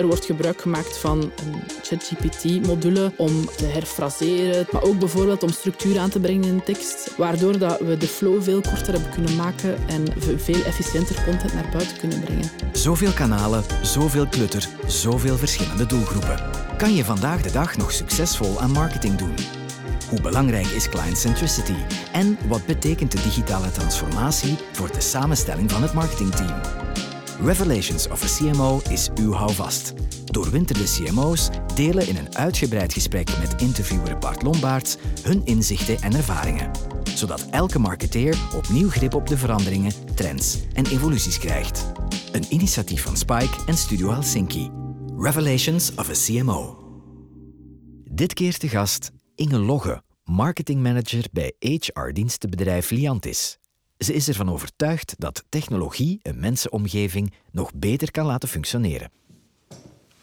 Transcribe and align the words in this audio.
er 0.00 0.06
wordt 0.06 0.24
gebruik 0.24 0.60
gemaakt 0.60 0.98
van 0.98 1.20
een 1.20 1.62
ChatGPT-module 1.82 3.12
om 3.16 3.46
te 3.56 3.64
herfraseren, 3.64 4.66
maar 4.70 4.82
ook 4.82 4.98
bijvoorbeeld 4.98 5.42
om 5.42 5.50
structuur 5.50 5.98
aan 5.98 6.10
te 6.10 6.20
brengen 6.20 6.44
in 6.44 6.62
tekst, 6.62 7.16
waardoor 7.16 7.58
dat 7.58 7.80
we 7.80 7.96
de 7.96 8.06
flow 8.06 8.42
veel 8.42 8.60
korter 8.60 8.92
hebben 8.92 9.10
kunnen 9.10 9.36
maken 9.36 9.88
en 9.88 10.04
veel 10.36 10.62
efficiënter 10.64 11.24
content 11.24 11.54
naar 11.54 11.68
buiten 11.72 11.98
kunnen 11.98 12.20
brengen. 12.20 12.50
Zoveel 12.72 13.12
kanalen, 13.12 13.64
zoveel 13.82 14.26
klutter, 14.26 14.68
zoveel 14.86 15.36
verschillende 15.36 15.86
doelgroepen. 15.86 16.40
Kan 16.76 16.94
je 16.94 17.04
vandaag 17.04 17.42
de 17.42 17.52
dag 17.52 17.76
nog 17.76 17.92
succesvol 17.92 18.60
aan 18.60 18.70
marketing 18.70 19.14
doen? 19.14 19.34
Hoe 20.08 20.20
belangrijk 20.20 20.66
is 20.66 20.88
client 20.88 21.18
centricity? 21.18 21.76
En 22.12 22.38
wat 22.48 22.66
betekent 22.66 23.12
de 23.12 23.22
digitale 23.22 23.70
transformatie 23.70 24.56
voor 24.72 24.92
de 24.92 25.00
samenstelling 25.00 25.70
van 25.70 25.82
het 25.82 25.92
marketingteam? 25.92 26.60
Revelations 27.44 28.08
of 28.08 28.22
a 28.22 28.26
CMO 28.26 28.80
is 28.90 29.10
uw 29.14 29.32
houvast. 29.32 29.92
Doorwinterde 30.24 30.84
CMO's 30.84 31.48
delen 31.74 32.08
in 32.08 32.16
een 32.16 32.36
uitgebreid 32.36 32.92
gesprek 32.92 33.38
met 33.38 33.62
interviewer 33.62 34.18
Bart 34.18 34.42
Lombaerts 34.42 34.96
hun 35.22 35.44
inzichten 35.44 36.00
en 36.00 36.14
ervaringen, 36.14 36.70
zodat 37.14 37.46
elke 37.50 37.78
marketeer 37.78 38.38
opnieuw 38.56 38.90
grip 38.90 39.14
op 39.14 39.26
de 39.26 39.36
veranderingen, 39.36 40.14
trends 40.14 40.58
en 40.72 40.86
evoluties 40.86 41.38
krijgt. 41.38 41.92
Een 42.32 42.44
initiatief 42.48 43.02
van 43.02 43.16
Spike 43.16 43.64
en 43.66 43.76
Studio 43.76 44.10
Helsinki. 44.10 44.70
Revelations 45.16 45.94
of 45.94 46.08
a 46.08 46.14
CMO. 46.14 46.78
Dit 48.04 48.34
keer 48.34 48.58
te 48.58 48.68
gast 48.68 49.10
Inge 49.34 49.58
Logge, 49.58 50.02
marketingmanager 50.24 51.24
bij 51.32 51.54
HR-dienstenbedrijf 51.58 52.90
Liantis. 52.90 53.59
Ze 54.04 54.14
is 54.14 54.28
ervan 54.28 54.50
overtuigd 54.50 55.14
dat 55.18 55.44
technologie 55.48 56.18
een 56.22 56.40
mensenomgeving 56.40 57.32
nog 57.52 57.74
beter 57.74 58.10
kan 58.10 58.26
laten 58.26 58.48
functioneren. 58.48 59.10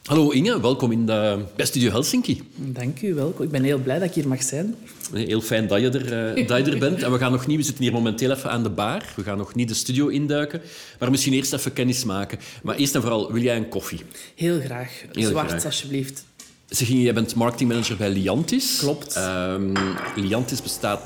Hallo 0.04 0.30
Inge, 0.30 0.62
welkom 0.62 0.91
in 0.91 1.05
de 1.05 1.45
Studio 1.58 1.90
Helsinki. 1.90 2.41
Dank 2.55 3.02
u, 3.02 3.13
welkom. 3.13 3.46
Ik 3.46 3.52
ben 3.52 3.63
heel 3.63 3.79
blij 3.79 3.99
dat 3.99 4.07
ik 4.07 4.13
hier 4.13 4.27
mag 4.27 4.43
zijn. 4.43 4.76
Heel 5.13 5.41
fijn 5.41 5.68
dat 5.68 5.82
je, 5.82 5.90
er, 5.90 6.35
uh, 6.37 6.48
dat 6.48 6.65
je 6.65 6.71
er 6.71 6.79
bent. 6.79 7.04
En 7.04 7.12
we 7.12 7.18
gaan 7.18 7.32
nog 7.32 7.48
niet, 7.48 7.57
we 7.57 7.63
zitten 7.63 7.84
hier 7.84 7.93
momenteel 7.93 8.32
even 8.32 8.49
aan 8.49 8.63
de 8.63 8.70
bar. 8.70 9.04
We 9.15 9.24
gaan 9.24 9.37
nog 9.37 9.55
niet 9.55 9.68
de 9.68 9.74
studio 9.74 10.07
induiken, 10.07 10.62
maar 10.99 11.12
misschien 11.12 11.34
eerst 11.34 11.54
even 11.54 11.74
kennis 11.74 12.04
maken. 12.04 12.40
Maar 12.63 12.76
eerst 12.76 12.96
en 12.96 13.02
vooral, 13.02 13.32
wil 13.32 13.41
jij 13.41 13.57
een 13.57 13.70
koffie? 13.70 14.02
Heel 14.35 14.59
graag. 14.59 15.04
Heel 15.12 15.30
Zwart, 15.30 15.49
graag. 15.49 15.65
alsjeblieft. 15.65 16.26
Zeg, 16.70 16.87
jij 16.87 17.13
bent 17.13 17.35
marketingmanager 17.35 17.98
bij 17.98 18.09
Liantis. 18.09 18.77
Klopt. 18.80 19.15
Um, 19.18 19.74
Liantis 20.15 20.62
bestaat 20.62 21.02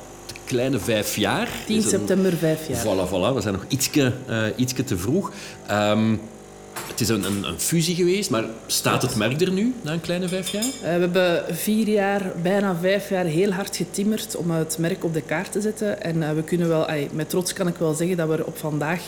kleine 0.51 0.79
vijf 0.79 1.15
jaar. 1.15 1.49
10 1.65 1.81
september 1.81 2.33
vijf 2.37 2.67
jaar. 2.67 2.85
Voilà, 2.85 3.09
voilà. 3.09 3.33
We 3.35 3.41
zijn 3.41 3.53
nog 3.53 3.65
ietske, 3.67 4.13
uh, 4.29 4.43
ietske 4.55 4.83
te 4.83 4.97
vroeg. 4.97 5.31
Um, 5.71 6.21
het 6.87 6.99
is 6.99 7.09
een, 7.09 7.23
een, 7.23 7.43
een, 7.43 7.59
fusie 7.59 7.95
geweest, 7.95 8.29
maar 8.29 8.43
staat 8.65 9.01
het 9.01 9.15
merk 9.15 9.41
er 9.41 9.51
nu 9.51 9.73
na 9.81 9.91
een 9.91 10.01
kleine 10.01 10.27
vijf 10.27 10.49
jaar? 10.49 10.63
Uh, 10.63 10.81
we 10.81 10.87
hebben 10.87 11.55
vier 11.55 11.87
jaar, 11.87 12.31
bijna 12.41 12.75
vijf 12.81 13.09
jaar, 13.09 13.25
heel 13.25 13.51
hard 13.51 13.75
getimmerd 13.75 14.35
om 14.35 14.51
het 14.51 14.77
merk 14.77 15.03
op 15.03 15.13
de 15.13 15.21
kaart 15.21 15.51
te 15.51 15.61
zetten. 15.61 16.01
En 16.01 16.15
uh, 16.17 16.31
we 16.31 16.43
kunnen 16.43 16.67
wel, 16.67 16.85
ay, 16.85 17.09
met 17.13 17.29
trots 17.29 17.53
kan 17.53 17.67
ik 17.67 17.75
wel 17.77 17.93
zeggen 17.93 18.17
dat 18.17 18.29
we 18.29 18.45
op 18.45 18.57
vandaag, 18.57 19.01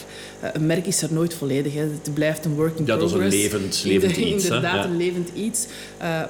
uh, 0.44 0.50
een 0.54 0.66
merk 0.66 0.86
is 0.86 1.02
er 1.02 1.14
nooit 1.14 1.34
volledig. 1.34 1.74
Hè. 1.74 1.80
Het 1.80 2.14
blijft 2.14 2.46
een 2.46 2.56
working 2.56 2.88
ja, 2.88 2.96
progress. 2.96 3.14
Ja, 3.14 3.20
dat 3.20 3.30
is 3.30 3.34
een 3.34 3.40
levend, 3.40 3.84
levend 3.84 4.18
iets. 4.18 4.44
Inderdaad, 4.44 4.84
ja. 4.84 4.90
een 4.90 4.98
levend 4.98 5.30
iets. 5.36 5.66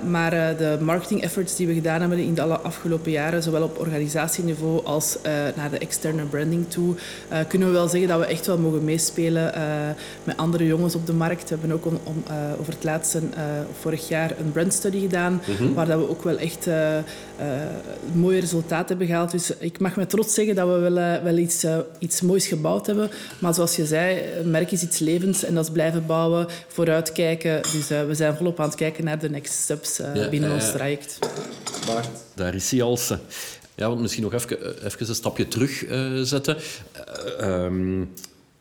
maar 0.10 0.58
de 0.58 0.78
marketing 0.82 1.22
efforts 1.22 1.56
die 1.56 1.68
we 1.68 1.74
gedaan 1.74 2.00
hebben 2.00 2.18
in 2.18 2.34
de 2.34 2.42
afgelopen 2.42 3.12
jaren, 3.12 3.44
zowel 3.44 3.64
op 3.64 3.80
organisatieniveau 3.80 4.86
als 4.86 5.18
naar 5.56 5.70
de 5.70 5.78
externe 5.78 6.24
branding 6.24 6.66
toe, 6.68 6.96
kunnen 7.48 7.68
we 7.68 7.74
wel 7.74 7.88
zeggen 7.88 8.10
dat 8.10 8.20
we 8.20 8.26
echt 8.26 8.46
wel 8.46 8.58
mogen 8.58 8.84
meespelen 8.84 9.54
met 10.24 10.38
andere 10.38 10.66
jongens 10.66 10.96
op 10.96 11.06
de 11.06 11.14
markt. 11.14 11.33
We 11.42 11.48
hebben 11.50 11.72
ook 11.72 11.86
om, 11.86 12.00
om, 12.04 12.24
uh, 12.28 12.60
over 12.60 12.74
het 12.74 12.84
laatste, 12.84 13.20
uh, 13.20 13.44
vorig 13.80 14.08
jaar, 14.08 14.40
een 14.40 14.52
brandstudy 14.52 15.00
gedaan, 15.00 15.34
mm 15.34 15.56
-hmm. 15.56 15.74
waar 15.74 15.86
dat 15.86 16.00
we 16.00 16.10
ook 16.10 16.24
wel 16.24 16.38
echt 16.38 16.68
uh, 16.68 16.98
mooie 18.14 18.40
resultaten 18.40 18.88
hebben 18.88 19.08
gehaald. 19.08 19.32
Dus 19.32 19.58
ik 19.58 19.80
mag 19.80 19.96
met 19.96 20.10
trots 20.10 20.34
zeggen 20.34 20.56
dat 20.56 20.68
we 20.68 20.90
wel, 20.90 21.22
wel 21.24 21.38
iets, 21.38 21.66
iets 22.00 22.22
moois 22.22 22.48
gebouwd 22.48 22.86
hebben. 22.86 23.10
Maar 23.40 23.54
zoals 23.54 23.76
je 23.76 23.86
zei, 23.86 24.22
een 24.40 24.52
merk 24.52 24.72
is 24.72 24.84
iets 24.84 25.00
levends 25.00 25.44
en 25.44 25.54
dat 25.54 25.66
is 25.66 25.72
blijven 25.72 26.06
bouwen, 26.06 26.48
vooruitkijken. 26.68 27.62
Dus 27.62 27.88
we 27.88 28.16
zijn 28.16 28.36
volop 28.36 28.60
aan 28.60 28.68
het 28.68 28.76
kijken 28.76 29.04
naar 29.04 29.20
de 29.20 29.30
next 29.30 29.54
steps 29.54 29.98
ja, 30.14 30.30
binnen 30.30 30.54
ons 30.54 30.72
traject. 30.72 31.20
Bart, 31.86 32.10
daar 32.36 32.56
is 32.56 32.72
hij 32.72 32.82
als. 32.82 33.14
Ja, 33.76 33.88
want 33.88 34.02
misschien 34.02 34.24
nog 34.24 34.34
even, 34.34 34.86
even 34.86 35.10
een 35.10 35.16
stapje 35.16 35.48
terug 35.48 35.84
zetten. 36.24 36.58
Um, 37.42 38.10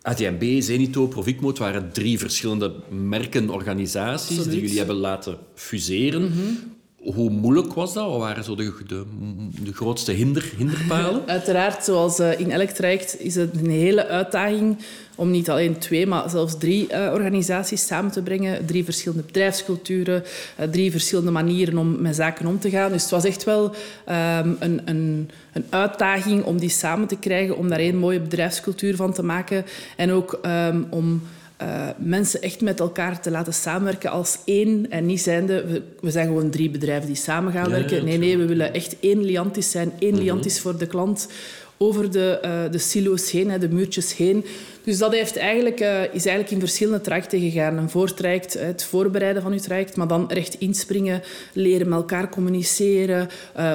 ATMB, 0.03 0.61
Zenito, 0.61 1.07
Proficmo, 1.07 1.53
waren 1.53 1.93
drie 1.93 2.19
verschillende 2.19 2.75
merken, 2.91 3.51
organisaties 3.51 4.39
Absoluut. 4.39 4.51
die 4.51 4.61
jullie 4.61 4.79
hebben 4.79 4.97
laten 4.97 5.39
fuseren. 5.55 6.23
Mm 6.23 6.29
-hmm. 6.29 6.82
Hoe 7.03 7.31
moeilijk 7.31 7.73
was 7.73 7.95
dat? 7.95 8.11
Wat 8.11 8.19
waren 8.19 8.45
zo 8.45 8.55
de, 8.55 8.73
de, 8.87 9.05
de 9.63 9.73
grootste 9.73 10.13
hinder, 10.13 10.53
hinderpalen? 10.57 11.23
Uiteraard, 11.39 11.85
zoals 11.85 12.21
in 12.21 12.51
elk 12.51 12.69
traject, 12.69 13.21
is 13.21 13.35
het 13.35 13.57
een 13.57 13.71
hele 13.71 14.07
uitdaging 14.07 14.77
om 15.15 15.31
niet 15.31 15.51
alleen 15.51 15.79
twee, 15.79 16.07
maar 16.07 16.31
zelfs 16.31 16.59
drie 16.59 16.89
uh, 16.93 17.11
organisaties 17.13 17.87
samen 17.87 18.11
te 18.11 18.23
brengen. 18.23 18.67
Drie 18.67 18.85
verschillende 18.85 19.25
bedrijfsculturen, 19.25 20.25
uh, 20.61 20.67
drie 20.67 20.91
verschillende 20.91 21.31
manieren 21.31 21.79
om 21.79 22.01
met 22.01 22.17
zaken 22.17 22.47
om 22.47 22.59
te 22.59 22.71
gaan. 22.71 22.93
Dus 22.93 23.03
het 23.03 23.11
was 23.11 23.25
echt 23.25 23.45
wel 23.45 23.65
um, 23.65 24.57
een, 24.59 24.81
een, 24.85 25.31
een, 25.53 25.65
uitdaging 25.71 26.45
om 26.45 26.59
die 26.59 26.69
samen 26.69 27.09
te 27.09 27.17
krijgen, 27.17 27.57
om 27.57 27.69
daar 27.69 27.79
één 27.79 27.97
mooie 27.97 28.21
bedrijfscultuur 28.21 28.97
van 28.97 29.13
te 29.13 29.23
maken. 29.23 29.65
En 29.97 30.13
ook 30.13 30.39
um, 30.47 30.87
om... 30.91 31.23
Uh, 31.63 31.89
mensen 31.97 32.43
echt 32.43 32.61
met 32.61 32.81
elkaar 32.81 33.21
te 33.21 33.31
laten 33.31 33.53
samenwerken 33.53 34.11
als 34.11 34.39
één 34.45 34.91
en 34.91 35.07
niet 35.07 35.21
zijnde, 35.21 35.65
we, 35.65 35.83
we 36.01 36.11
zijn 36.11 36.27
gewoon 36.27 36.51
drie 36.51 36.71
bedrijven 36.71 37.07
die 37.07 37.17
samen 37.17 37.53
gaan 37.53 37.69
ja, 37.69 37.71
werken. 37.71 37.97
Ja, 37.97 38.03
nee, 38.03 38.19
nee, 38.19 38.39
we 38.39 38.47
willen 38.47 38.75
echt 38.75 38.97
één 39.01 39.25
Liantis 39.25 39.71
zijn, 39.71 39.93
één 39.99 40.11
mm 40.11 40.17
-hmm. 40.17 40.25
Liantis 40.25 40.61
voor 40.61 40.79
de 40.79 40.87
klant, 40.87 41.29
over 41.77 42.11
de, 42.11 42.41
uh, 42.45 42.73
de 42.73 42.79
silo's 42.79 43.31
heen, 43.31 43.51
hè, 43.51 43.59
de 43.59 43.69
muurtjes 43.69 44.17
heen. 44.17 44.45
Dus 44.85 44.99
dat 44.99 45.13
heeft 45.13 45.37
eigenlijk, 45.37 45.81
uh, 45.81 46.03
is 46.03 46.27
eigenlijk 46.27 46.51
in 46.51 46.61
verschillende 46.61 47.01
trajecten 47.01 47.41
gegaan. 47.41 47.77
Een 47.77 47.91
voortraject, 47.91 48.53
het 48.53 48.85
voorbereiden 48.85 49.43
van 49.43 49.53
uw 49.53 49.59
traject, 49.59 49.97
maar 49.97 50.09
dan 50.09 50.31
recht 50.33 50.55
inspringen, 50.59 51.23
leren 51.53 51.89
met 51.89 51.99
elkaar 51.99 52.29
communiceren, 52.29 53.29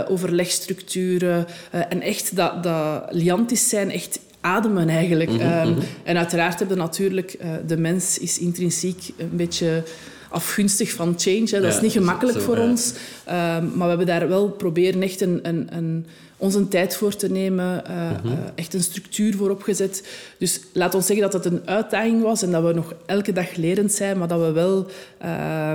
overlegstructuren 0.07 1.45
en 1.71 2.01
echt 2.01 2.35
dat, 2.35 2.63
dat 2.63 3.05
liantisch 3.09 3.69
zijn, 3.69 3.91
echt 3.91 4.19
ademen 4.41 4.89
eigenlijk. 4.89 5.29
Mm 5.29 5.39
-hmm. 5.39 5.67
um, 5.67 5.77
en 6.03 6.17
uiteraard 6.17 6.59
hebben 6.59 6.77
natuurlijk, 6.77 7.37
de 7.67 7.77
mens 7.77 8.17
is 8.17 8.39
intrinsiek 8.39 9.13
een 9.17 9.35
beetje 9.35 9.83
afgunstig 10.29 10.91
van 10.91 11.13
change. 11.17 11.47
Hè. 11.49 11.61
Dat 11.61 11.71
ja, 11.71 11.75
is 11.75 11.81
niet 11.81 11.91
gemakkelijk 11.91 12.37
zo, 12.37 12.43
voor 12.43 12.57
ja. 12.57 12.69
ons. 12.69 12.93
Um, 13.27 13.33
maar 13.33 13.77
we 13.77 13.87
hebben 13.87 14.05
daar 14.05 14.27
wel 14.27 14.49
proberen 14.49 15.01
echt 15.01 15.21
een, 15.21 15.39
een, 15.41 15.67
een, 15.69 16.05
onze 16.37 16.67
tijd 16.67 16.95
voor 16.95 17.15
te 17.15 17.31
nemen. 17.31 17.83
Uh, 17.89 18.09
mm 18.09 18.17
-hmm. 18.21 18.31
uh, 18.31 18.37
echt 18.55 18.73
een 18.73 18.83
structuur 18.83 19.35
voor 19.35 19.49
opgezet. 19.49 20.07
Dus 20.37 20.59
laat 20.73 20.95
ons 20.95 21.05
zeggen 21.05 21.31
dat 21.31 21.43
het 21.43 21.53
een 21.53 21.61
uitdaging 21.65 22.21
was 22.21 22.41
en 22.41 22.51
dat 22.51 22.63
we 22.63 22.73
nog 22.73 22.93
elke 23.05 23.33
dag 23.33 23.55
lerend 23.55 23.91
zijn, 23.91 24.17
maar 24.17 24.27
dat 24.27 24.39
we 24.39 24.51
wel 24.51 24.85
uh, 25.25 25.73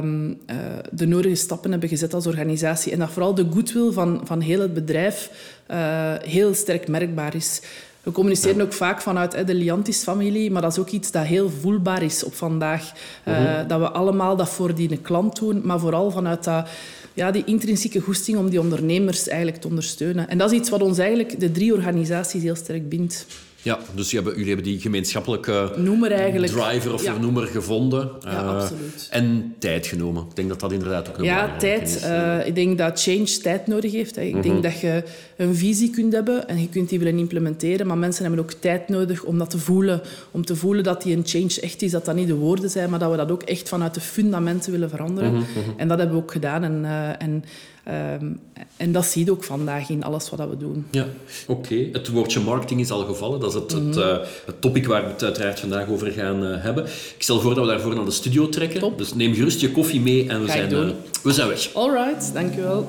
de 0.91 1.07
nodige 1.07 1.35
stappen 1.35 1.71
hebben 1.71 1.89
gezet 1.89 2.15
als 2.15 2.27
organisatie. 2.27 2.93
En 2.93 2.99
dat 2.99 3.11
vooral 3.11 3.35
de 3.35 3.47
goodwill 3.53 3.93
van, 3.93 4.21
van 4.25 4.41
heel 4.41 4.61
het 4.61 4.75
bedrijf 4.75 5.31
eh, 5.73 6.15
heel 6.23 6.55
sterk 6.55 6.89
merkbaar 6.89 7.35
is. 7.35 7.61
We 8.03 8.13
communiceren 8.13 8.57
ja. 8.57 8.63
ook 8.63 8.73
vaak 8.73 9.01
vanuit 9.01 9.47
de 9.47 9.55
Liantis-familie, 9.55 10.51
maar 10.51 10.63
dat 10.63 10.73
is 10.73 10.79
ook 10.79 10.89
iets 10.89 11.11
dat 11.11 11.25
heel 11.25 11.51
voelbaar 11.51 12.03
is 12.03 12.25
op 12.25 12.35
vandaag. 12.35 12.93
Uh 13.25 13.37
-huh. 13.37 13.45
uh, 13.45 13.69
dat 13.69 13.81
we 13.81 13.91
allemaal 13.91 14.37
dat 14.37 14.49
voor 14.49 14.75
die 14.75 14.97
klant 14.97 15.39
doen, 15.39 15.61
maar 15.65 15.79
vooral 15.79 16.11
vanuit 16.11 16.45
dat, 16.45 16.69
ja, 17.15 17.31
die 17.31 17.45
intrinsieke 17.45 18.01
goesting 18.01 18.39
om 18.39 18.51
die 18.51 18.61
ondernemers 18.61 19.29
eigenlijk 19.29 19.61
te 19.61 19.69
ondersteunen. 19.69 20.29
En 20.29 20.39
dat 20.39 20.53
is 20.53 20.59
iets 20.59 20.71
wat 20.71 20.83
ons 20.83 20.99
eigenlijk 20.99 21.41
de 21.41 21.53
drie 21.53 21.73
organisaties 21.73 22.43
heel 22.43 22.57
sterk 22.57 22.89
bindt. 22.89 23.27
Ja, 23.63 23.79
dus 23.95 24.13
hebben, 24.13 24.33
jullie 24.33 24.47
hebben 24.47 24.65
die 24.65 24.81
gemeenschappelijke 24.81 25.73
noemer 25.77 26.13
eigenlijk. 26.13 26.53
driver 26.53 26.93
of 26.93 27.03
ja. 27.03 27.19
noemer 27.19 27.47
gevonden. 27.47 28.11
Ja, 28.21 28.31
uh, 28.31 28.49
absoluut. 28.49 29.09
En 29.11 29.55
tijd 29.59 29.87
genomen. 29.87 30.25
Ik 30.29 30.37
denk 30.37 30.49
dat 30.49 30.61
dat 30.61 30.73
inderdaad 30.73 31.09
ook 31.09 31.19
een 31.19 31.25
Ja, 31.25 31.57
tijd. 31.57 31.83
Is. 31.83 32.05
Uh, 32.05 32.47
ik 32.47 32.55
denk 32.55 32.79
dat 32.79 33.03
change 33.03 33.39
tijd 33.43 33.67
nodig 33.67 33.93
heeft. 33.93 34.17
Hè. 34.17 34.23
Ik 34.23 34.33
-hmm. 34.33 34.43
denk 34.43 34.63
dat 34.63 34.81
je 34.81 35.03
een 35.37 35.55
visie 35.55 35.91
kunt 35.91 36.13
hebben 36.13 36.49
en 36.49 36.61
je 36.61 36.69
kunt 36.69 36.89
die 36.89 36.99
willen 36.99 37.19
implementeren, 37.19 37.87
maar 37.87 37.99
mensen 37.99 38.25
hebben 38.25 38.43
ook 38.43 38.53
tijd 38.53 38.89
nodig 38.89 39.25
om 39.25 39.39
dat 39.39 39.51
te 39.51 39.59
voelen. 39.59 40.01
Om 40.31 40.45
te 40.45 40.57
voelen 40.57 40.85
dat 40.85 41.03
die 41.03 41.17
een 41.17 41.27
change 41.27 41.61
echt 41.61 41.83
is, 41.83 41.91
dat 41.91 42.05
dat 42.05 42.15
niet 42.15 42.29
de 42.29 42.35
woorden 42.35 42.71
zijn, 42.71 42.91
maar 42.91 42.99
dat 42.99 43.11
we 43.11 43.17
dat 43.17 43.31
ook 43.31 43.43
echt 43.43 43.69
vanuit 43.69 43.95
de 43.95 44.01
fundamenten 44.01 44.73
willen 44.73 44.91
veranderen. 44.91 45.33
Mm 45.33 45.37
-hmm. 45.37 45.75
En 45.77 45.89
dat 45.89 45.99
hebben 45.99 46.17
we 46.17 46.23
ook 46.23 46.33
gedaan. 46.33 46.65
En, 46.65 46.81
uh, 46.83 47.23
en 47.23 47.45
Um, 47.89 48.41
en 48.77 48.93
dat 48.93 49.05
zie 49.05 49.25
je 49.25 49.31
ook 49.31 49.45
vandaag 49.45 49.91
in 49.91 50.05
alles 50.05 50.31
wat 50.31 50.49
we 50.49 50.57
doen. 50.57 50.87
Ja, 50.91 51.07
oké. 51.47 51.61
Okay. 51.61 51.89
Het 51.93 52.09
woordje 52.09 52.41
marketing 52.41 52.81
is 52.81 52.91
al 52.91 53.05
gevallen. 53.05 53.41
Dat 53.41 53.49
is 53.49 53.55
het, 53.55 53.73
mm 53.75 53.79
-hmm. 53.79 53.89
het, 53.89 53.97
uh, 53.97 54.27
het 54.47 54.61
topic 54.61 54.87
waar 54.87 55.05
we 55.05 55.11
het 55.11 55.23
uiteraard 55.23 55.61
vandaag 55.61 55.89
over 55.89 56.11
gaan 56.11 56.45
uh, 56.45 56.63
hebben. 56.63 56.85
Ik 56.85 57.15
stel 57.19 57.41
voor 57.41 57.55
dat 57.55 57.65
we 57.65 57.71
daarvoor 57.71 57.95
naar 57.95 58.05
de 58.05 58.11
studio 58.11 58.49
trekken. 58.49 58.81
Top. 58.81 58.99
Dus 58.99 59.15
neem 59.15 59.35
gerust 59.35 59.61
je 59.61 59.71
koffie 59.71 60.01
mee 60.01 60.29
en 60.29 60.41
we, 60.41 60.47
Ga 60.47 60.53
zijn, 60.53 60.73
uh, 60.73 60.91
we 61.23 61.33
zijn 61.33 61.49
weg. 61.49 61.75
All 61.75 61.91
right, 61.91 62.33
dankjewel. 62.33 62.87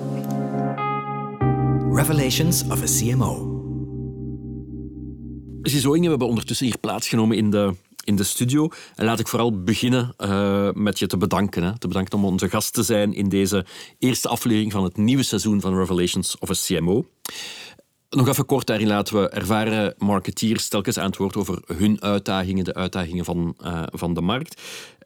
Revelations 1.93 2.63
of 2.69 2.81
a 2.81 2.85
CMO. 2.99 3.51
Ziezo 5.61 5.91
Inge, 5.93 6.03
we 6.03 6.09
hebben 6.09 6.27
ondertussen 6.27 6.65
hier 6.65 6.77
plaatsgenomen 6.77 7.37
in 7.37 7.49
de 7.49 7.73
in 8.03 8.15
de 8.15 8.23
studio. 8.23 8.69
En 8.95 9.05
laat 9.05 9.19
ik 9.19 9.27
vooral 9.27 9.63
beginnen 9.63 10.13
uh, 10.17 10.69
met 10.73 10.99
je 10.99 11.07
te 11.07 11.17
bedanken. 11.17 11.63
Hè. 11.63 11.79
Te 11.79 11.87
bedanken 11.87 12.17
om 12.17 12.25
onze 12.25 12.49
gast 12.49 12.73
te 12.73 12.83
zijn 12.83 13.13
in 13.13 13.29
deze 13.29 13.65
eerste 13.99 14.27
aflevering 14.27 14.71
van 14.71 14.83
het 14.83 14.97
nieuwe 14.97 15.23
seizoen 15.23 15.61
van 15.61 15.77
Revelations 15.77 16.37
of 16.39 16.49
a 16.49 16.53
CMO. 16.53 17.05
Nog 18.09 18.27
even 18.27 18.45
kort, 18.45 18.67
daarin 18.67 18.87
laten 18.87 19.21
we 19.21 19.29
ervaren 19.29 19.93
marketeers 19.97 20.67
telkens 20.67 20.97
aan 20.97 21.05
het 21.05 21.17
woord 21.17 21.35
over 21.35 21.61
hun 21.77 22.01
uitdagingen, 22.01 22.63
de 22.63 22.73
uitdagingen 22.73 23.25
van, 23.25 23.55
uh, 23.61 23.83
van 23.85 24.13
de 24.13 24.21
markt. 24.21 24.61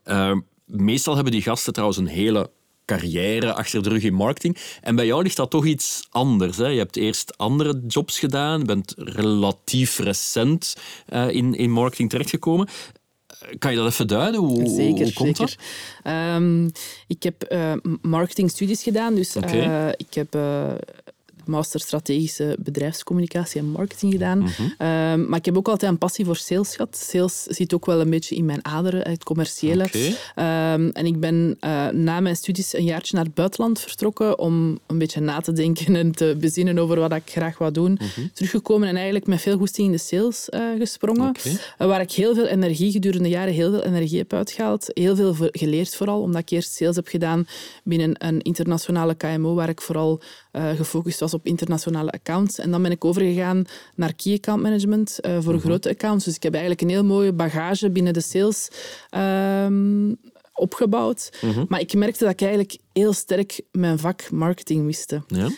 Uh, 0.05 0.35
meestal 0.65 1.15
hebben 1.15 1.33
die 1.33 1.41
gasten 1.41 1.73
trouwens 1.73 1.99
een 1.99 2.07
hele 2.07 2.49
carrière 2.87 3.53
achter 3.53 3.83
de 3.83 3.89
rug 3.89 4.03
in 4.03 4.13
marketing. 4.13 4.57
En 4.81 4.95
bij 4.95 5.05
jou 5.05 5.23
ligt 5.23 5.35
dat 5.35 5.49
toch 5.49 5.65
iets 5.65 6.07
anders. 6.09 6.57
Hè? 6.57 6.67
Je 6.67 6.77
hebt 6.77 6.95
eerst 6.95 7.37
andere 7.37 7.81
jobs 7.87 8.19
gedaan, 8.19 8.65
bent 8.65 8.93
relatief 8.97 9.99
recent 9.99 10.75
uh, 11.09 11.29
in, 11.29 11.55
in 11.55 11.71
marketing 11.71 12.09
terechtgekomen. 12.09 12.67
Kan 13.59 13.71
je 13.71 13.77
dat 13.77 13.87
even 13.91 14.07
duiden? 14.07 14.39
Hoe, 14.39 14.67
zeker, 14.69 15.03
hoe 15.03 15.13
komt 15.13 15.37
zeker. 15.37 15.57
dat? 16.03 16.13
Um, 16.13 16.71
ik 17.07 17.23
heb 17.23 17.45
uh, 17.49 17.73
marketingstudies 18.01 18.83
gedaan, 18.83 19.15
dus 19.15 19.35
okay. 19.35 19.87
uh, 19.87 19.93
ik 19.97 20.13
heb 20.13 20.37
master 21.47 21.79
strategische 21.79 22.57
bedrijfscommunicatie 22.59 23.61
en 23.61 23.69
marketing 23.69 24.11
gedaan. 24.11 24.39
Mm 24.39 24.47
-hmm. 24.47 24.87
um, 24.87 25.29
maar 25.29 25.39
ik 25.39 25.45
heb 25.45 25.57
ook 25.57 25.67
altijd 25.67 25.91
een 25.91 25.97
passie 25.97 26.25
voor 26.25 26.35
sales 26.35 26.75
gehad. 26.75 26.97
Sales 26.97 27.43
zit 27.43 27.73
ook 27.73 27.85
wel 27.85 28.01
een 28.01 28.09
beetje 28.09 28.35
in 28.35 28.45
mijn 28.45 28.65
aderen, 28.65 29.09
het 29.09 29.23
commerciële. 29.23 29.83
Okay. 29.83 30.73
Um, 30.73 30.89
en 30.89 31.05
ik 31.05 31.19
ben 31.19 31.57
uh, 31.61 31.87
na 31.87 32.19
mijn 32.19 32.35
studies 32.35 32.73
een 32.73 32.83
jaartje 32.83 33.15
naar 33.15 33.25
het 33.25 33.33
buitenland 33.33 33.79
vertrokken 33.79 34.39
om 34.39 34.79
een 34.87 34.97
beetje 34.97 35.21
na 35.21 35.39
te 35.39 35.51
denken 35.51 35.95
en 35.95 36.11
te 36.11 36.35
bezinnen 36.39 36.79
over 36.79 36.99
wat 36.99 37.13
ik 37.13 37.23
graag 37.25 37.57
wou 37.57 37.71
doen. 37.71 37.91
Mm 37.91 38.07
-hmm. 38.15 38.31
Teruggekomen 38.33 38.87
en 38.87 38.95
eigenlijk 38.95 39.27
met 39.27 39.41
veel 39.41 39.57
goesting 39.57 39.87
in 39.87 39.93
de 39.93 39.97
sales 39.97 40.47
uh, 40.49 40.61
gesprongen. 40.77 41.29
Okay. 41.29 41.51
Uh, 41.51 41.87
waar 41.87 42.01
ik 42.01 42.11
heel 42.11 42.35
veel 42.35 42.45
energie 42.45 42.91
gedurende 42.91 43.29
jaren 43.29 43.53
heel 43.53 43.71
veel 43.71 43.83
energie 43.83 44.17
heb 44.17 44.33
uitgehaald. 44.33 44.89
Heel 44.93 45.15
veel 45.15 45.35
geleerd 45.51 45.95
vooral, 45.95 46.21
omdat 46.21 46.41
ik 46.41 46.49
eerst 46.49 46.71
sales 46.71 46.95
heb 46.95 47.07
gedaan 47.07 47.47
binnen 47.83 48.25
een 48.25 48.41
internationale 48.41 49.15
KMO, 49.15 49.53
waar 49.53 49.69
ik 49.69 49.81
vooral 49.81 50.21
uh, 50.57 50.69
gefocust 50.69 51.19
was 51.19 51.33
op 51.33 51.45
internationale 51.45 52.11
accounts. 52.11 52.59
En 52.59 52.71
dan 52.71 52.81
ben 52.81 52.91
ik 52.91 53.05
overgegaan 53.05 53.65
naar 53.95 54.13
key 54.13 54.33
account 54.33 54.61
management 54.61 55.19
uh, 55.21 55.37
voor 55.41 55.53
-hmm. 55.53 55.61
grote 55.61 55.89
accounts. 55.89 56.25
Dus 56.25 56.35
ik 56.35 56.43
heb 56.43 56.51
eigenlijk 56.51 56.81
een 56.81 56.89
heel 56.89 57.03
mooie 57.05 57.33
bagage 57.33 57.89
binnen 57.89 58.13
de 58.13 58.21
sales 58.21 58.69
um, 59.65 60.17
opgebouwd. 60.57 61.29
Mhm. 61.33 61.45
Mm 61.45 61.53
-hmm. 61.53 61.65
Maar 61.69 61.79
ik 61.79 61.93
merkte 61.93 62.23
dat 62.23 62.33
ik 62.33 62.41
eigenlijk 62.41 62.77
heel 62.93 63.13
sterk 63.13 63.61
mijn 63.71 63.99
vak 63.99 64.31
marketing 64.31 64.83
miste. 64.83 65.23
Ja? 65.27 65.49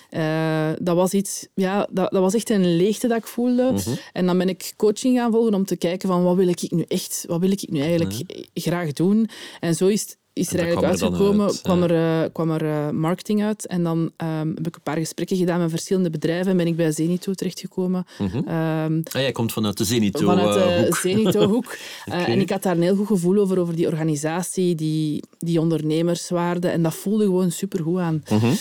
Uh, 0.72 0.78
dat 0.82 0.96
was 0.96 1.12
iets, 1.14 1.48
ja, 1.54 1.88
dat, 1.92 2.12
dat 2.12 2.22
was 2.22 2.34
echt 2.34 2.50
een 2.50 2.76
leegte 2.76 3.08
dat 3.08 3.18
ik 3.18 3.28
voelde. 3.28 3.72
Mm 3.72 3.78
-hmm. 3.78 3.98
En 4.14 4.26
dan 4.26 4.38
ben 4.38 4.50
ik 4.50 4.74
coaching 4.76 5.18
gaan 5.18 5.32
volgen 5.32 5.54
om 5.54 5.66
te 5.66 5.76
kijken 5.76 6.10
van 6.10 6.24
wat 6.24 6.36
wil 6.36 6.48
ik 6.48 6.72
nu 6.72 6.86
echt, 6.88 7.24
wat 7.28 7.40
wil 7.40 7.52
ik 7.52 7.70
nu 7.70 7.80
eigenlijk 7.80 8.14
graag 8.54 8.94
doen. 8.94 9.30
En 9.60 9.76
zo 9.76 9.88
is 9.88 10.02
het 10.02 10.18
is 10.40 10.54
er 10.54 10.60
eigenlijk 10.60 10.96
kwam 10.96 11.10
er 11.12 11.16
uitgekomen, 11.16 11.46
uit, 11.46 11.62
kwam 11.62 11.80
ja. 11.82 11.88
er, 11.88 12.24
uh, 12.24 12.30
kwam 12.34 12.52
er 12.52 12.64
uh, 12.64 12.90
marketing 12.90 13.44
uit. 13.44 13.68
En 13.68 13.84
dan 13.84 13.98
um, 13.98 14.52
heb 14.56 14.68
ik 14.68 14.76
een 14.76 14.82
paar 14.84 14.98
gesprekken 14.98 15.38
gedaan 15.38 15.60
met 15.60 15.70
verschillende 15.70 16.10
bedrijven 16.10 16.52
en 16.52 16.58
ben 16.58 16.68
ik 16.68 16.76
bij 16.76 16.92
Zenito 16.92 17.34
terechtgekomen. 17.34 18.06
Um, 18.20 19.04
Ah, 19.12 19.22
jij 19.22 19.32
komt 19.32 19.54
vanuit 19.54 19.78
de 19.78 19.84
Zenito 19.84 20.26
vanuit 20.26 20.56
eh, 20.56 20.78
de 20.78 20.86
hoek. 20.86 20.96
Zenito-hoek. 21.08 21.78
En 22.06 22.40
ik 22.40 22.50
had 22.50 22.64
daar 22.64 22.76
een 22.76 22.82
heel 22.82 22.96
goed 22.96 23.08
gevoel 23.08 23.38
over, 23.38 23.60
over 23.60 23.76
die 23.76 23.88
organisatie, 23.88 24.76
die, 24.76 25.24
die 25.40 25.60
ondernemerswaarde. 25.60 26.68
En 26.68 26.84
dat 26.84 26.94
voelde 26.96 27.24
gewoon 27.24 27.52
supergoed 27.52 28.00
aan. 28.00 28.24
Mhm. 28.30 28.54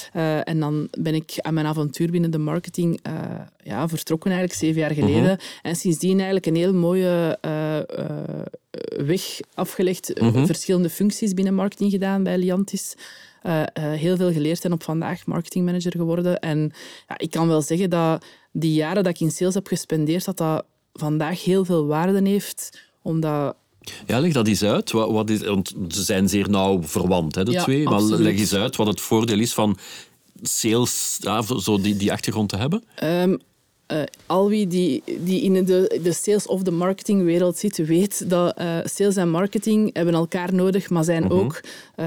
En 0.44 0.60
dan 0.60 0.88
ben 0.98 1.14
ik 1.14 1.34
aan 1.36 1.54
mijn 1.54 1.66
avontuur 1.66 2.10
binnen 2.10 2.30
de 2.30 2.38
marketing 2.38 3.00
ja, 3.62 3.88
vertrokken, 3.88 4.30
eigenlijk 4.30 4.60
zeven 4.60 4.80
jaar 4.80 4.94
geleden. 4.94 5.22
Mhm. 5.22 5.36
En 5.62 5.76
sindsdien 5.76 6.16
eigenlijk 6.16 6.46
een 6.46 6.56
heel 6.56 6.74
mooie 6.74 7.38
weg 9.06 9.40
afgelegd. 9.54 10.20
Mhm. 10.20 10.46
Verschillende 10.46 10.90
functies 10.90 11.34
binnen 11.34 11.54
marketing 11.54 11.67
gedaan 11.76 12.22
bij 12.22 12.38
Liantis. 12.38 12.94
Uh, 13.42 13.60
uh, 13.60 13.64
heel 13.74 14.16
veel 14.16 14.32
geleerd 14.32 14.64
en 14.64 14.72
op 14.72 14.82
vandaag 14.82 15.26
marketingmanager 15.26 15.92
geworden. 15.92 16.38
En 16.38 16.72
ja, 17.08 17.18
ik 17.18 17.30
kan 17.30 17.48
wel 17.48 17.62
zeggen 17.62 17.90
dat 17.90 18.24
die 18.52 18.72
jaren 18.72 19.04
dat 19.04 19.12
ik 19.12 19.20
in 19.20 19.30
sales 19.30 19.54
heb 19.54 19.66
gespendeerd, 19.66 20.24
dat 20.24 20.36
dat 20.36 20.64
vandaag 20.92 21.44
heel 21.44 21.64
veel 21.64 21.86
waarde 21.86 22.28
heeft, 22.28 22.80
omdat 23.02 23.56
Ja, 24.06 24.20
leg 24.20 24.32
dat 24.32 24.46
eens 24.46 24.62
uit. 24.62 24.90
Wat, 24.90 25.10
wat 25.10 25.30
is, 25.30 25.40
want 25.40 25.74
ze 25.88 26.02
zijn 26.02 26.28
zeer 26.28 26.50
nauw 26.50 26.82
verwant, 26.82 27.34
hè, 27.34 27.44
de 27.44 27.50
Ja, 27.50 27.62
twee. 27.62 27.84
Maar 27.84 27.94
absoluut. 27.94 28.20
leg 28.20 28.38
eens 28.38 28.54
uit 28.54 28.76
wat 28.76 28.86
het 28.86 29.00
voordeel 29.00 29.38
is 29.38 29.54
van 29.54 29.78
sales, 30.42 31.18
ja, 31.20 31.42
zo 31.42 31.80
die, 31.80 31.96
die 31.96 32.12
achtergrond 32.12 32.48
te 32.48 32.56
hebben. 32.56 32.84
Um, 33.04 33.38
uh, 33.92 34.02
al 34.26 34.48
wie 34.48 34.66
die, 34.66 35.02
die 35.20 35.42
in 35.42 35.64
de, 35.64 36.00
de 36.02 36.12
sales 36.12 36.46
of 36.46 36.62
de 36.62 36.70
marketingwereld 36.70 37.56
zit, 37.58 37.76
weet 37.76 38.30
dat 38.30 38.58
uh, 38.60 38.78
sales 38.84 39.16
en 39.16 39.30
marketing 39.30 39.90
hebben 39.92 40.14
elkaar 40.14 40.54
nodig, 40.54 40.90
maar 40.90 41.04
zijn 41.04 41.22
Mhm. 41.22 41.32
ook, 41.32 41.60
uh, 42.00 42.06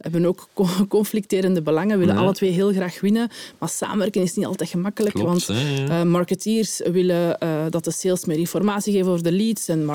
hebben 0.00 0.24
ook 0.26 0.48
co- 0.52 0.86
conflicterende 0.88 1.62
belangen, 1.62 1.98
willen 1.98 2.14
Ja. 2.14 2.20
alle 2.20 2.32
twee 2.32 2.50
heel 2.50 2.72
graag 2.72 3.00
winnen. 3.00 3.28
Maar 3.58 3.68
samenwerken 3.68 4.22
is 4.22 4.34
niet 4.34 4.46
altijd 4.46 4.70
gemakkelijk, 4.70 5.14
Klopt, 5.14 5.28
want 5.28 5.46
hè, 5.60 5.84
ja. 5.84 6.00
uh, 6.00 6.10
marketeers 6.10 6.80
willen 6.92 7.36
uh, 7.42 7.64
dat 7.70 7.84
de 7.84 7.90
sales 7.92 8.24
meer 8.24 8.38
informatie 8.38 8.92
geven 8.92 9.10
over 9.10 9.22
de 9.24 9.32
leads 9.32 9.68
en 9.68 9.88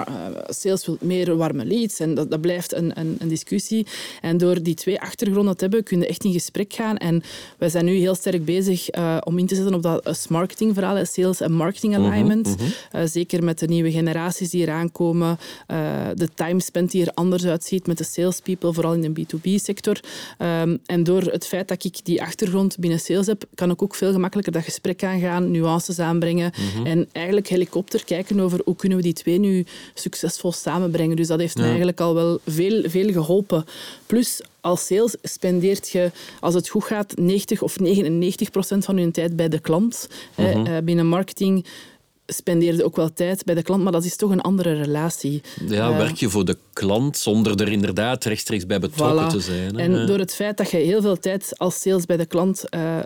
sales 0.47 0.85
wil 0.85 0.97
meer 1.01 1.35
warme 1.37 1.65
leads 1.65 1.99
en 1.99 2.13
dat, 2.15 2.31
dat 2.31 2.41
blijft 2.41 2.73
een, 2.73 2.99
een, 2.99 3.15
een 3.19 3.27
discussie. 3.27 3.85
En 4.21 4.37
door 4.37 4.61
die 4.63 4.73
twee 4.75 5.01
achtergronden 5.01 5.53
te 5.57 5.61
hebben, 5.63 5.83
kun 5.83 5.99
je 5.99 6.07
echt 6.07 6.23
in 6.23 6.31
gesprek 6.31 6.73
gaan. 6.73 6.97
En 6.97 7.23
wij 7.57 7.69
zijn 7.69 7.85
nu 7.85 7.93
heel 7.95 8.15
sterk 8.15 8.45
bezig 8.45 8.87
om 9.23 9.37
in 9.37 9.45
te 9.47 9.55
zetten 9.55 9.73
op 9.73 9.81
dat 9.81 10.07
uh, 10.07 10.13
marketingverhaal, 10.29 11.05
sales 11.05 11.41
en 11.41 11.51
marketing 11.51 11.95
alignment. 11.95 12.47
Mhm, 12.47 12.67
Uh, 12.95 13.01
zeker 13.05 13.43
met 13.43 13.59
de 13.59 13.67
nieuwe 13.67 13.91
generaties 13.91 14.49
die 14.49 14.61
eraan 14.61 14.91
komen, 14.91 15.37
de 16.15 16.27
timespend 16.35 16.91
die 16.91 17.05
er 17.05 17.11
anders 17.13 17.45
uitziet 17.45 17.87
met 17.87 17.97
de 17.97 18.03
salespeople, 18.03 18.73
vooral 18.73 18.93
in 18.93 18.98
de 19.01 19.09
B2B-sector. 19.21 19.99
Um, 20.39 20.79
en 20.85 21.03
door 21.03 21.21
het 21.21 21.47
feit 21.47 21.67
dat 21.67 21.83
ik 21.83 22.05
die 22.05 22.21
achtergrond 22.21 22.77
binnen 22.79 22.99
sales 22.99 23.27
heb, 23.27 23.43
kan 23.55 23.69
ik 23.71 23.81
ook 23.83 23.95
veel 23.95 24.11
gemakkelijker 24.11 24.53
dat 24.53 24.63
gesprek 24.63 25.03
aangaan, 25.03 25.51
nuances 25.51 25.99
aanbrengen 25.99 26.51
Mhm. 26.75 26.85
en 26.85 27.07
eigenlijk 27.11 27.47
helikopter 27.47 28.05
kijken 28.05 28.39
over 28.39 28.61
hoe 28.65 28.75
kunnen 28.75 28.97
we 28.97 29.03
die 29.03 29.13
twee 29.13 29.37
nu 29.39 29.65
succesvol 29.93 30.51
samenbrengen. 30.51 31.15
Dus 31.15 31.27
dat 31.27 31.39
heeft 31.39 31.53
Ja. 31.53 31.59
mij 31.59 31.69
eigenlijk 31.69 31.99
al 31.99 32.13
wel 32.13 32.39
veel, 32.45 32.83
veel 32.89 33.11
geholpen. 33.11 33.65
Plus, 34.05 34.41
als 34.61 34.85
sales 34.85 35.15
spendeert 35.23 35.89
je, 35.89 36.11
als 36.39 36.53
het 36.53 36.69
goed 36.69 36.83
gaat, 36.83 37.17
90 37.17 37.61
of 37.61 37.79
99 37.79 38.51
procent 38.51 38.85
van 38.85 38.97
je 38.97 39.11
tijd 39.11 39.35
bij 39.35 39.49
de 39.49 39.59
klant. 39.59 40.07
Mhm. 40.35 40.65
Uh, 40.67 40.77
binnen 40.83 41.07
marketing 41.07 41.65
spendeerde 42.31 42.83
ook 42.83 42.95
wel 42.95 43.13
tijd 43.13 43.45
bij 43.45 43.55
de 43.55 43.61
klant, 43.63 43.83
maar 43.83 43.91
dat 43.91 44.03
is 44.05 44.15
toch 44.15 44.31
een 44.31 44.41
andere 44.41 44.73
relatie. 44.73 45.41
Ja, 45.67 45.89
Eh, 45.89 45.97
werk 45.97 46.15
je 46.15 46.29
voor 46.29 46.45
de 46.45 46.57
klant 46.73 47.17
zonder 47.17 47.61
er 47.61 47.71
inderdaad 47.71 48.23
rechtstreeks 48.25 48.65
bij 48.65 48.79
betrokken 48.79 49.27
Voilà. 49.27 49.31
te 49.31 49.39
zijn. 49.39 49.75
hè. 49.75 49.81
En 49.81 50.07
door 50.07 50.19
het 50.19 50.35
feit 50.35 50.57
dat 50.57 50.69
je 50.71 50.77
heel 50.77 51.01
veel 51.01 51.19
tijd 51.19 51.53
als 51.57 51.81
sales 51.81 52.05
bij 52.05 52.17
de 52.17 52.25
klant 52.25 52.63
uh, 52.75 52.99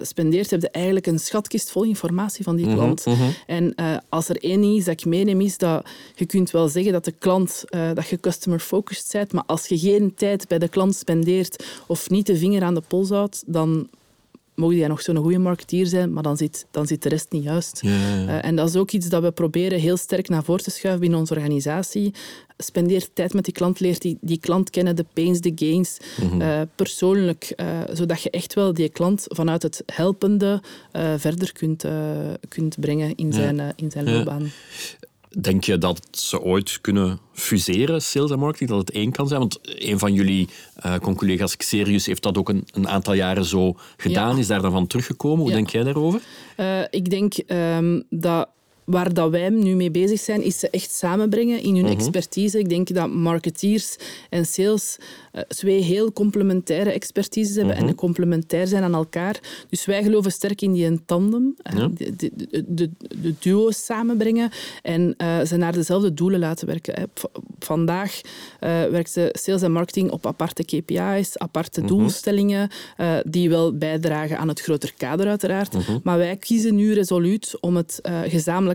spendeert, 0.00 0.50
heb 0.50 0.60
je 0.60 0.70
eigenlijk 0.70 1.06
een 1.06 1.18
schatkist 1.18 1.70
vol 1.70 1.82
informatie 1.84 2.44
van 2.44 2.56
die 2.56 2.66
Mhm, 2.66 2.74
klant. 2.74 3.06
mhm. 3.06 3.22
En 3.46 3.72
uh, 3.76 3.96
als 4.08 4.28
er 4.28 4.44
één 4.44 4.62
is 4.62 4.84
dat 4.84 4.94
ik 5.00 5.04
meeneem, 5.06 5.40
is 5.40 5.58
dat 5.58 5.86
je 6.14 6.26
kunt 6.26 6.50
wel 6.50 6.68
zeggen 6.68 6.92
dat 6.92 7.04
de 7.04 7.14
klant, 7.18 7.64
dat 7.94 8.08
je 8.08 8.20
customer-focused 8.20 9.12
bent, 9.12 9.32
maar 9.32 9.44
als 9.46 9.66
je 9.66 9.78
geen 9.78 10.14
tijd 10.14 10.48
bij 10.48 10.58
de 10.58 10.68
klant 10.68 10.94
spendeert 10.96 11.64
of 11.86 12.10
niet 12.10 12.26
de 12.26 12.36
vinger 12.36 12.62
aan 12.62 12.74
de 12.74 12.82
pols 12.88 13.08
houdt, 13.08 13.42
dan 13.46 13.88
mogen 14.60 14.76
jij 14.76 14.88
nog 14.88 15.02
zo'n 15.02 15.16
goede 15.16 15.38
marketeer 15.38 15.86
zijn, 15.86 16.12
maar 16.12 16.22
dan 16.22 16.36
zit, 16.36 16.66
dan 16.70 16.86
zit 16.86 17.02
de 17.02 17.08
rest 17.08 17.26
niet 17.30 17.42
juist. 17.42 17.78
Ja, 17.82 17.90
ja, 17.90 18.14
ja. 18.14 18.24
Uh, 18.26 18.44
en 18.44 18.56
dat 18.56 18.68
is 18.68 18.76
ook 18.76 18.90
iets 18.90 19.08
dat 19.08 19.22
we 19.22 19.30
proberen 19.30 19.78
heel 19.80 19.96
sterk 19.96 20.28
naar 20.28 20.44
voren 20.44 20.62
te 20.62 20.70
schuiven 20.70 21.00
binnen 21.00 21.18
onze 21.18 21.34
organisatie. 21.34 22.14
Spendeer 22.58 23.06
tijd 23.12 23.34
met 23.34 23.44
die 23.44 23.54
klant, 23.54 23.80
leer 23.80 23.98
die, 23.98 24.18
die 24.20 24.38
klant 24.40 24.70
kennen, 24.70 24.96
de 24.96 25.04
pains, 25.12 25.40
de 25.40 25.52
gains, 25.54 25.96
Mhm. 26.22 26.40
uh, 26.40 26.60
persoonlijk, 26.74 27.52
uh, 27.56 27.66
zodat 27.92 28.22
je 28.22 28.30
echt 28.30 28.54
wel 28.54 28.74
die 28.74 28.88
klant 28.88 29.24
vanuit 29.28 29.62
het 29.62 29.82
helpende 29.86 30.62
verder 31.16 31.52
kunt, 31.52 31.84
kunt 32.48 32.80
brengen 32.80 33.14
in 33.14 33.32
zijn, 33.32 33.72
in 33.76 33.90
zijn 33.90 34.10
loopbaan. 34.10 34.50
Denk 35.38 35.64
je 35.64 35.78
dat 35.78 36.08
ze 36.10 36.40
ooit 36.40 36.78
kunnen 36.80 37.18
fuseren, 37.32 38.02
sales 38.02 38.30
en 38.30 38.38
marketing, 38.38 38.70
dat 38.70 38.78
het 38.78 38.90
één 38.90 39.12
kan 39.12 39.28
zijn? 39.28 39.40
Want 39.40 39.58
een 39.62 39.98
van 39.98 40.12
jullie 40.12 40.48
uh, 40.86 40.96
conculega's, 40.96 41.56
Xerius, 41.56 42.06
heeft 42.06 42.22
dat 42.22 42.38
ook 42.38 42.48
een, 42.48 42.64
een, 42.72 42.88
aantal 42.88 43.14
jaren 43.14 43.44
zo 43.44 43.76
gedaan. 43.96 44.34
Ja. 44.34 44.40
Is 44.40 44.46
daar 44.46 44.62
dan 44.62 44.72
van 44.72 44.86
teruggekomen? 44.86 45.38
Hoe 45.38 45.48
Ja. 45.48 45.54
denk 45.54 45.70
jij 45.70 45.82
daarover? 45.82 46.20
Uh, 46.56 46.80
ik 46.90 47.10
denk 47.10 47.34
um, 47.46 48.02
dat 48.10 48.48
waar 48.90 49.14
dat 49.14 49.30
wij 49.30 49.48
nu 49.48 49.74
mee 49.74 49.90
bezig 49.90 50.20
zijn, 50.20 50.42
is 50.42 50.58
ze 50.58 50.70
echt 50.70 50.92
samenbrengen 50.94 51.60
in 51.62 51.74
hun 51.74 51.84
Mhm. 51.84 51.92
expertise. 51.92 52.58
Ik 52.58 52.68
denk 52.68 52.94
dat 52.94 53.10
marketeers 53.10 53.96
en 54.30 54.46
sales 54.46 54.96
uh, 55.34 55.40
twee 55.42 55.80
heel 55.82 56.12
complementaire 56.12 56.90
expertises 56.92 57.56
hebben 57.56 57.76
Mhm. 57.76 57.86
en 57.88 57.94
complementair 57.94 58.66
zijn 58.66 58.82
aan 58.82 58.94
elkaar. 58.94 59.40
Dus 59.68 59.84
wij 59.84 60.02
geloven 60.02 60.32
sterk 60.32 60.62
in 60.62 60.72
die 60.72 61.04
tandem, 61.04 61.54
Ja. 61.62 61.88
de, 61.96 62.16
de, 62.16 62.30
de, 62.68 62.90
de, 63.22 63.34
duo's 63.38 63.84
samenbrengen 63.84 64.50
en 64.82 65.14
uh, 65.18 65.40
ze 65.40 65.56
naar 65.56 65.72
dezelfde 65.72 66.14
doelen 66.14 66.40
laten 66.40 66.66
werken. 66.66 66.94
Hè. 66.94 67.04
Vandaag 67.58 68.20
werkt 68.90 69.14
de 69.14 69.28
sales 69.38 69.62
en 69.62 69.72
marketing 69.72 70.10
op 70.10 70.26
aparte 70.26 70.64
KPI's, 70.64 71.36
aparte 71.38 71.80
Mhm. 71.80 71.88
doelstellingen, 71.88 72.68
die 73.24 73.48
wel 73.48 73.76
bijdragen 73.76 74.38
aan 74.38 74.48
het 74.48 74.60
groter 74.60 74.92
kader 74.96 75.26
uiteraard. 75.26 75.72
Mhm. 75.72 75.98
Maar 76.02 76.18
wij 76.18 76.36
kiezen 76.36 76.74
nu 76.74 76.92
resoluut 76.94 77.56
om 77.60 77.76
het 77.76 77.98
uh, 78.02 78.20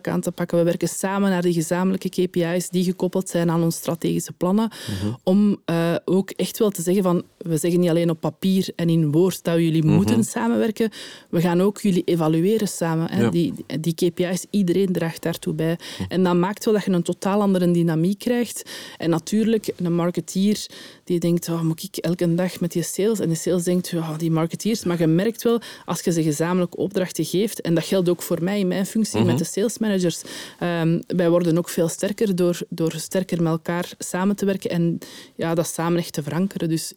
gezamenlijk 0.05 0.07
aan 0.07 0.21
te 0.21 0.31
pakken. 0.31 0.57
We 0.57 0.63
werken 0.63 0.87
samen 0.87 1.29
naar 1.29 1.41
die 1.41 1.53
gezamenlijke 1.53 2.09
KPI's 2.09 2.69
die 2.69 2.83
gekoppeld 2.83 3.29
zijn 3.29 3.49
aan 3.49 3.63
onze 3.63 3.77
strategische 3.77 4.33
plannen. 4.33 4.69
Mhm. 4.69 5.13
Om 5.23 5.57
uh, 5.65 5.95
ook 6.05 6.29
echt 6.29 6.57
wel 6.57 6.69
te 6.69 6.81
zeggen 6.81 7.03
van, 7.03 7.23
we 7.47 7.57
zeggen 7.57 7.79
niet 7.79 7.89
alleen 7.89 8.09
op 8.09 8.19
papier 8.19 8.67
en 8.75 8.89
in 8.89 9.11
woord 9.11 9.43
dat 9.43 9.55
jullie 9.55 9.83
Mhm. 9.83 9.93
moeten 9.95 10.23
samenwerken. 10.23 10.89
We 11.29 11.41
gaan 11.41 11.61
ook 11.61 11.81
jullie 11.81 12.03
evalueren 12.05 12.67
samen. 12.67 13.11
Hè. 13.11 13.21
Ja. 13.21 13.29
Die, 13.29 13.53
die 13.79 13.93
KPI's, 13.93 14.45
iedereen 14.49 14.91
draagt 14.91 15.21
daartoe 15.21 15.53
bij. 15.53 15.77
En 16.07 16.23
dat 16.23 16.35
maakt 16.35 16.65
wel 16.65 16.73
dat 16.73 16.83
je 16.83 16.91
een 16.91 17.03
totaal 17.03 17.41
andere 17.41 17.71
dynamiek 17.71 18.19
krijgt. 18.19 18.69
En 18.97 19.09
natuurlijk, 19.09 19.67
een 19.75 19.95
marketeer 19.95 20.65
die 21.03 21.19
denkt, 21.19 21.49
oh, 21.49 21.61
moet 21.61 21.83
ik 21.83 21.95
elke 21.97 22.35
dag 22.35 22.59
met 22.59 22.71
die 22.71 22.83
sales? 22.83 23.19
En 23.19 23.29
de 23.29 23.35
sales 23.35 23.63
denkt, 23.63 23.93
oh, 23.93 24.17
die 24.17 24.31
marketeers. 24.31 24.83
Maar 24.83 24.99
je 24.99 25.07
merkt 25.07 25.43
wel, 25.43 25.61
als 25.85 26.01
je 26.01 26.11
ze 26.11 26.23
gezamenlijke 26.23 26.77
opdrachten 26.77 27.25
geeft, 27.25 27.61
en 27.61 27.73
dat 27.75 27.83
geldt 27.83 28.09
ook 28.09 28.21
voor 28.21 28.43
mij 28.43 28.59
in 28.59 28.67
mijn 28.67 28.85
functie 28.85 29.23
met 29.23 29.37
de 29.37 29.43
sales 29.43 29.77
managers, 29.77 30.21
ehm, 30.59 31.01
wij 31.07 31.29
worden 31.29 31.57
ook 31.57 31.69
veel 31.69 31.87
sterker 31.87 32.35
door, 32.35 32.59
door 32.69 32.93
sterker 32.97 33.41
met 33.41 33.51
elkaar 33.51 33.91
samen 33.97 34.35
te 34.35 34.45
werken 34.45 34.69
en 34.69 34.97
ja, 35.35 35.53
dat 35.55 35.67
samen 35.67 35.99
echt 35.99 36.13
te 36.13 36.23
verankeren. 36.23 36.69
Dus 36.69 36.93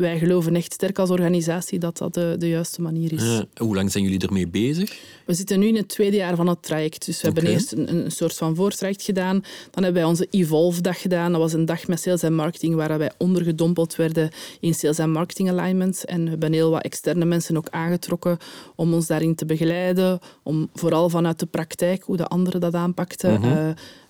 wij 0.00 0.18
geloven 0.18 0.56
echt 0.56 0.72
sterk 0.72 0.98
als 0.98 1.10
organisatie 1.10 1.78
dat 1.78 1.98
dat 1.98 2.14
de, 2.14 2.34
de 2.38 2.48
juiste 2.48 2.82
manier 2.82 3.12
is. 3.12 3.22
Ja, 3.22 3.44
hoe 3.56 3.74
lang 3.74 3.92
zijn 3.92 4.04
jullie 4.04 4.18
ermee 4.18 4.48
bezig? 4.48 4.98
We 5.26 5.34
zitten 5.34 5.58
nu 5.58 5.66
in 5.66 5.76
het 5.76 5.88
tweede 5.88 6.16
jaar 6.16 6.36
van 6.36 6.46
het 6.46 6.62
traject. 6.62 7.06
Dus 7.06 7.20
we 7.20 7.26
hebben 7.26 7.46
eerst 7.46 7.72
een, 7.72 7.94
een 7.94 8.10
soort 8.10 8.34
van 8.34 8.54
voortraject 8.54 9.02
gedaan. 9.02 9.44
Dan 9.70 9.82
hebben 9.84 10.02
wij 10.02 10.10
onze 10.10 10.26
Evolve-dag 10.30 11.00
gedaan. 11.00 11.32
Dat 11.32 11.40
was 11.40 11.52
een 11.52 11.64
dag 11.64 11.86
met 11.86 12.00
sales 12.00 12.22
en 12.22 12.34
marketing 12.34 12.74
waar 12.74 12.98
wij 12.98 13.10
ondergedompeld 13.18 13.96
werden 13.96 14.30
in 14.60 14.74
sales 14.74 14.98
en 14.98 15.10
marketing 15.10 15.50
alignment. 15.50 16.04
En 16.04 16.24
we 16.24 16.30
hebben 16.30 16.52
heel 16.52 16.70
wat 16.70 16.82
externe 16.82 17.24
mensen 17.24 17.56
ook 17.56 17.68
aangetrokken 17.70 18.38
om 18.74 18.94
ons 18.94 19.06
daarin 19.06 19.34
te 19.34 19.44
begeleiden. 19.44 20.18
Om 20.42 20.68
vooral 20.74 21.08
vanuit 21.08 21.38
de 21.38 21.46
praktijk, 21.46 22.02
hoe 22.02 22.16
de 22.16 22.26
anderen 22.26 22.60
dat 22.60 22.74
aanpakten, 22.74 23.42
eh, 23.42 23.68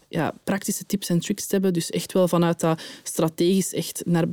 ja, 0.09 0.35
praktische 0.45 0.85
tips 0.87 1.09
en 1.09 1.21
tricks 1.21 1.47
te 1.47 1.52
hebben. 1.52 1.73
Dus 1.73 1.90
echt 1.90 2.12
wel 2.12 2.28
vanuit 2.28 2.61
dat 2.61 2.83
strategisch 3.02 3.73
echt 3.73 4.02
naar 4.07 4.26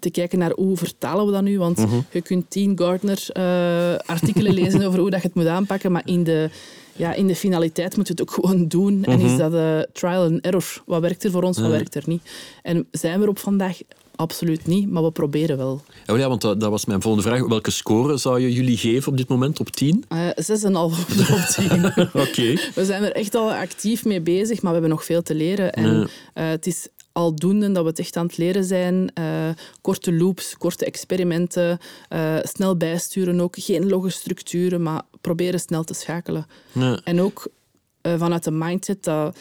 te 0.00 0.10
kijken 0.10 0.38
naar 0.38 0.52
hoe 0.54 0.76
vertalen 0.76 1.26
we 1.26 1.32
dat 1.32 1.42
nu. 1.42 1.58
Want 1.58 1.84
je 2.12 2.20
kunt 2.20 2.50
tien 2.50 2.78
Gardner-artikelen 2.78 4.54
lezen 4.54 4.82
over 4.82 5.00
hoe 5.00 5.10
dat 5.10 5.22
je 5.22 5.26
het 5.26 5.36
moet 5.36 5.46
aanpakken, 5.46 5.92
maar 5.92 6.02
in 6.04 6.24
de, 6.24 6.50
ja, 6.96 7.14
in 7.14 7.26
de 7.26 7.36
finaliteit 7.36 7.96
moet 7.96 8.06
je 8.06 8.12
het 8.12 8.22
ook 8.22 8.30
gewoon 8.30 8.68
doen. 8.68 9.04
En 9.04 9.20
is 9.20 9.36
dat 9.36 9.54
eh, 9.54 9.78
trial 9.92 10.22
and 10.24 10.40
error. 10.40 10.82
Wat 10.86 11.00
werkt 11.00 11.24
er 11.24 11.30
voor 11.30 11.42
ons, 11.42 11.58
wat 11.58 11.70
werkt 11.70 11.94
er 11.94 12.02
niet? 12.06 12.22
En 12.62 12.86
zijn 12.90 13.18
we 13.18 13.24
er 13.24 13.30
op 13.30 13.38
vandaag? 13.38 13.78
Absoluut 14.16 14.66
niet, 14.66 14.90
maar 14.90 15.02
we 15.02 15.10
proberen 15.10 15.56
wel. 15.56 15.82
Ja, 16.04 16.28
want 16.28 16.40
dat, 16.40 16.60
dat 16.60 16.70
was 16.70 16.84
mijn 16.84 17.02
volgende 17.02 17.28
vraag. 17.28 17.46
Welke 17.46 17.70
score 17.70 18.16
zou 18.16 18.40
je 18.40 18.52
jullie 18.52 18.76
geven 18.76 19.12
op 19.12 19.16
dit 19.16 19.28
moment 19.28 19.60
op 19.60 19.70
10? 19.70 20.04
Eh 20.08 20.26
6,5 20.26 20.32
op 20.78 21.06
de 21.16 21.24
top 21.26 21.66
10. 22.12 22.22
Oké. 22.22 22.70
We 22.74 22.84
zijn 22.84 23.02
er 23.02 23.12
echt 23.12 23.34
al 23.34 23.52
actief 23.52 24.04
mee 24.04 24.20
bezig, 24.20 24.62
maar 24.62 24.72
we 24.72 24.78
hebben 24.78 24.90
nog 24.90 25.04
veel 25.04 25.22
te 25.22 25.34
leren. 25.34 25.72
En 25.72 26.08
eh, 26.34 26.48
het 26.48 26.66
is 26.66 26.88
aldoende 27.18 27.72
dat 27.72 27.82
we 27.82 27.88
het 27.88 27.98
echt 27.98 28.16
aan 28.16 28.26
het 28.26 28.36
leren 28.36 28.64
zijn. 28.64 29.10
Eh, 29.14 29.48
korte 29.80 30.12
loops, 30.12 30.56
korte 30.58 30.84
experimenten, 30.84 31.78
eh, 32.08 32.36
snel 32.42 32.76
bijsturen 32.76 33.40
ook. 33.40 33.54
Geen 33.58 33.88
logge 33.88 34.10
structuren, 34.10 34.82
maar 34.82 35.02
proberen 35.20 35.60
snel 35.60 35.84
te 35.84 35.94
schakelen. 35.94 36.46
Ja. 36.72 37.00
En 37.04 37.20
ook 37.20 37.48
eh, 38.00 38.18
vanuit 38.18 38.44
de 38.44 38.50
mindset 38.50 39.04
dat 39.04 39.36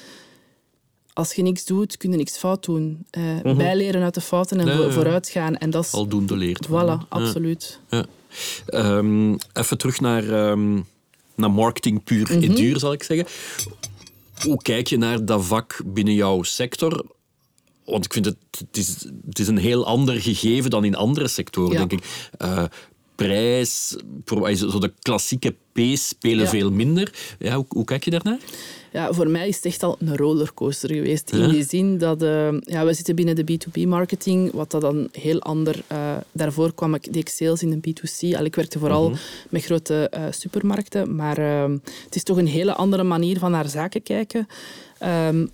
als 1.14 1.34
je 1.34 1.42
niks 1.42 1.66
doet, 1.66 1.98
kun 1.98 2.12
je 2.12 2.18
niks 2.18 2.38
fout 2.38 2.66
doen. 2.66 3.06
Eh, 3.10 3.56
Bijleren 3.56 4.04
uit 4.04 4.14
de 4.14 4.22
fouten 4.22 4.60
en 4.60 4.66
Mhm. 4.66 4.72
Ja, 4.74 4.78
voor- 4.82 4.88
ja. 4.92 4.94
vooruit 4.94 5.30
gaan. 5.30 5.58
En 5.58 5.70
dat 5.70 5.84
is... 5.86 5.92
Aldoende 5.92 6.36
leert. 6.38 6.68
Voilà, 6.68 6.70
Ja. 6.72 7.06
absoluut. 7.10 7.80
Ja. 7.90 8.06
Ehm, 8.66 9.36
even 9.54 9.78
terug 9.78 10.00
naar, 10.00 10.30
ehm, 10.30 10.74
naar 11.36 11.52
marketing 11.52 12.04
puur 12.04 12.22
Mhm. 12.32 12.44
en 12.44 12.56
duur, 12.56 12.80
zal 12.80 12.94
ik 12.94 13.04
zeggen. 13.04 13.28
Hoe 14.44 14.62
kijk 14.62 14.88
je 14.88 14.98
naar 14.98 15.26
dat 15.26 15.46
vak 15.46 15.82
binnen 15.86 16.14
jouw 16.14 16.44
sector? 16.44 17.06
Want 17.88 18.06
ik 18.06 18.14
vind 18.14 18.26
het, 18.26 18.38
het, 18.58 18.78
is, 18.78 18.88
het 19.28 19.40
is 19.40 19.48
een 19.48 19.58
heel 19.58 19.86
ander 19.86 20.22
gegeven 20.22 20.70
dan 20.70 20.84
in 20.84 20.96
andere 20.96 21.28
sectoren, 21.28 21.72
Ja. 21.72 21.78
denk 21.86 21.92
ik. 21.92 22.28
Eh, 22.38 22.64
prijs, 23.16 23.96
pro- 24.24 24.54
zo 24.54 24.80
de 24.80 24.94
klassieke 25.02 25.56
P's 25.74 26.08
spelen 26.08 26.44
Ja. 26.44 26.50
veel 26.50 26.72
minder. 26.72 27.14
Ja, 27.40 27.56
hoe, 27.56 27.66
hoe 27.70 27.84
kijk 27.86 28.04
je 28.04 28.12
daarnaar? 28.12 28.38
Ja, 28.94 29.14
voor 29.14 29.28
mij 29.30 29.48
is 29.48 29.56
het 29.56 29.66
echt 29.66 29.84
al 29.84 29.96
een 30.00 30.18
rollercoaster 30.18 30.90
geweest. 30.94 31.32
Ja? 31.32 31.44
In 31.44 31.50
die 31.50 31.66
zin 31.68 31.98
dat 31.98 32.22
eh, 32.22 32.48
ja, 32.60 32.86
we 32.86 32.94
zitten 32.94 33.16
binnen 33.16 33.36
de 33.36 33.44
B2B-marketing, 33.58 34.52
wat 34.52 34.72
dat 34.72 34.82
dan 34.82 35.08
heel 35.12 35.42
ander... 35.42 35.82
eh, 35.88 36.18
daarvoor 36.32 36.74
kwam 36.74 36.94
ik, 36.94 37.04
deed 37.04 37.16
ik 37.16 37.30
sales 37.30 37.62
in 37.64 37.80
de 37.82 37.90
B2C. 37.90 38.38
Al, 38.38 38.46
ik 38.46 38.56
werkte 38.56 38.80
vooral 38.80 39.12
met 39.50 39.64
grote 39.64 40.10
eh, 40.10 40.24
supermarkten, 40.30 41.16
maar 41.16 41.38
eh, 41.38 41.72
het 42.06 42.16
is 42.16 42.24
toch 42.24 42.38
een 42.38 42.48
hele 42.48 42.74
andere 42.74 43.04
manier 43.04 43.40
van 43.40 43.52
naar 43.52 43.70
zaken 43.70 44.04
kijken. 44.04 44.48
Ehm, 45.00 45.46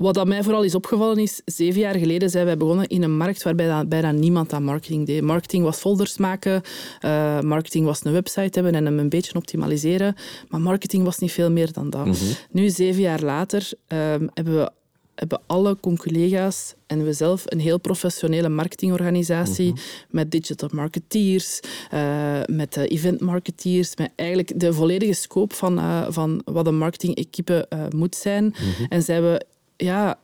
wat 0.00 0.14
dat 0.14 0.26
mij 0.26 0.42
vooral 0.42 0.62
is 0.62 0.74
opgevallen 0.74 1.18
is, 1.18 1.40
zeven 1.44 1.80
jaar 1.80 1.94
geleden 1.94 2.30
zijn 2.30 2.44
wij 2.44 2.56
begonnen 2.56 2.86
in 2.86 3.02
een 3.02 3.16
markt 3.16 3.42
waarbij 3.42 3.86
bijna 3.86 4.12
niemand 4.12 4.52
aan 4.52 4.64
marketing 4.64 5.06
deed. 5.06 5.22
Marketing 5.22 5.64
was 5.64 5.78
folders 5.78 6.16
maken, 6.16 6.62
eh, 7.00 7.40
marketing 7.40 7.84
was 7.84 8.04
een 8.04 8.12
website 8.12 8.50
hebben 8.52 8.74
en 8.74 8.84
hem 8.84 8.98
een 8.98 9.08
beetje 9.08 9.34
optimaliseren, 9.34 10.14
maar 10.48 10.60
marketing 10.60 11.04
was 11.04 11.18
niet 11.18 11.32
veel 11.32 11.50
meer 11.50 11.72
dan 11.72 11.90
dat. 11.90 12.06
Nu, 12.50 12.68
zeven 12.68 13.02
jaar 13.02 13.22
later, 13.22 13.72
ehm, 13.86 14.26
hebben 14.34 14.54
we 14.54 14.70
hebben 15.14 15.40
alle 15.46 15.76
conculega's 15.80 16.74
en 16.86 17.04
we 17.04 17.12
zelf 17.12 17.42
een 17.46 17.60
heel 17.60 17.78
professionele 17.78 18.48
marketingorganisatie 18.48 19.72
met 20.10 20.30
digital 20.30 20.68
marketeers, 20.72 21.60
eh, 21.90 22.40
met 22.46 22.76
eh, 22.76 22.90
event 22.90 23.20
marketeers, 23.20 23.96
met 23.96 24.10
eigenlijk 24.16 24.60
de 24.60 24.72
volledige 24.72 25.12
scope 25.12 25.54
van, 25.54 26.04
van 26.12 26.42
wat 26.44 26.66
een 26.66 26.78
marketing-equipe 26.78 27.68
moet 27.96 28.16
zijn. 28.16 28.54
En 28.88 29.02
zijn 29.02 29.22
we 29.22 29.46
ja, 29.80 30.16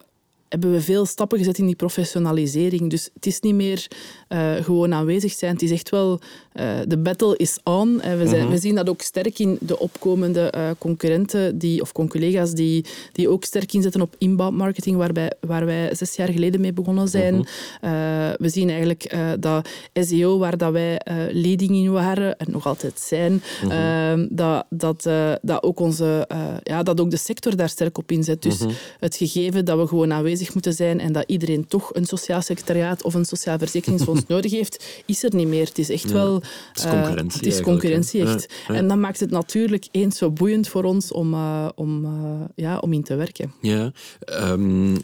hebben 0.49 0.73
we 0.73 0.81
veel 0.81 1.07
stappen 1.07 1.39
gezet 1.39 1.59
in 1.59 1.67
die 1.67 1.77
professionalisering. 1.77 2.91
Dus 2.91 3.11
het 3.15 3.27
is 3.27 3.41
niet 3.41 3.55
meer 3.55 3.87
eh, 4.29 4.55
gewoon 4.55 4.95
aanwezig 4.95 5.33
zijn. 5.33 5.53
Het 5.53 5.63
is 5.63 5.71
echt 5.71 5.91
wel, 5.91 6.21
eh, 6.53 6.69
de 6.87 6.99
battle 6.99 7.37
is 7.37 7.59
on. 7.65 8.01
En 8.01 8.19
we, 8.19 8.29
zijn, 8.29 8.49
we 8.49 8.59
zien 8.59 8.75
dat 8.75 8.89
ook 8.89 9.01
sterk 9.01 9.39
in 9.39 9.59
de 9.61 9.79
opkomende 9.79 10.51
eh, 10.51 10.71
concurrenten 10.79 11.59
die, 11.59 11.81
of 11.81 11.93
conculega's 11.93 12.53
die, 12.53 12.85
die 13.13 13.29
ook 13.29 13.45
sterk 13.45 13.73
inzetten 13.73 14.01
op 14.01 14.15
inbound 14.19 14.57
marketing, 14.57 14.97
waarbij, 14.97 15.33
waar 15.41 15.67
wij 15.67 15.95
zes 15.95 16.17
jaar 16.17 16.29
geleden 16.29 16.61
mee 16.61 16.73
begonnen 16.73 17.09
zijn. 17.09 17.47
Eh, 17.81 17.91
we 18.39 18.49
zien 18.49 18.69
eigenlijk 18.69 19.05
eh, 19.05 19.31
dat 19.41 19.69
SEO, 19.93 20.39
waar 20.39 20.57
dat 20.57 20.73
wij 20.73 20.99
eh, 20.99 21.17
leading 21.31 21.71
in 21.71 21.93
waren 21.93 22.37
en 22.37 22.51
nog 22.51 22.67
altijd 22.67 23.01
zijn, 23.01 23.43
eh, 23.69 24.13
dat, 24.29 24.67
dat, 24.71 25.07
eh, 25.07 25.33
dat, 25.43 25.63
ook 25.63 25.81
onze, 25.81 26.25
eh, 26.29 26.55
ja, 26.63 26.83
dat 26.83 27.01
ook 27.01 27.11
de 27.11 27.17
sector 27.17 27.57
daar 27.57 27.69
sterk 27.69 27.99
op 27.99 28.11
inzet. 28.11 28.43
Dus 28.43 28.61
het 29.01 29.17
gegeven 29.17 29.65
dat 29.65 29.79
we 29.79 29.87
gewoon 29.87 30.13
aanwezig 30.13 30.36
moeten 30.53 30.73
zijn 30.73 31.01
en 31.01 31.13
dat 31.13 31.25
iedereen 31.27 31.67
toch 31.67 31.95
een 31.95 32.05
sociaal 32.05 32.43
secretariaat 32.43 33.03
of 33.03 33.15
een 33.15 33.25
sociaal 33.25 33.59
verzekeringsfonds 33.59 34.27
nodig 34.35 34.51
heeft, 34.51 35.03
is 35.07 35.23
er 35.23 35.35
niet 35.35 35.49
meer. 35.49 35.67
Het 35.67 35.79
is 35.79 35.91
echt 35.91 36.13
wel... 36.13 36.43
is 36.75 36.85
eh, 36.85 36.91
concurrentie 36.91 37.39
het 37.39 37.47
is 37.47 37.61
concurrentie, 37.61 38.23
hè. 38.23 38.35
echt. 38.35 38.53
Ja, 38.69 38.75
ja. 38.75 38.81
En 38.81 38.89
dat 38.89 38.99
maakt 38.99 39.21
het 39.21 39.31
natuurlijk 39.31 39.89
eens 39.91 40.19
zo 40.19 40.31
boeiend 40.31 40.69
voor 40.69 40.85
ons 40.85 41.13
om, 41.13 41.35
eh, 41.35 41.69
om, 41.75 42.05
eh, 42.05 42.41
ja, 42.55 42.79
om 42.79 42.93
in 42.93 43.03
te 43.03 43.15
werken. 43.15 43.53
Ja, 43.61 43.93
ehm, 44.19 44.95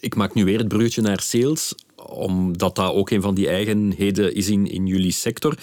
ik 0.00 0.14
maak 0.14 0.34
nu 0.34 0.44
weer 0.44 0.58
het 0.58 0.68
bruggetje 0.68 1.02
naar 1.02 1.20
sales, 1.20 1.74
omdat 2.06 2.74
dat 2.74 2.92
ook 2.92 3.10
een 3.10 3.22
van 3.22 3.34
die 3.34 3.48
eigenheden 3.48 4.34
is 4.34 4.48
in, 4.48 4.66
in 4.66 4.86
jullie 4.86 5.12
sector. 5.12 5.58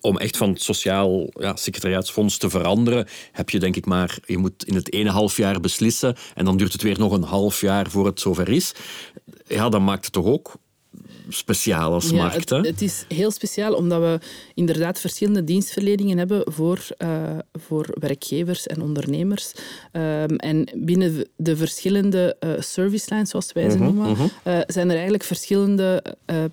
Om 0.00 0.18
echt 0.18 0.36
van 0.36 0.48
het 0.48 0.62
sociaal 0.62 1.28
ja, 1.32 1.56
secretariaatsfonds 1.56 2.38
te 2.38 2.50
veranderen, 2.50 3.06
heb 3.32 3.50
je 3.50 3.58
denk 3.58 3.76
ik 3.76 3.86
maar, 3.86 4.18
je 4.26 4.38
moet 4.38 4.64
in 4.64 4.74
het 4.74 4.92
ene 4.92 5.10
half 5.10 5.36
jaar 5.36 5.60
beslissen 5.60 6.16
en 6.34 6.44
dan 6.44 6.56
duurt 6.56 6.72
het 6.72 6.82
weer 6.82 6.98
nog 6.98 7.12
een 7.12 7.22
half 7.22 7.60
jaar 7.60 7.90
voor 7.90 8.06
het 8.06 8.20
zover 8.20 8.48
is. 8.48 8.72
Ja, 9.46 9.68
dat 9.68 9.80
maakt 9.80 10.04
het 10.04 10.12
toch 10.12 10.26
ook 10.26 10.58
speciaal 11.32 11.92
als 11.92 12.10
Ja, 12.10 12.16
markt, 12.16 12.34
het, 12.36 12.48
hè? 12.50 12.60
het 12.60 12.82
is 12.82 13.04
heel 13.08 13.30
speciaal 13.30 13.72
omdat 13.74 14.00
we 14.00 14.18
inderdaad 14.54 15.00
verschillende 15.00 15.44
dienstverleningen 15.44 16.18
hebben 16.18 16.42
voor, 16.52 16.86
eh, 16.96 17.08
voor 17.52 17.86
werkgevers 18.00 18.66
en 18.66 18.82
ondernemers. 18.82 19.52
Ehm, 19.92 20.34
en 20.34 20.68
binnen 20.76 21.28
de 21.36 21.56
verschillende 21.56 22.36
eh, 22.40 22.50
service 22.58 23.06
lines, 23.14 23.30
zoals 23.30 23.52
wij 23.52 23.70
ze 23.70 23.76
Mhm, 23.76 23.84
noemen, 23.84 24.30
eh, 24.42 24.58
zijn 24.66 24.86
er 24.88 24.94
eigenlijk 24.94 25.24
verschillende 25.24 26.02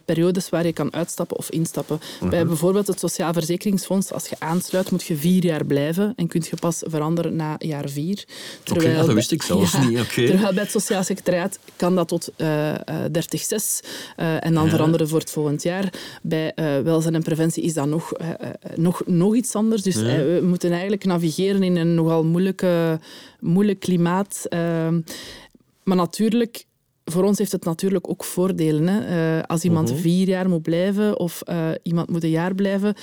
periodes 0.06 0.50
waar 0.50 0.66
je 0.66 0.74
kan 0.74 0.94
uitstappen 0.94 1.38
of 1.38 1.50
instappen. 1.50 2.00
Mhm. 2.20 2.30
Bij 2.30 2.46
bijvoorbeeld 2.46 2.88
het 2.88 3.00
Sociaal 3.00 3.34
Verzekeringsfonds, 3.34 4.12
als 4.12 4.28
je 4.28 4.36
aansluit, 4.40 4.92
moet 4.92 5.04
je 5.04 5.16
vier 5.16 5.46
jaar 5.46 5.66
blijven 5.66 6.14
en 6.16 6.28
kun 6.28 6.44
je 6.50 6.56
pas 6.56 6.84
veranderen 6.86 7.36
na 7.36 7.56
jaar 7.60 7.90
vier. 7.90 8.24
Oké, 8.72 8.94
dat 8.94 9.14
wist 9.14 9.32
ik 9.32 9.44
zelfs 9.44 9.72
Ja, 9.78 9.88
niet, 9.88 10.00
oké. 10.00 10.26
Terwijl 10.26 10.54
bij 10.54 10.64
het 10.64 10.72
Sociaal 10.72 11.04
Secretariaat 11.04 11.60
kan 11.76 11.96
dat 11.96 12.08
tot 12.08 12.30
eh 12.36 12.74
30-6 13.12 13.80
eh, 14.16 14.46
en 14.46 14.54
dan 14.54 14.67
Veranderen 14.70 15.08
voor 15.08 15.20
het 15.20 15.32
volgend 15.32 15.64
jaar. 15.64 15.94
Bij 16.22 16.54
eh, 16.54 16.80
welzijn 16.80 17.16
en 17.16 17.24
preventie 17.24 17.64
is 17.64 17.74
dat 17.74 17.88
nog, 17.88 18.14
eh, 18.14 18.30
eh, 18.30 18.50
nog, 18.76 19.02
nog 19.06 19.36
iets 19.36 19.56
anders. 19.56 19.82
Dus 19.82 19.96
we 19.96 20.40
moeten 20.44 20.72
eigenlijk 20.72 21.06
navigeren 21.06 21.64
in 21.64 21.76
een 21.76 21.96
nogal 21.96 22.24
moeilijke, 22.24 23.00
moeilijk 23.40 23.80
klimaat. 23.80 24.46
Ehm, 24.50 25.02
maar 25.84 25.98
natuurlijk, 25.98 26.66
voor 27.06 27.24
ons 27.24 27.38
heeft 27.38 27.52
het 27.52 27.64
natuurlijk 27.64 28.10
ook 28.10 28.24
voordelen. 28.24 28.88
Hè. 28.88 29.48
Als 29.48 29.64
iemand 29.64 29.94
vier 29.94 30.28
jaar 30.28 30.50
moet 30.50 30.62
blijven 30.62 31.20
of 31.20 31.42
iemand 31.84 32.10
moet 32.10 32.24
een 32.24 32.30
jaar 32.30 32.56
blijven, 32.56 32.96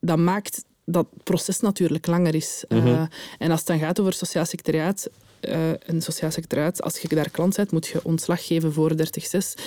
dat 0.00 0.18
maakt 0.18 0.64
dat 0.84 1.06
proces 1.22 1.60
natuurlijk 1.60 2.06
langer 2.06 2.34
is. 2.34 2.64
Uh, 2.68 3.02
en 3.38 3.50
als 3.50 3.58
het 3.58 3.68
dan 3.68 3.78
gaat 3.78 4.00
over 4.00 4.12
sociaal 4.12 4.44
secretariaat, 4.44 5.08
een 5.86 6.02
sociaal 6.02 6.30
secretariaat, 6.30 6.82
als 6.82 6.98
je 6.98 7.08
daar 7.08 7.30
klant 7.30 7.56
bent, 7.56 7.70
moet 7.70 7.86
je 7.86 8.00
ontslag 8.02 8.46
geven 8.46 8.72
voor 8.72 8.92
30-6. 8.92 8.96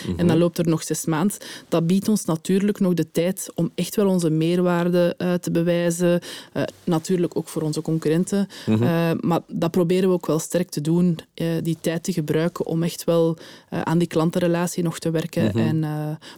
Mm 0.08 0.20
En 0.20 0.28
dan 0.28 0.38
loopt 0.38 0.58
er 0.58 0.68
nog 0.68 0.84
zes 0.84 1.06
maanden. 1.06 1.38
Dat 1.70 1.88
biedt 1.88 2.10
ons 2.10 2.26
natuurlijk 2.26 2.80
nog 2.80 2.94
de 2.94 3.12
tijd 3.12 3.52
om 3.56 3.72
echt 3.76 3.96
wel 3.96 4.08
onze 4.08 4.30
meerwaarde 4.30 5.16
uh, 5.18 5.34
te 5.34 5.52
bewijzen. 5.52 6.22
Uh, 6.54 6.64
natuurlijk 6.84 7.38
ook 7.38 7.48
voor 7.48 7.62
onze 7.62 7.82
concurrenten. 7.82 8.48
-hmm. 8.66 9.20
maar 9.22 9.40
dat 9.48 9.72
proberen 9.72 10.10
we 10.10 10.16
ook 10.16 10.26
wel 10.26 10.40
sterk 10.40 10.70
te 10.70 10.82
doen. 10.82 11.20
die 11.64 11.78
tijd 11.82 12.04
te 12.04 12.14
gebruiken 12.14 12.66
om 12.66 12.84
echt 12.84 13.04
wel 13.04 13.38
aan 13.70 13.98
die 13.98 14.08
klantenrelatie 14.08 14.84
nog 14.84 15.00
te 15.00 15.12
werken. 15.12 15.52
-hmm. 15.52 15.60
en, 15.60 15.80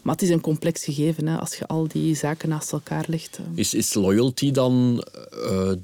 maar 0.02 0.14
het 0.14 0.22
is 0.22 0.30
een 0.30 0.42
complex 0.42 0.84
gegeven 0.84 1.28
hè, 1.28 1.38
als 1.38 1.56
je 1.56 1.68
al 1.68 1.88
die 1.88 2.16
zaken 2.16 2.50
naast 2.50 2.72
elkaar 2.72 3.06
legt. 3.08 3.40
Is, 3.56 3.74
is 3.74 3.94
loyalty 3.94 4.52
dan 4.52 5.04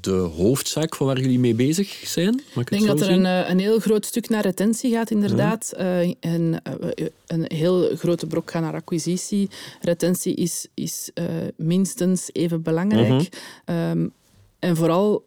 de 0.00 0.30
hoofdzaak 0.36 0.96
van 0.96 1.06
waar 1.06 1.20
jullie 1.20 1.38
mee 1.38 1.54
bezig 1.54 2.02
zijn? 2.04 2.42
Ik 2.54 2.70
denk 2.70 2.86
dat 2.86 3.00
er 3.00 3.10
een 3.10 3.26
een 3.50 3.58
heel 3.58 3.78
groot 3.78 4.06
stuk 4.06 4.28
naar 4.28 4.42
retentie 4.42 4.92
gaat, 4.92 5.10
inderdaad. 5.10 5.72
Uh, 5.78 6.00
en 6.20 6.62
uh, 7.00 7.06
een 7.26 7.44
heel 7.54 7.96
grote 7.96 8.26
brok 8.26 8.50
gaat 8.50 8.62
naar 8.62 8.74
acquisitie. 8.74 9.50
Retentie 9.80 10.34
is, 10.34 10.66
is 10.74 11.10
minstens 11.56 12.28
even 12.32 12.62
belangrijk. 12.62 13.08
Mm 13.08 13.28
-hmm. 13.64 13.90
um, 13.90 14.12
en 14.58 14.76
vooral 14.76 15.25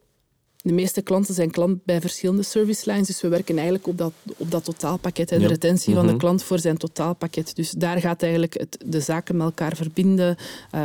de 0.62 0.74
meeste 0.74 1.02
klanten 1.02 1.34
zijn 1.34 1.52
klant 1.52 1.84
bij 1.86 2.02
verschillende 2.02 2.44
service 2.44 2.92
lines, 2.92 3.08
dus 3.08 3.22
we 3.22 3.28
werken 3.28 3.56
eigenlijk 3.56 3.88
op 3.88 3.98
dat, 3.98 4.14
op 4.38 4.52
dat 4.52 4.66
totaalpakket. 4.66 5.32
En 5.32 5.40
de 5.40 5.48
retentie 5.48 5.94
van 5.94 6.06
de 6.06 6.12
mhm. 6.12 6.20
klant 6.20 6.44
voor 6.44 6.60
zijn 6.60 6.78
totaalpakket. 6.78 7.56
Dus 7.56 7.72
daar 7.72 8.00
gaat 8.00 8.22
eigenlijk 8.22 8.54
het, 8.54 8.78
de 8.86 9.00
zaken 9.00 9.38
met 9.38 9.46
elkaar 9.46 9.76
verbinden. 9.76 10.36
Uh, 10.76 10.82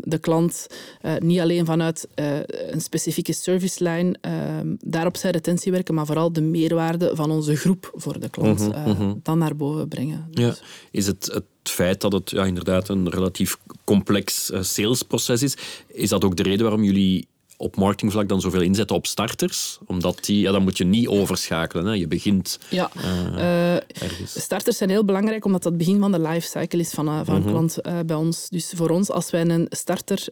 de 0.00 0.18
klant 0.18 0.66
uh, 1.02 1.16
niet 1.18 1.40
alleen 1.40 1.66
vanuit 1.66 2.08
uh, 2.14 2.38
een 2.46 2.80
specifieke 2.80 3.32
service 3.32 3.84
line 3.84 4.16
ehm, 4.20 4.74
daarop 4.80 5.16
zijn 5.16 5.32
retentie 5.32 5.72
werken, 5.72 5.94
maar 5.94 6.06
vooral 6.06 6.32
de 6.32 6.42
meerwaarde 6.42 7.10
van 7.14 7.30
onze 7.30 7.56
groep 7.56 7.92
voor 7.94 8.20
de 8.20 8.28
klant 8.28 8.60
mm 8.60 8.94
-hmm. 8.94 9.20
dan 9.22 9.38
naar 9.38 9.56
boven 9.56 9.88
brengen. 9.88 10.26
Dus. 10.30 10.44
Ja. 10.44 10.54
Is 10.90 11.06
het, 11.06 11.30
het 11.32 11.44
feit 11.62 12.00
dat 12.00 12.12
het 12.12 12.30
ja, 12.30 12.44
inderdaad 12.44 12.88
een 12.88 13.10
relatief 13.10 13.56
complex 13.84 14.50
salesproces 14.60 15.42
is, 15.42 15.56
is 15.86 16.08
dat 16.08 16.24
ook 16.24 16.36
de 16.36 16.42
reden 16.42 16.62
waarom 16.62 16.84
jullie 16.84 17.28
op 17.56 17.76
marketingvlak 17.76 18.28
dan 18.28 18.40
zoveel 18.40 18.60
inzetten 18.60 18.96
op 18.96 19.06
starters? 19.06 19.78
Omdat 19.86 20.24
die, 20.24 20.40
ja, 20.40 20.52
dan 20.52 20.62
moet 20.62 20.78
je 20.78 20.84
niet 20.84 21.08
overschakelen. 21.08 21.86
Hè. 21.86 21.92
Je 21.92 22.06
begint 22.06 22.58
ja. 22.68 22.90
Uh, 23.36 23.76
starters 24.24 24.76
zijn 24.76 24.90
heel 24.90 25.04
belangrijk, 25.04 25.44
omdat 25.44 25.62
dat 25.62 25.72
het 25.72 25.80
begin 25.80 26.00
van 26.00 26.12
de 26.12 26.20
lifecycle 26.20 26.78
is 26.78 26.90
van, 26.90 27.08
uh, 27.08 27.20
van 27.24 27.34
een 27.34 27.40
mhm. 27.40 27.50
klant 27.50 27.78
bij 28.06 28.16
ons. 28.16 28.48
Dus 28.48 28.72
voor 28.76 28.90
ons, 28.90 29.10
als 29.10 29.30
wij 29.30 29.48
een 29.48 29.66
starter 29.70 30.28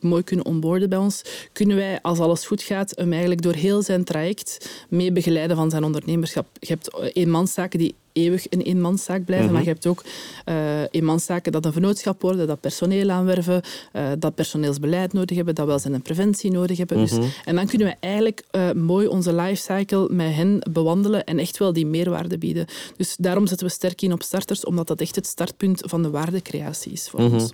mooi 0.00 0.22
kunnen 0.22 0.46
onboorden 0.46 0.88
bij 0.88 0.98
ons, 0.98 1.22
kunnen 1.52 1.76
wij, 1.76 1.98
als 2.02 2.18
alles 2.18 2.46
goed 2.46 2.62
gaat, 2.62 2.92
hem 2.96 3.10
eigenlijk 3.10 3.42
door 3.42 3.54
heel 3.54 3.82
zijn 3.82 4.04
traject 4.04 4.70
mee 4.88 5.12
begeleiden 5.12 5.56
van 5.56 5.70
zijn 5.70 5.84
ondernemerschap. 5.84 6.46
Je 6.60 6.66
hebt 6.66 7.14
eenmanszaken 7.16 7.78
die 7.78 7.94
eeuwig 8.16 8.46
een 8.50 8.60
eenmanszaak 8.60 9.24
blijven. 9.24 9.52
Maar 9.52 9.62
mhm. 9.62 9.68
je 9.68 9.74
hebt 9.74 9.86
ook 9.86 10.04
uh, 10.48 10.80
eenmanszaken 10.90 11.52
dat 11.52 11.64
een 11.64 11.72
vennootschap 11.72 12.22
worden, 12.22 12.46
dat 12.46 12.60
personeel 12.60 13.10
aanwerven, 13.10 13.62
uh, 13.92 14.08
dat 14.18 14.34
personeelsbeleid 14.34 15.12
nodig 15.12 15.36
hebben, 15.36 15.54
dat 15.54 15.66
welzijn 15.66 15.94
en 15.94 16.02
preventie 16.02 16.50
nodig 16.50 16.78
hebben. 16.78 16.96
dus, 16.96 17.12
mhm. 17.12 17.24
en 17.44 17.54
dan 17.54 17.66
kunnen 17.66 17.88
we 17.88 17.94
eigenlijk 18.00 18.44
uh, 18.50 18.72
mooi 18.72 19.06
onze 19.06 19.34
lifecycle 19.34 20.08
met 20.10 20.34
hen 20.34 20.58
bewandelen 20.70 21.24
en 21.24 21.38
echt 21.38 21.58
wel 21.58 21.72
die 21.72 21.86
meerwaarde 21.86 22.38
bieden. 22.38 22.66
Dus 22.96 23.16
daarom 23.18 23.46
zetten 23.46 23.66
we 23.66 23.72
sterk 23.72 24.02
in 24.02 24.12
op 24.12 24.22
starters, 24.22 24.64
omdat 24.64 24.86
dat 24.86 25.00
echt 25.00 25.14
het 25.14 25.26
startpunt 25.26 25.82
van 25.84 26.02
de 26.02 26.10
waardecreatie 26.10 26.92
is 26.92 27.08
voor 27.08 27.20
mhm, 27.20 27.34
ons. 27.34 27.52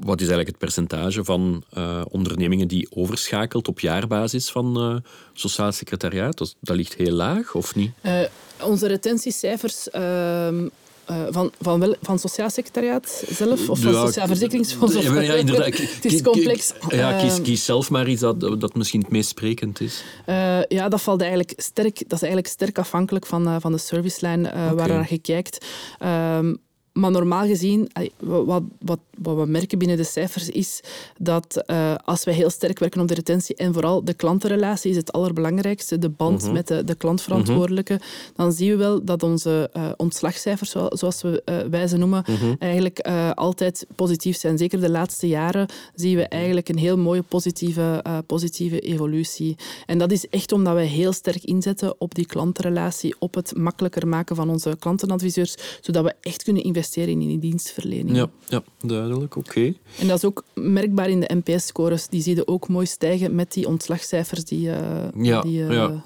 Wat 0.00 0.20
is 0.20 0.28
eigenlijk 0.28 0.48
het 0.48 0.58
percentage 0.58 1.24
van 1.24 1.62
uh, 1.76 2.02
ondernemingen 2.08 2.68
die 2.68 2.88
overschakelt 2.90 3.68
op 3.68 3.80
jaarbasis 3.80 4.50
van 4.50 4.92
uh, 4.92 4.96
sociaal 5.32 5.72
secretariaat? 5.72 6.38
Dat, 6.38 6.56
dat, 6.60 6.76
ligt 6.76 6.94
heel 6.94 7.12
laag, 7.12 7.54
of 7.54 7.74
niet? 7.74 7.92
Uh, 8.02 8.20
onze 8.62 8.86
retentiecijfers 8.86 9.90
ehm, 9.90 10.64
uh, 11.10 11.26
van, 11.30 11.52
van, 11.60 11.80
wel, 11.80 11.94
van 12.02 12.18
Sociaal 12.18 12.50
Secretariaat 12.50 13.24
zelf? 13.28 13.68
Of 13.68 13.80
van 13.80 13.92
ja, 13.92 14.06
Sociaal 14.06 14.26
Verzekeringsfonds? 14.26 14.96
Of, 14.96 15.04
ja, 15.04 15.32
inderdaad. 15.32 15.76
het 15.94 16.04
is 16.04 16.22
complex. 16.22 16.72
Ja, 16.88 17.20
kies, 17.20 17.42
kies 17.42 17.64
zelf 17.64 17.90
maar 17.90 18.08
iets 18.08 18.20
dat, 18.20 18.40
dat 18.40 18.74
misschien 18.74 19.00
het 19.00 19.10
meest 19.10 19.28
sprekend 19.28 19.80
is. 19.80 20.04
Uh, 20.26 20.62
ja, 20.64 20.88
dat, 20.88 21.02
valt 21.02 21.20
eigenlijk 21.20 21.52
sterk, 21.56 21.98
dat 21.98 22.12
is 22.12 22.22
eigenlijk 22.22 22.46
sterk 22.46 22.78
afhankelijk 22.78 23.26
van, 23.26 23.48
uh, 23.48 23.56
van 23.60 23.72
de 23.72 23.78
servicelijn 23.78 24.46
okay. 24.46 24.74
waar 24.74 25.06
je 25.08 25.18
kijkt. 25.18 25.66
Um, 26.02 26.58
maar 26.98 27.10
normaal 27.10 27.46
gezien, 27.46 27.90
wat, 28.18 28.62
wat, 28.78 28.98
wat 29.18 29.36
we 29.36 29.46
merken 29.46 29.78
binnen 29.78 29.96
de 29.96 30.04
cijfers 30.04 30.48
is 30.48 30.80
dat 31.18 31.64
uh, 31.66 31.94
als 32.04 32.24
wij 32.24 32.34
heel 32.34 32.50
sterk 32.50 32.78
werken 32.78 33.00
op 33.00 33.08
de 33.08 33.14
retentie 33.14 33.54
en 33.54 33.72
vooral 33.72 34.04
de 34.04 34.14
klantenrelatie 34.14 34.90
is 34.90 34.96
het 34.96 35.12
allerbelangrijkste, 35.12 35.98
de 35.98 36.08
band 36.08 36.40
mm 36.40 36.44
-hmm. 36.44 36.54
met 36.54 36.68
de, 36.68 36.84
de 36.84 36.94
klantverantwoordelijke, 36.94 37.92
mm 37.92 37.98
-hmm. 37.98 38.32
dan 38.36 38.52
zien 38.52 38.70
we 38.70 38.76
wel 38.76 39.04
dat 39.04 39.22
onze 39.22 39.70
uh, 39.76 39.88
ontslagcijfers, 39.96 40.70
zoals 40.70 41.22
we, 41.22 41.42
uh, 41.44 41.56
wij 41.70 41.86
ze 41.86 41.96
noemen, 41.96 42.24
mm 42.26 42.34
-hmm. 42.34 42.56
eigenlijk 42.58 43.00
altijd 43.34 43.86
positief 43.94 44.36
zijn. 44.36 44.58
Zeker 44.58 44.80
de 44.80 44.90
laatste 44.90 45.28
jaren 45.28 45.68
zien 45.94 46.16
we 46.16 46.28
eigenlijk 46.28 46.68
een 46.68 46.78
heel 46.78 46.98
mooie 46.98 47.22
positieve, 47.22 48.04
positieve 48.26 48.80
evolutie. 48.80 49.56
En 49.86 49.98
dat 49.98 50.12
is 50.12 50.28
echt 50.28 50.52
omdat 50.52 50.74
wij 50.74 50.86
heel 50.86 51.12
sterk 51.12 51.44
inzetten 51.44 52.00
op 52.00 52.14
die 52.14 52.26
klantenrelatie, 52.26 53.14
op 53.18 53.34
het 53.34 53.56
makkelijker 53.56 54.08
maken 54.08 54.36
van 54.36 54.50
onze 54.50 54.76
klantenadviseurs, 54.78 55.54
zodat 55.80 56.04
we 56.04 56.14
echt 56.20 56.42
kunnen 56.42 56.62
investeren 56.62 56.87
in 56.96 57.18
die 57.18 57.38
dienstverlening. 57.38 58.16
Ja, 58.16 58.28
ja 58.48 58.62
duidelijk. 58.80 59.36
Oké. 59.36 59.74
En 59.98 60.06
dat 60.06 60.16
is 60.16 60.24
ook 60.24 60.44
merkbaar 60.54 61.08
in 61.08 61.20
de 61.20 61.40
NPS-scores. 61.44 62.08
Die 62.08 62.22
zie 62.22 62.34
je 62.34 62.46
ook 62.46 62.68
mooi 62.68 62.86
stijgen 62.86 63.34
met 63.34 63.52
die 63.52 63.66
ontslagcijfers. 63.66 64.44
Die, 64.44 64.66
uh, 64.66 64.76
ja, 65.16 65.40
die, 65.40 65.60
uh, 65.60 65.72
ja, 65.72 66.04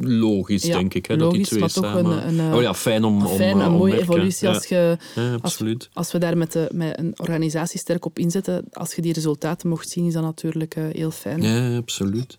logisch 0.00 0.62
denk 0.62 0.94
ik. 0.94 1.06
Hè, 1.06 1.16
logisch, 1.16 1.48
dat 1.48 1.58
die 1.58 1.68
twee 1.68 1.84
samen... 1.84 2.26
Een, 2.26 2.38
een, 2.38 2.54
oh 2.54 2.62
ja, 2.62 2.74
fijn 2.74 3.04
om... 3.04 3.26
Fijn, 3.26 3.54
om, 3.54 3.60
een 3.60 3.72
mooie 3.72 4.00
evolutie. 4.00 4.48
Als, 4.48 4.66
je, 4.66 4.98
absoluut. 5.40 5.78
Als, 5.78 5.90
als, 5.92 6.12
we 6.12 6.18
daar 6.18 6.36
met, 6.36 6.52
de, 6.52 6.68
met 6.72 6.98
een 6.98 7.14
organisatie 7.16 7.80
sterk 7.80 8.04
op 8.04 8.18
inzetten, 8.18 8.64
als 8.72 8.94
je 8.94 9.02
die 9.02 9.12
resultaten 9.12 9.68
mocht 9.68 9.88
zien, 9.88 10.06
is 10.06 10.12
dat 10.12 10.22
natuurlijk 10.22 10.74
heel 10.92 11.10
fijn. 11.10 11.42
Ja, 11.42 11.76
absoluut. 11.76 12.36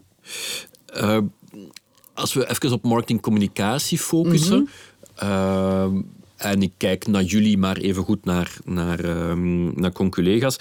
als 2.14 2.34
we 2.34 2.50
even 2.50 2.72
op 2.72 2.84
marketingcommunicatie 2.84 3.98
focussen... 3.98 4.60
Mm 4.60 4.68
-hmm 5.16 6.24
en 6.38 6.62
ik 6.62 6.72
kijk 6.78 7.08
naar 7.08 7.24
jullie, 7.24 7.58
maar 7.58 7.78
even 7.78 8.04
goed 8.04 8.26
naar, 8.26 8.58
naar, 8.64 9.30
um, 9.30 9.80
naar 9.80 9.92
conculega's, 9.92 10.58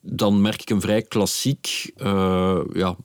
dan 0.00 0.40
merk 0.40 0.60
ik 0.60 0.70
een 0.70 0.80
vrij 0.80 1.02
klassiek 1.02 1.90
uh, 1.96 2.60
ja, 2.72 2.96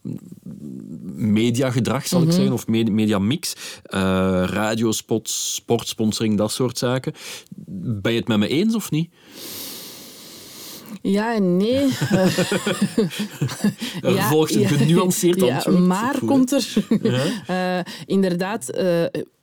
mediagedrag, 1.13 2.07
zal 2.07 2.21
ik 2.21 2.27
mhm. 2.27 2.35
zeggen, 2.35 2.53
of 2.53 2.67
mediamix. 2.67 3.55
Uh, 3.89 3.99
radiospots, 4.45 5.55
sportsponsoring, 5.55 6.37
dat 6.37 6.51
soort 6.51 6.77
zaken. 6.77 7.13
Ben 8.01 8.11
je 8.11 8.19
het 8.19 8.27
met 8.27 8.37
me 8.37 8.47
eens 8.47 8.75
of 8.75 8.91
niet? 8.91 9.13
Ja 11.01 11.35
en 11.35 11.57
nee. 11.57 11.87
ja, 14.01 14.29
volgt 14.29 14.55
een 14.55 14.67
genuanceerd 14.67 15.39
ja, 15.39 15.55
antwoord. 15.55 15.79
maar 15.79 16.19
komt 16.25 16.51
er... 16.51 16.73
uh, 17.49 17.79
inderdaad, 18.15 18.69
uh, 18.69 18.77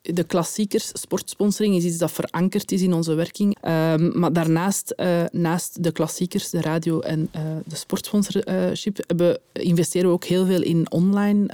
de 0.01 0.23
klassiekers, 0.27 0.89
sportsponsoring 0.93 1.75
is 1.75 1.83
iets 1.83 1.97
dat 1.97 2.11
verankerd 2.11 2.71
is 2.71 2.81
in 2.81 2.93
onze 2.93 3.13
werking. 3.13 3.57
Uh, 3.61 3.95
maar 3.95 4.33
daarnaast, 4.33 4.95
naast 5.31 5.83
de 5.83 5.91
klassiekers, 5.91 6.49
de 6.49 6.61
radio 6.61 6.99
en 6.99 7.29
de 7.65 7.75
sportsponsorship, 7.75 9.13
we 9.17 9.39
investeren 9.53 10.07
we 10.07 10.13
ook 10.13 10.25
heel 10.25 10.45
veel 10.45 10.61
in 10.61 10.91
online, 10.91 11.45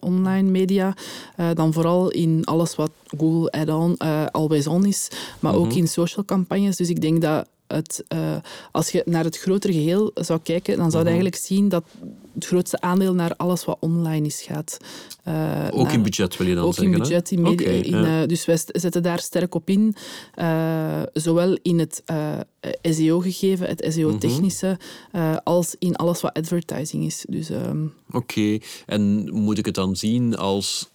online 0.00 0.50
media. 0.50 0.96
dan 1.54 1.72
vooral 1.72 2.10
in 2.10 2.44
alles 2.44 2.76
wat 2.76 2.90
Google 3.18 3.50
Add-on, 3.50 3.96
Always 4.30 4.66
On 4.66 4.86
is, 4.86 5.08
maar 5.40 5.52
mm 5.52 5.58
-hmm. 5.58 5.68
ook 5.68 5.76
in 5.76 5.88
social 5.88 6.24
campagnes. 6.24 6.76
Dus 6.76 6.88
ik 6.88 7.00
denk 7.00 7.22
dat 7.22 7.46
het, 7.66 8.04
uh, 8.14 8.36
als 8.72 8.90
je 8.90 9.02
naar 9.04 9.24
het 9.24 9.38
grotere 9.38 9.72
geheel 9.72 10.10
zou 10.14 10.40
kijken, 10.42 10.76
dan 10.76 10.90
zou 10.90 11.04
je 11.04 11.10
mhm. 11.10 11.18
eigenlijk 11.20 11.36
zien 11.36 11.68
dat 11.68 11.84
het 12.34 12.46
grootste 12.46 12.80
aandeel 12.80 13.14
naar 13.14 13.36
alles 13.36 13.64
wat 13.64 13.76
online 13.80 14.26
is 14.26 14.42
gaat. 14.42 14.78
Uh, 15.28 15.68
ook 15.70 15.92
in 15.92 16.02
budget 16.02 16.36
wil 16.36 16.46
je 16.46 16.54
dan 16.54 16.64
ook 16.64 16.74
zeggen? 16.74 16.94
Ook 16.94 17.00
in 17.00 17.08
budget. 17.08 17.30
In 17.30 17.42
media, 17.42 17.66
okay, 17.66 17.80
in, 17.80 18.00
ja. 18.00 18.22
uh, 18.22 18.28
dus 18.28 18.44
wij 18.44 18.58
zetten 18.66 19.02
daar 19.02 19.20
sterk 19.20 19.54
op 19.54 19.68
in. 19.68 19.94
zowel 21.12 21.58
in 21.62 21.78
het 21.78 22.02
SEO-gegeven, 22.82 23.66
het 23.66 23.86
SEO-technische, 23.88 24.78
-hmm. 25.10 25.40
als 25.44 25.76
in 25.78 25.96
alles 25.96 26.20
wat 26.20 26.32
advertising 26.32 27.04
is. 27.04 27.24
Dus, 27.28 27.50
um... 27.50 27.92
Oké, 28.08 28.16
okay. 28.16 28.62
en 28.86 29.32
moet 29.32 29.58
ik 29.58 29.64
het 29.64 29.74
dan 29.74 29.96
zien 29.96 30.36
als 30.36 30.90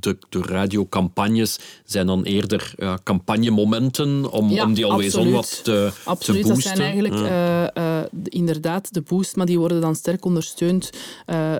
de, 0.00 0.18
de 0.28 0.42
radiocampagnes 0.42 1.58
zijn 1.84 2.06
dan 2.06 2.22
eerder 2.22 2.74
ja, 2.76 2.98
campagnemomenten 3.04 4.30
om, 4.30 4.50
ja, 4.50 4.64
om 4.64 4.74
die 4.74 4.84
alweer 4.84 5.18
on 5.18 5.30
wat 5.30 5.60
te, 5.64 5.90
absoluut, 6.04 6.42
te 6.42 6.48
boosten. 6.48 6.70
dat 6.70 6.76
zijn 6.76 6.92
eigenlijk 6.92 7.14
ja. 7.14 7.76
uh, 7.76 8.00
uh, 8.00 8.06
inderdaad 8.24 8.94
de 8.94 9.00
boost, 9.00 9.36
maar 9.36 9.46
die 9.46 9.58
worden 9.58 9.80
dan 9.80 9.94
sterk 9.94 10.24
ondersteund 10.24 10.90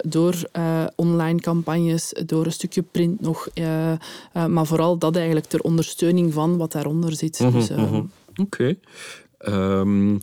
door 0.01 0.35
online 0.95 1.41
campagnes, 1.41 2.15
door 2.27 2.47
een 2.47 2.53
stukje 2.53 2.83
print 2.83 3.21
nog, 3.21 3.49
maar 4.49 4.67
vooral 4.67 4.99
dat 4.99 5.17
eigenlijk 5.17 5.47
ter 5.47 5.61
ondersteuning 5.61 6.33
van 6.33 6.57
wat 6.57 6.73
daaronder 6.73 7.17
zit. 7.17 7.41
Mm 7.41 7.47
-hmm, 7.47 7.59
dus, 7.59 7.69
mm 7.69 7.77
-hmm. 7.77 8.11
Oké. 8.37 8.77
Okay. 9.39 9.79
Um, 9.79 10.19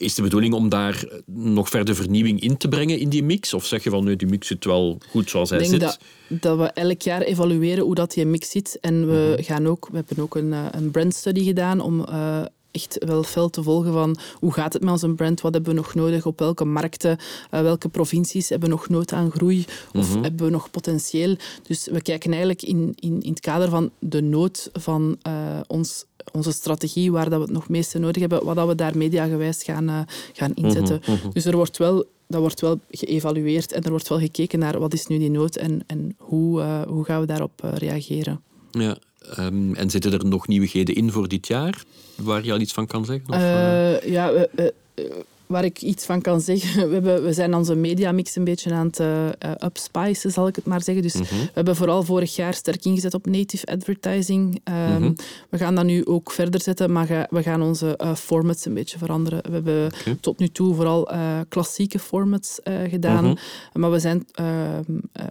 Is 0.00 0.14
de 0.14 0.22
bedoeling 0.22 0.54
om 0.54 0.68
daar 0.68 1.04
nog 1.26 1.68
verder 1.68 1.94
vernieuwing 1.94 2.40
in 2.40 2.56
te 2.56 2.68
brengen 2.68 2.98
in 2.98 3.08
die 3.08 3.22
mix? 3.22 3.54
Of 3.54 3.66
zeg 3.66 3.84
je 3.84 3.90
van, 3.90 4.04
nu 4.04 4.16
die 4.16 4.28
mix 4.28 4.46
zit 4.46 4.64
wel 4.64 4.98
goed 5.08 5.30
zoals 5.30 5.50
hij 5.50 5.58
Ik 5.58 5.68
denk 5.68 5.82
zit? 5.82 5.98
dat, 6.28 6.40
dat 6.40 6.58
we 6.58 6.64
elk 6.64 7.02
jaar 7.02 7.22
evalueren 7.22 7.84
hoe 7.84 7.94
dat 7.94 8.12
die 8.12 8.26
mix 8.26 8.50
zit. 8.50 8.78
En 8.80 9.06
we, 9.06 9.38
gaan 9.40 9.66
ook, 9.66 9.88
we 9.90 9.96
hebben 9.96 10.24
ook 10.24 10.36
een, 10.36 10.52
eh, 10.52 10.66
een 10.70 10.90
brandstudy 10.90 11.44
gedaan 11.44 11.80
om 11.80 12.04
eh, 12.04 12.42
echt 12.70 13.04
wel 13.04 13.22
fel 13.22 13.50
te 13.50 13.62
volgen 13.62 13.92
van 13.92 14.18
hoe 14.34 14.52
gaat 14.52 14.72
het 14.72 14.82
met 14.82 14.92
onze 14.92 15.08
brand, 15.08 15.40
wat 15.40 15.52
hebben 15.54 15.74
we 15.74 15.80
nog 15.80 15.94
nodig, 15.94 16.26
op 16.26 16.38
welke 16.38 16.64
markten, 16.64 17.18
eh, 17.50 17.60
welke 17.60 17.88
provincies 17.88 18.48
hebben 18.48 18.68
we 18.68 18.74
nog 18.74 18.88
nood 18.88 19.12
aan 19.12 19.30
groei 19.30 19.64
of 19.92 20.14
hebben 20.14 20.46
we 20.46 20.50
nog 20.50 20.70
potentieel. 20.70 21.36
Dus 21.62 21.88
we 21.88 22.02
kijken 22.02 22.30
eigenlijk 22.30 22.62
in, 22.62 22.92
in, 22.94 23.22
in 23.22 23.30
het 23.30 23.40
kader 23.40 23.68
van 23.68 23.90
de 23.98 24.22
nood 24.22 24.70
van 24.72 25.16
eh, 25.22 25.60
ons 25.66 26.04
onze 26.32 26.52
strategie, 26.52 27.12
waar 27.12 27.30
dat 27.30 27.38
we 27.38 27.44
het 27.44 27.54
nog 27.54 27.68
meeste 27.68 27.98
nodig 27.98 28.20
hebben, 28.20 28.44
wat 28.44 28.56
dat 28.56 28.66
we 28.66 28.74
daar 28.74 28.96
mediagewijs 28.96 29.62
gaan, 29.62 29.88
eh, 29.88 30.00
gaan 30.32 30.54
inzetten. 30.54 31.00
Dus 31.32 31.44
er 31.44 31.56
wordt 31.56 31.76
wel, 31.76 32.04
dat 32.26 32.40
wordt 32.40 32.60
wel 32.60 32.80
geëvalueerd 32.90 33.72
en 33.72 33.82
er 33.82 33.90
wordt 33.90 34.08
wel 34.08 34.18
gekeken 34.18 34.58
naar 34.58 34.78
wat 34.78 34.92
is 34.92 35.06
nu 35.06 35.18
die 35.18 35.30
nood 35.30 35.56
en, 35.56 35.82
en 35.86 36.14
hoe, 36.18 36.62
hoe 36.88 37.04
gaan 37.04 37.20
we 37.20 37.26
daarop 37.26 37.60
reageren. 37.74 38.40
Ja. 38.70 38.98
Ehm, 39.36 39.74
en 39.74 39.90
zitten 39.90 40.12
er 40.12 40.26
nog 40.26 40.48
nieuwigheden 40.48 40.94
in 40.94 41.10
voor 41.12 41.28
dit 41.28 41.46
jaar, 41.46 41.82
waar 42.14 42.44
je 42.44 42.52
al 42.52 42.60
iets 42.60 42.72
van 42.72 42.86
kan 42.86 43.04
zeggen? 43.04 43.28
Of, 43.28 43.34
eh? 43.36 43.94
Eh, 43.96 44.02
ja, 44.12 44.32
we- 44.32 44.48
we- 44.52 44.74
eh, 44.94 45.04
waar 45.50 45.64
ik 45.64 45.82
iets 45.82 46.04
van 46.04 46.20
kan 46.20 46.40
zeggen, 46.40 46.86
we, 46.88 46.94
hebben, 46.94 47.22
we 47.24 47.32
zijn 47.32 47.54
onze 47.54 47.74
mediamix 47.74 48.36
een 48.36 48.44
beetje 48.44 48.72
aan 48.72 48.86
het 48.86 49.00
eh, 49.00 49.28
upspicen, 49.64 50.30
zal 50.30 50.46
ik 50.46 50.56
het 50.56 50.64
maar 50.66 50.82
zeggen. 50.82 51.02
Dus 51.02 51.14
Mhm. 51.14 51.24
we 51.24 51.50
hebben 51.54 51.76
vooral 51.76 52.02
vorig 52.02 52.36
jaar 52.36 52.54
sterk 52.54 52.84
ingezet 52.84 53.14
op 53.14 53.26
native 53.26 53.66
advertising. 53.66 54.60
Ehm, 54.64 55.12
We 55.48 55.58
gaan 55.58 55.74
dat 55.74 55.84
nu 55.84 56.04
ook 56.06 56.30
verder 56.32 56.60
zetten, 56.60 56.92
maar 56.92 57.06
ga- 57.06 57.26
we 57.30 57.42
gaan 57.42 57.62
onze 57.62 57.96
eh, 57.96 58.14
formats 58.14 58.64
een 58.64 58.74
beetje 58.74 58.98
veranderen. 58.98 59.42
We 59.42 59.52
hebben 59.52 59.90
tot 60.20 60.38
nu 60.38 60.48
toe 60.48 60.74
vooral 60.74 61.08
klassieke 61.48 61.98
formats 61.98 62.58
gedaan, 62.88 63.38
maar 63.72 63.90
we 63.90 63.98
zijn 63.98 64.26
ehm, 64.32 64.82
eh, 65.12 65.24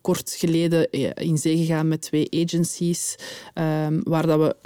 kort 0.00 0.34
geleden 0.38 0.90
in 1.14 1.38
zee 1.38 1.56
gegaan 1.56 1.88
met 1.88 2.00
twee 2.00 2.28
agencies, 2.44 3.16
ehm, 3.54 4.00
waar 4.04 4.26
dat 4.26 4.38
we... 4.38 4.56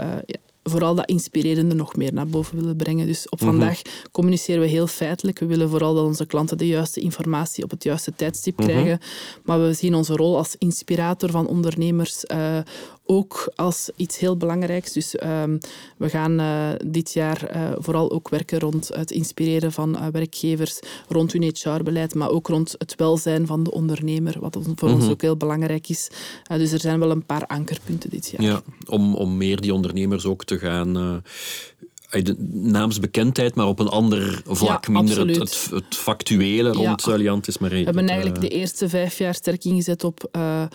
vooral 0.62 0.94
dat 0.94 1.08
inspirerende 1.08 1.74
nog 1.74 1.96
meer 1.96 2.12
naar 2.12 2.26
boven 2.26 2.56
willen 2.56 2.76
brengen. 2.76 3.06
Dus 3.06 3.28
op 3.28 3.38
vandaag 3.38 3.82
communiceren 4.12 4.60
we 4.60 4.66
heel 4.66 4.86
feitelijk. 4.86 5.38
We 5.38 5.46
willen 5.46 5.68
vooral 5.68 5.94
dat 5.94 6.04
onze 6.04 6.26
klanten 6.26 6.58
de 6.58 6.66
juiste 6.66 7.00
informatie 7.00 7.64
op 7.64 7.70
het 7.70 7.82
juiste 7.82 8.12
tijdstip 8.16 8.56
krijgen. 8.56 8.98
Maar 9.44 9.60
we 9.60 9.72
zien 9.72 9.94
onze 9.94 10.16
rol 10.16 10.36
als 10.36 10.56
inspirator 10.58 11.30
van 11.30 11.46
ondernemers 11.46 12.26
eh, 12.26 12.58
ook 13.10 13.52
als 13.54 13.90
iets 13.96 14.18
heel 14.18 14.36
belangrijks. 14.36 14.92
Dus 14.92 15.16
ehm, 15.16 15.58
we 15.96 16.08
gaan 16.08 16.40
eh, 16.40 16.68
dit 16.86 17.12
jaar 17.12 17.46
eh, 17.46 17.72
vooral 17.78 18.10
ook 18.10 18.28
werken 18.28 18.58
rond 18.58 18.90
het 18.94 19.10
inspireren 19.10 19.72
van 19.72 19.96
eh, 19.96 20.06
werkgevers, 20.06 20.80
rond 21.08 21.32
hun 21.32 21.42
HR-beleid, 21.42 22.14
maar 22.14 22.30
ook 22.30 22.48
rond 22.48 22.74
het 22.78 22.94
welzijn 22.94 23.46
van 23.46 23.62
de 23.62 23.70
ondernemer, 23.70 24.40
wat 24.40 24.58
voor 24.74 24.88
ons 24.88 25.08
ook 25.08 25.22
heel 25.22 25.36
belangrijk 25.36 25.88
is. 25.88 26.10
Dus 26.48 26.72
er 26.72 26.80
zijn 26.80 26.98
wel 26.98 27.10
een 27.10 27.26
paar 27.26 27.46
ankerpunten 27.46 28.10
dit 28.10 28.28
jaar. 28.28 28.42
Ja, 28.42 28.62
om, 28.86 29.14
om 29.14 29.36
meer 29.36 29.60
die 29.60 29.74
ondernemers 29.74 30.26
ook 30.26 30.44
te 30.44 30.58
gaan... 30.58 31.22
eh, 32.10 32.28
eh, 32.28 32.34
naamsbekendheid, 32.50 33.54
maar 33.54 33.66
op 33.66 33.78
een 33.78 33.88
ander 33.88 34.42
vlak. 34.46 34.86
Ja, 34.86 34.92
minder 34.92 35.26
het, 35.26 35.36
het, 35.36 35.68
het 35.70 35.96
factuele 35.96 36.72
rond 36.72 37.02
Ja. 37.04 37.12
ja. 37.12 37.18
Liantis 37.18 37.58
Marie. 37.58 37.78
We 37.78 37.84
hebben 37.84 38.08
eigenlijk 38.08 38.40
de 38.40 38.48
eerste 38.48 38.88
vijf 38.88 39.18
jaar 39.18 39.34
sterk 39.34 39.64
ingezet 39.64 40.04
op 40.04 40.28
eh, 40.32 40.62
eh, 40.62 40.68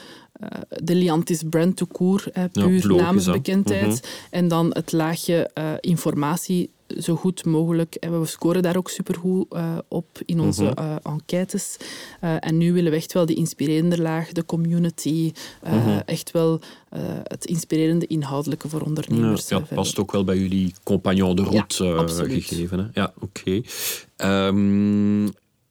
de 0.69 0.95
Liantis 0.95 1.43
brand 1.49 1.75
to 1.77 1.85
court, 1.85 2.31
eh, 2.31 2.43
puur 2.51 2.63
logisch, 2.65 2.83
hè. 2.83 2.89
Mhm. 2.89 3.01
naamsbekendheid. 3.01 4.07
En 4.29 4.47
dan 4.47 4.69
het 4.73 4.91
laagje 4.91 5.49
eh, 5.53 5.71
informatie 5.79 6.69
zo 6.99 7.15
goed 7.15 7.45
mogelijk. 7.45 7.95
En 7.95 8.19
we 8.19 8.25
scoren 8.25 8.61
daar 8.61 8.77
ook 8.77 8.89
supergoed 8.89 9.53
eh, 9.53 9.77
op 9.87 10.07
in 10.25 10.39
onze 10.39 10.63
Mhm. 10.63 10.73
eh, 10.77 10.95
enquêtes. 11.03 11.77
Eh, 12.21 12.35
en 12.39 12.57
nu 12.57 12.73
willen 12.73 12.91
we 12.91 12.97
echt 12.97 13.13
wel 13.13 13.25
die 13.25 13.35
inspirerende 13.35 14.01
laag, 14.01 14.31
de 14.31 14.45
community, 14.45 15.31
Mhm. 15.63 15.99
echt 16.05 16.31
wel 16.31 16.59
het 17.23 17.45
inspirerende 17.45 18.07
inhoudelijke 18.07 18.69
voor 18.69 18.81
ondernemers. 18.81 19.47
ja, 19.47 19.59
het 19.59 19.69
past 19.73 19.99
ook 19.99 20.11
wel 20.11 20.23
bij 20.23 20.37
jullie 20.37 20.73
compagnon 20.83 21.35
de 21.35 21.43
route 21.43 21.83
Ja, 21.83 22.07
gegeven. 22.07 22.79
Hè? 22.79 22.85
Ja, 23.01 23.13
oké. 23.19 23.61
Ehm, 24.15 25.23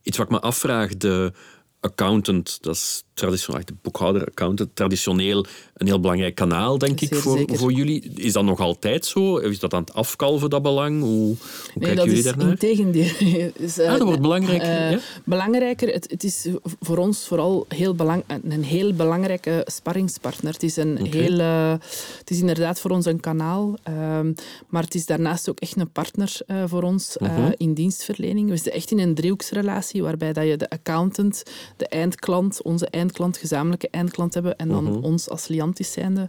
iets 0.02 0.16
wat 0.16 0.26
ik 0.26 0.28
me 0.32 0.40
afvraag, 0.40 0.96
de 0.96 1.32
accountant, 1.80 2.58
dat 2.62 2.74
is 2.74 3.04
traditioneel, 3.14 3.64
de 3.64 3.74
boekhouder-accountant, 3.82 4.70
traditioneel 4.76 5.46
een 5.74 5.86
heel 5.86 6.00
belangrijk 6.00 6.34
kanaal, 6.34 6.78
denk 6.78 7.00
ik, 7.00 7.14
voor, 7.14 7.36
zeker. 7.38 7.56
voor 7.56 7.72
jullie. 7.72 8.12
Is 8.14 8.32
dat 8.32 8.44
nog 8.44 8.60
altijd 8.60 9.06
zo? 9.06 9.36
Is 9.36 9.58
dat 9.58 9.74
aan 9.74 9.80
het 9.80 9.94
afkalven, 9.94 10.50
dat 10.50 10.62
belang? 10.62 11.00
Hoe, 11.00 11.10
hoe 11.10 11.26
Nee, 11.26 11.36
kijken 11.74 11.96
dat 11.96 12.04
jullie 12.04 12.18
is 12.18 12.24
daarnaar? 12.24 12.48
integendeel. 12.48 13.12
Dus, 13.58 13.78
eh, 13.78 13.86
Ah, 13.90 13.98
dat 13.98 14.06
wordt 14.06 14.20
belangrijker, 14.22 14.68
eh, 14.68 14.90
ja? 14.90 14.98
Belangrijker, 15.24 15.88
het, 15.92 16.10
het 16.10 16.24
is 16.24 16.46
voor 16.80 16.96
ons 16.96 17.26
vooral 17.26 17.64
heel 17.68 17.94
belang, 17.94 18.24
een 18.48 18.64
heel 18.64 18.92
belangrijke 18.94 19.66
sparringspartner. 19.70 20.52
Het 20.52 20.62
is, 20.62 20.76
een 20.76 21.06
heel, 21.06 21.38
eh, 21.38 21.70
het 22.18 22.30
is 22.30 22.38
inderdaad 22.40 22.80
voor 22.80 22.90
ons 22.90 23.06
een 23.06 23.20
kanaal, 23.20 23.74
ehm, 23.82 24.32
maar 24.68 24.82
het 24.82 24.94
is 24.94 25.06
daarnaast 25.06 25.48
ook 25.48 25.60
echt 25.60 25.76
een 25.76 25.90
partner 25.90 26.36
voor 26.66 26.82
ons 26.82 27.16
Mhm. 27.20 27.52
in 27.56 27.74
dienstverlening. 27.74 28.48
We 28.48 28.54
zitten 28.54 28.72
echt 28.72 28.90
in 28.90 28.98
een 28.98 29.14
driehoeksrelatie 29.14 30.02
waarbij 30.02 30.32
dat 30.32 30.46
je 30.46 30.56
de 30.56 30.70
accountant, 30.70 31.42
de 31.76 31.86
eindklant, 31.88 32.62
onze 32.62 32.84
eindklant, 32.86 33.02
gezamenlijke 33.12 33.88
eindklant 33.90 34.34
hebben 34.34 34.56
en 34.56 34.68
dan 34.68 34.84
Mhm. 34.84 35.04
ons 35.04 35.28
als 35.28 35.48
Liantis 35.48 35.92
zijnde. 35.92 36.26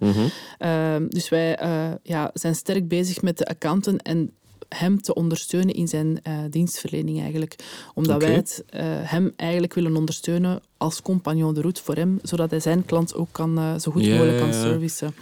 Ehm, 0.58 1.08
dus 1.08 1.30
wij 1.30 1.56
eh, 1.56 1.92
ja, 2.04 2.30
zijn 2.34 2.56
sterk 2.56 2.88
bezig 2.88 3.22
met 3.22 3.38
de 3.38 3.46
accountant 3.46 4.02
en 4.02 4.32
hem 4.70 5.02
te 5.02 5.14
ondersteunen 5.14 5.74
in 5.76 5.88
zijn 5.88 6.20
eh, 6.24 6.38
dienstverlening 6.50 7.22
eigenlijk. 7.22 7.56
Omdat 7.94 8.22
wij 8.22 8.34
het, 8.34 8.64
eh, 8.70 8.82
hem 8.86 9.34
eigenlijk 9.36 9.74
willen 9.74 9.96
ondersteunen 9.96 10.62
als 10.78 11.02
compagnon 11.02 11.54
de 11.54 11.62
route 11.62 11.84
voor 11.84 11.96
hem, 11.96 12.20
zodat 12.22 12.50
hij 12.50 12.60
zijn 12.60 12.86
klant 12.86 13.16
ook 13.16 13.30
kan, 13.32 13.80
zo 13.82 13.92
goed 13.92 14.08
mogelijk 14.08 14.38
kan 14.38 14.54
servicen. 14.54 15.16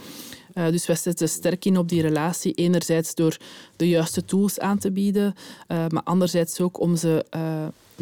Dus 0.54 0.86
wij 0.86 0.96
zetten 0.96 1.30
sterk 1.30 1.66
in 1.66 1.78
op 1.78 1.90
die 1.90 2.02
relatie. 2.02 2.54
Enerzijds 2.54 3.16
door 3.16 3.38
de 3.76 3.90
juiste 3.90 4.26
tools 4.26 4.60
aan 4.60 4.78
te 4.78 4.92
bieden, 4.92 5.36
maar 5.68 6.04
anderzijds 6.04 6.62
ook 6.62 6.80
om 6.80 6.96
ze 6.96 7.26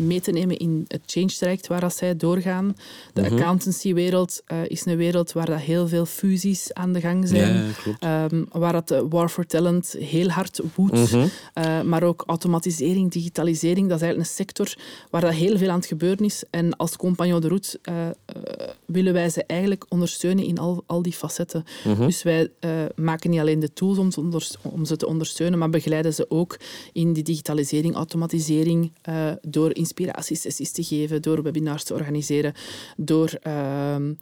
mee 0.01 0.21
te 0.21 0.31
nemen 0.31 0.57
in 0.57 0.85
het 0.87 1.01
change 1.05 1.27
traject 1.27 1.67
waar 1.67 1.79
dat 1.79 1.95
zij 1.95 2.15
doorgaan. 2.15 2.75
De 3.13 3.21
Mhm. 3.21 3.33
accountancy-wereld 3.33 4.41
eh, 4.45 4.57
is 4.67 4.85
een 4.85 4.97
wereld 4.97 5.31
waar 5.31 5.45
dat 5.45 5.59
heel 5.59 5.87
veel 5.87 6.05
fusies 6.05 6.73
aan 6.73 6.93
de 6.93 6.99
gang 6.99 7.27
zijn. 7.27 7.73
Ja. 7.99 8.25
Ehm, 8.25 8.43
waar 8.51 8.71
dat 8.73 8.87
de 8.87 9.07
war 9.07 9.29
for 9.29 9.45
talent 9.45 9.95
heel 9.99 10.27
hard 10.29 10.59
woedt. 10.75 11.11
Mhm. 11.11 11.27
Eh, 11.53 11.81
maar 11.81 12.03
ook 12.03 12.23
automatisering, 12.27 13.11
digitalisering, 13.11 13.87
dat 13.87 13.95
is 13.97 14.03
eigenlijk 14.03 14.29
een 14.29 14.35
sector 14.45 14.75
waar 15.09 15.21
dat 15.21 15.33
heel 15.33 15.57
veel 15.57 15.69
aan 15.69 15.75
het 15.77 15.85
gebeuren 15.85 16.25
is. 16.25 16.43
En 16.49 16.77
als 16.77 16.95
compagnon 16.95 17.41
de 17.41 17.47
route 17.47 17.79
eh, 17.81 17.93
willen 18.85 19.13
wij 19.13 19.29
ze 19.29 19.43
eigenlijk 19.43 19.85
ondersteunen 19.89 20.45
in 20.45 20.57
al, 20.57 20.83
al 20.85 21.01
die 21.01 21.13
facetten. 21.13 21.63
Mhm. 21.83 22.05
Dus 22.05 22.23
wij 22.23 22.49
maken 22.95 23.29
niet 23.29 23.39
alleen 23.39 23.59
de 23.59 23.73
tools 23.73 23.97
om, 23.97 24.09
te 24.09 24.19
om 24.61 24.85
ze 24.85 24.95
te 24.95 25.07
ondersteunen, 25.07 25.59
maar 25.59 25.69
begeleiden 25.69 26.13
ze 26.13 26.25
ook 26.29 26.57
in 26.93 27.13
die 27.13 27.23
digitalisering, 27.23 27.95
automatisering, 27.95 28.91
eh, 29.01 29.31
inspiratiesessies 29.91 30.71
te 30.71 30.83
geven, 30.83 31.21
door 31.21 31.43
webinars 31.43 31.83
te 31.83 31.93
organiseren, 31.93 32.53
door... 32.97 33.39
ehm, 33.41 34.13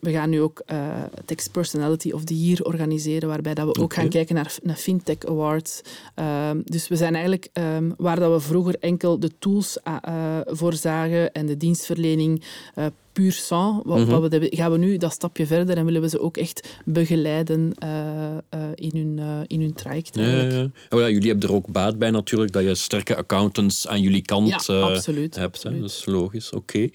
we- 0.00 0.10
gaan 0.12 0.30
nu 0.30 0.40
ook 0.40 0.62
eh 0.66 1.02
Text 1.24 1.52
Personality 1.52 2.10
of 2.10 2.24
the 2.24 2.44
Year 2.44 2.62
organiseren, 2.62 3.28
waarbij 3.28 3.54
dat 3.54 3.76
we 3.76 3.82
ook 3.82 3.94
gaan 3.94 4.08
kijken 4.08 4.34
naar 4.34 4.56
een 4.62 4.76
Fintech 4.76 5.18
Awards. 5.28 5.80
Ehm, 6.14 6.60
dus 6.64 6.88
we 6.88 6.96
zijn 6.96 7.12
eigenlijk, 7.12 7.48
ehm, 7.52 7.90
waar 7.96 8.18
dat 8.20 8.32
we 8.32 8.40
vroeger 8.40 8.76
enkel 8.80 9.18
de 9.20 9.30
tools 9.38 9.78
ah, 9.82 9.96
eh, 10.02 10.40
voor 10.46 10.72
zagen 10.74 11.32
en 11.32 11.46
de 11.46 11.56
dienstverlening 11.56 12.42
eh 12.74 12.86
puur 13.12 13.32
sang, 13.32 13.82
wat, 13.84 13.98
Mhm. 13.98 14.10
wat 14.10 14.22
we, 14.30 14.38
de- 14.38 14.56
gaan 14.56 14.70
we 14.70 14.78
nu 14.78 14.96
dat 14.96 15.12
stapje 15.12 15.46
verder 15.46 15.76
en 15.76 15.84
willen 15.84 16.00
we 16.00 16.08
ze 16.08 16.20
ook 16.20 16.36
echt 16.36 16.68
begeleiden 16.84 17.72
eh, 17.78 18.26
eh, 18.36 18.38
in, 18.74 18.90
hun, 18.94 19.18
eh, 19.18 19.40
in 19.46 19.60
hun 19.60 19.72
traject. 19.74 20.14
Ja, 20.14 20.26
ja, 20.26 20.42
ja. 20.42 20.70
Oh 20.90 21.00
ja, 21.00 21.08
jullie 21.08 21.28
hebben 21.30 21.48
er 21.48 21.54
ook 21.54 21.66
baat 21.68 21.98
bij 21.98 22.10
natuurlijk, 22.10 22.52
dat 22.52 22.62
je 22.62 22.74
sterke 22.74 23.16
accountants 23.16 23.88
aan 23.88 24.00
jullie 24.00 24.22
kant 24.22 24.48
Ja, 24.48 24.74
eh, 24.74 24.82
absoluut, 24.82 25.34
hebt. 25.34 25.62
Hè? 25.62 25.80
Dat 25.80 25.90
is 25.90 26.04
logisch, 26.06 26.50
oké. 26.50 26.88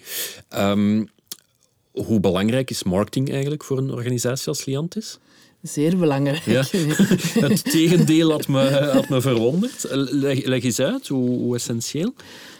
Ehm, 0.49 1.04
hoe 2.06 2.20
belangrijk 2.20 2.70
is 2.70 2.84
marketing 2.84 3.32
eigenlijk 3.32 3.64
voor 3.64 3.78
een 3.78 3.92
organisatie 3.92 4.48
als 4.48 4.66
Liantis? 4.66 5.20
Zeer 5.62 5.98
belangrijk. 5.98 6.44
Ja. 6.44 6.64
Het 7.48 7.72
tegendeel 7.72 8.32
had 8.32 8.48
me, 8.48 8.70
had 8.70 9.10
me 9.10 9.22
verwonderd. 9.22 9.86
Leg, 9.92 10.46
leg 10.46 10.64
eens 10.64 10.80
uit, 10.80 11.08
hoe, 11.08 11.30
hoe 11.30 11.56
essentieel? 11.56 12.14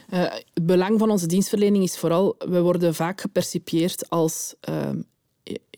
Eh, 0.10 0.22
het 0.54 0.66
belang 0.66 1.00
van 1.00 1.10
onze 1.10 1.26
dienstverlening 1.28 1.84
is 1.84 1.98
vooral, 1.98 2.36
we 2.50 2.62
worden 2.62 2.96
vaak 2.96 3.22
gepercipieerd 3.22 4.10
als 4.10 4.54
ehm, 4.60 4.98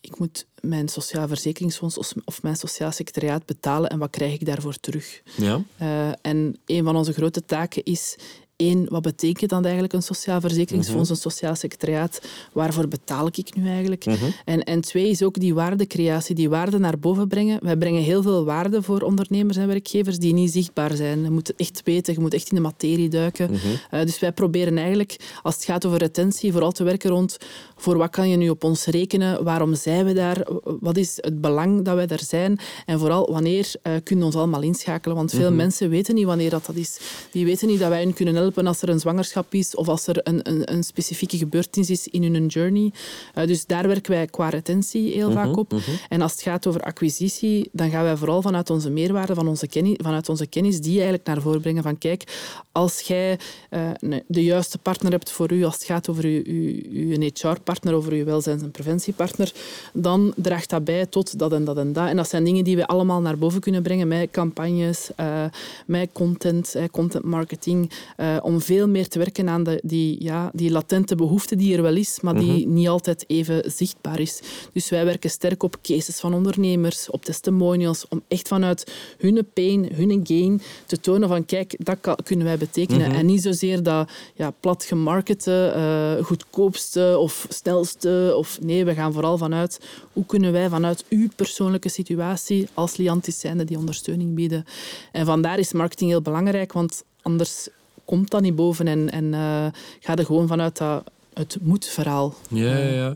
ik 0.02 0.20
moet 0.20 0.46
mijn 0.60 0.90
sociaal 0.90 1.28
verzekeringsfonds 1.28 1.98
of- 1.98 2.14
of 2.26 2.42
mijn 2.44 2.56
sociaal 2.56 2.92
secretariaat 2.92 3.46
betalen 3.46 3.90
en 3.90 4.00
wat 4.00 4.10
krijg 4.10 4.34
ik 4.34 4.46
daarvoor 4.46 4.80
terug? 4.80 5.22
Ja. 5.38 5.64
Eh, 5.78 6.12
en 6.22 6.60
een 6.66 6.84
van 6.84 6.96
onze 6.96 7.14
grote 7.14 7.46
taken 7.46 7.84
is 7.84 8.16
één, 8.62 8.86
wat 8.90 9.02
betekent 9.02 9.50
dan 9.50 9.64
eigenlijk 9.64 9.94
een 9.94 10.02
sociaal 10.04 10.42
verzekeringsfonds, 10.42 11.10
een 11.10 11.16
sociaal 11.16 11.56
secretariaat? 11.56 12.22
Waarvoor 12.54 12.88
betaal 12.88 13.28
ik 13.28 13.56
nu 13.56 13.68
eigenlijk? 13.70 14.06
en, 14.46 14.64
en 14.64 14.82
twee 14.82 15.10
is 15.10 15.24
ook 15.24 15.40
die 15.40 15.54
waardecreatie, 15.54 16.36
die 16.36 16.50
waarde 16.50 16.80
naar 16.80 17.00
boven 17.00 17.28
brengen. 17.28 17.60
Wij 17.62 17.78
brengen 17.78 18.02
heel 18.02 18.22
veel 18.22 18.46
waarde 18.46 18.82
voor 18.82 19.02
ondernemers 19.02 19.58
en 19.58 19.68
werkgevers 19.68 20.18
die 20.18 20.34
niet 20.34 20.52
zichtbaar 20.52 20.96
zijn. 20.96 21.24
Je 21.24 21.30
moet 21.30 21.48
het 21.48 21.60
echt 21.60 21.82
weten, 21.84 22.14
je 22.14 22.20
moet 22.20 22.34
echt 22.34 22.50
in 22.50 22.56
de 22.56 22.62
materie 22.62 23.10
duiken. 23.10 23.50
Eh, 23.90 24.02
dus 24.02 24.20
wij 24.20 24.32
proberen 24.32 24.78
eigenlijk, 24.78 25.16
als 25.44 25.56
het 25.56 25.64
gaat 25.64 25.86
over 25.86 25.98
retentie, 26.00 26.52
vooral 26.52 26.72
te 26.72 26.84
werken 26.84 27.10
rond 27.10 27.38
voor 27.76 27.98
wat 27.98 28.10
kan 28.10 28.30
je 28.30 28.38
nu 28.38 28.50
op 28.50 28.64
ons 28.64 28.86
rekenen, 28.86 29.44
waarom 29.44 29.76
zijn 29.76 30.06
we 30.06 30.14
daar, 30.14 30.48
wat 30.64 30.98
is 30.98 31.18
het 31.22 31.42
belang 31.42 31.82
dat 31.82 31.96
wij 31.96 32.08
daar 32.08 32.24
zijn 32.24 32.60
en 32.86 33.00
vooral 33.00 33.32
wanneer 33.32 33.74
uh, 33.84 33.94
kunnen 34.04 34.26
we 34.26 34.32
ons 34.32 34.36
allemaal 34.36 34.62
inschakelen. 34.62 35.16
Want 35.16 35.32
veel 35.32 35.52
mensen 35.52 35.90
weten 35.90 36.16
niet 36.16 36.26
wanneer 36.26 36.50
dat, 36.50 36.66
dat 36.66 36.76
is. 36.76 37.00
Die 37.32 37.46
weten 37.46 37.68
niet 37.68 37.80
dat 37.80 37.90
wij 37.90 38.02
hen 38.02 38.14
kunnen 38.14 38.36
helpen 38.36 38.51
als 38.58 38.82
er 38.82 38.90
een 38.90 39.00
zwangerschap 39.00 39.54
is 39.54 39.76
of 39.76 39.88
als 39.88 40.08
er 40.08 40.20
een, 40.24 40.50
een, 40.50 40.74
een 40.74 40.84
specifieke 40.84 41.38
gebeurtenis 41.38 41.90
is 41.90 42.08
in 42.08 42.34
hun 42.34 42.48
journey. 42.48 42.92
Uh, 43.36 43.48
dus 43.48 43.66
daar 43.66 43.88
werken 43.88 44.12
wij 44.12 44.28
qua 44.28 44.50
retentie 44.50 45.12
heel 45.12 45.32
vaak 45.32 45.58
op. 45.58 45.74
En 46.10 46.22
als 46.22 46.32
het 46.32 46.42
gaat 46.42 46.68
over 46.68 46.82
acquisitie, 46.82 47.70
dan 47.72 47.90
gaan 47.90 48.04
wij 48.04 48.18
vooral 48.18 48.42
vanuit 48.42 48.70
onze 48.70 48.90
meerwaarde, 48.90 49.34
van 49.34 49.48
onze 49.48 49.68
kennis, 49.68 49.96
vanuit 50.04 50.30
onze 50.30 50.48
kennis 50.48 50.82
die 50.82 50.94
eigenlijk 50.94 51.26
naar 51.26 51.42
voren 51.42 51.62
brengen 51.62 51.84
van 51.84 51.98
kijk, 51.98 52.24
als 52.72 53.00
jij 53.00 53.40
uh, 53.70 53.90
de 54.28 54.44
juiste 54.44 54.78
partner 54.78 55.12
hebt 55.12 55.32
voor 55.32 55.52
u 55.52 55.64
als 55.64 55.74
het 55.74 55.84
gaat 55.84 56.10
over 56.10 56.24
uw, 56.24 56.42
uw, 56.44 56.82
uw 56.90 57.30
HR-partner, 57.34 57.94
over 57.94 58.12
uw 58.12 58.26
welzijns- 58.26 58.62
en 58.62 58.72
preventiepartner, 58.72 59.54
dan 59.94 60.34
draagt 60.36 60.70
dat 60.70 60.84
bij 60.84 61.06
tot 61.06 61.40
dat 61.40 61.54
en 61.54 61.64
dat 61.64 61.78
en 61.78 61.94
dat. 61.94 62.08
En 62.08 62.16
dat 62.16 62.30
zijn 62.30 62.44
dingen 62.44 62.64
die 62.64 62.76
we 62.76 62.88
allemaal 62.88 63.22
naar 63.22 63.38
boven 63.38 63.60
kunnen 63.60 63.84
brengen 63.84 64.08
met 64.08 64.32
campagnes, 64.32 65.10
uh, 65.20 65.44
met 65.86 66.10
content, 66.14 66.76
uh, 66.76 66.84
content 66.92 67.24
marketing, 67.24 67.92
uh, 68.18 68.38
om 68.42 68.62
veel 68.62 68.88
meer 68.88 69.08
te 69.08 69.18
werken 69.18 69.50
aan 69.50 69.64
de, 69.64 69.80
die, 69.84 70.24
ja, 70.24 70.52
die 70.54 70.72
latente 70.72 71.16
behoefte 71.16 71.56
die 71.56 71.76
er 71.76 71.82
wel 71.82 71.96
is, 71.96 72.20
maar 72.22 72.40
die 72.40 72.68
niet 72.68 72.88
altijd 72.88 73.24
even 73.28 73.72
zichtbaar 73.72 74.20
is. 74.20 74.42
Dus 74.74 74.90
wij 74.90 75.06
werken 75.06 75.30
sterk 75.30 75.64
op 75.64 75.78
cases 75.82 76.20
van 76.20 76.34
ondernemers, 76.34 77.10
op 77.10 77.26
testimonials, 77.26 78.06
om 78.10 78.22
echt 78.28 78.48
vanuit 78.48 78.94
hun 79.18 79.48
pain, 79.54 79.90
hun 79.94 80.20
gain 80.24 80.62
te 80.86 81.00
tonen 81.00 81.28
van 81.28 81.46
kijk, 81.46 81.76
dat 81.78 81.98
kan, 82.02 82.18
kunnen 82.24 82.46
wij 82.46 82.58
betekenen. 82.58 83.12
En 83.12 83.26
niet 83.26 83.42
zozeer 83.42 83.84
dat 83.84 84.12
ja, 84.36 84.52
plat 84.60 84.84
gemarkete, 84.84 85.74
uh, 85.76 86.26
goedkoopste 86.26 87.18
of 87.18 87.46
snelste. 87.50 88.34
Of, 88.38 88.60
nee, 88.62 88.86
we 88.86 88.94
gaan 88.94 89.14
vooral 89.14 89.38
vanuit 89.38 89.80
hoe 90.14 90.26
kunnen 90.26 90.52
wij 90.52 90.70
vanuit 90.70 91.06
uw 91.10 91.28
persoonlijke 91.36 91.90
situatie 91.90 92.68
als 92.74 92.98
Liantis 92.98 93.40
zijnde 93.40 93.64
die 93.64 93.78
ondersteuning 93.78 94.36
bieden. 94.36 94.66
En 95.12 95.26
vandaar 95.26 95.60
is 95.60 95.74
marketing 95.74 96.10
heel 96.10 96.22
belangrijk, 96.22 96.74
want 96.74 97.04
anders 97.22 97.68
komt 98.06 98.30
dat 98.30 98.42
niet 98.42 98.56
boven 98.56 98.88
en, 98.88 99.12
en 99.12 99.26
uh, 99.26 99.66
ga 100.00 100.16
er 100.16 100.26
gewoon 100.26 100.48
vanuit 100.48 100.78
dat 100.78 101.04
het 101.34 101.58
moet-verhaal. 101.62 102.36
Ja, 102.50 102.78
ja, 102.78 102.94
ja. 102.94 103.16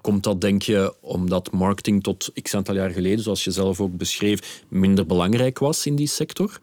Komt 0.00 0.22
dat, 0.22 0.40
denk 0.40 0.62
je, 0.62 0.94
omdat 1.00 1.52
marketing 1.52 2.02
tot 2.02 2.30
x 2.42 2.54
aantal 2.54 2.74
jaar 2.74 2.90
geleden, 2.90 3.22
zoals 3.22 3.44
je 3.44 3.50
zelf 3.50 3.80
ook 3.80 3.96
beschreef, 3.96 4.64
minder 4.68 5.06
belangrijk 5.06 5.58
was 5.58 5.86
in 5.86 5.96
die 5.96 6.06
sector? 6.06 6.60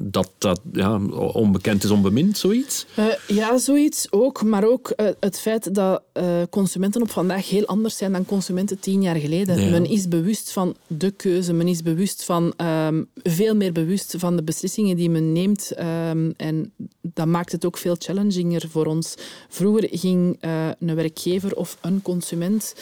Dat 0.00 0.30
dat 0.38 0.60
ja, 0.72 1.00
onbekend 1.32 1.84
is, 1.84 1.90
onbemind, 1.90 2.38
zoiets? 2.38 2.86
Uh, 2.98 3.04
ja, 3.26 3.58
zoiets 3.58 4.06
ook. 4.10 4.42
Maar 4.42 4.64
ook 4.64 4.92
uh, 4.96 5.06
het 5.20 5.38
feit 5.38 5.74
dat 5.74 6.02
uh, 6.14 6.24
consumenten 6.50 7.02
op 7.02 7.10
vandaag 7.10 7.48
heel 7.48 7.66
anders 7.66 7.96
zijn 7.96 8.12
dan 8.12 8.24
consumenten 8.24 8.80
tien 8.80 9.02
jaar 9.02 9.16
geleden. 9.16 9.60
Ja. 9.60 9.70
Men 9.70 9.84
is 9.84 10.08
bewust 10.08 10.52
van 10.52 10.76
de 10.86 11.10
keuze. 11.10 11.52
Men 11.52 11.68
is 11.68 11.82
bewust 11.82 12.24
van, 12.24 12.54
um, 12.86 13.08
veel 13.22 13.56
meer 13.56 13.72
bewust 13.72 14.14
van 14.18 14.36
de 14.36 14.42
beslissingen 14.42 14.96
die 14.96 15.10
men 15.10 15.32
neemt. 15.32 15.72
Um, 15.78 16.34
en 16.36 16.72
dat 17.00 17.26
maakt 17.26 17.52
het 17.52 17.64
ook 17.64 17.78
veel 17.78 17.96
challenginger 17.98 18.64
voor 18.70 18.86
ons. 18.86 19.14
Vroeger 19.48 19.88
ging 19.90 20.38
een 20.78 20.94
werkgever 20.94 21.56
of 21.56 21.78
een 21.80 22.02
consument 22.02 22.74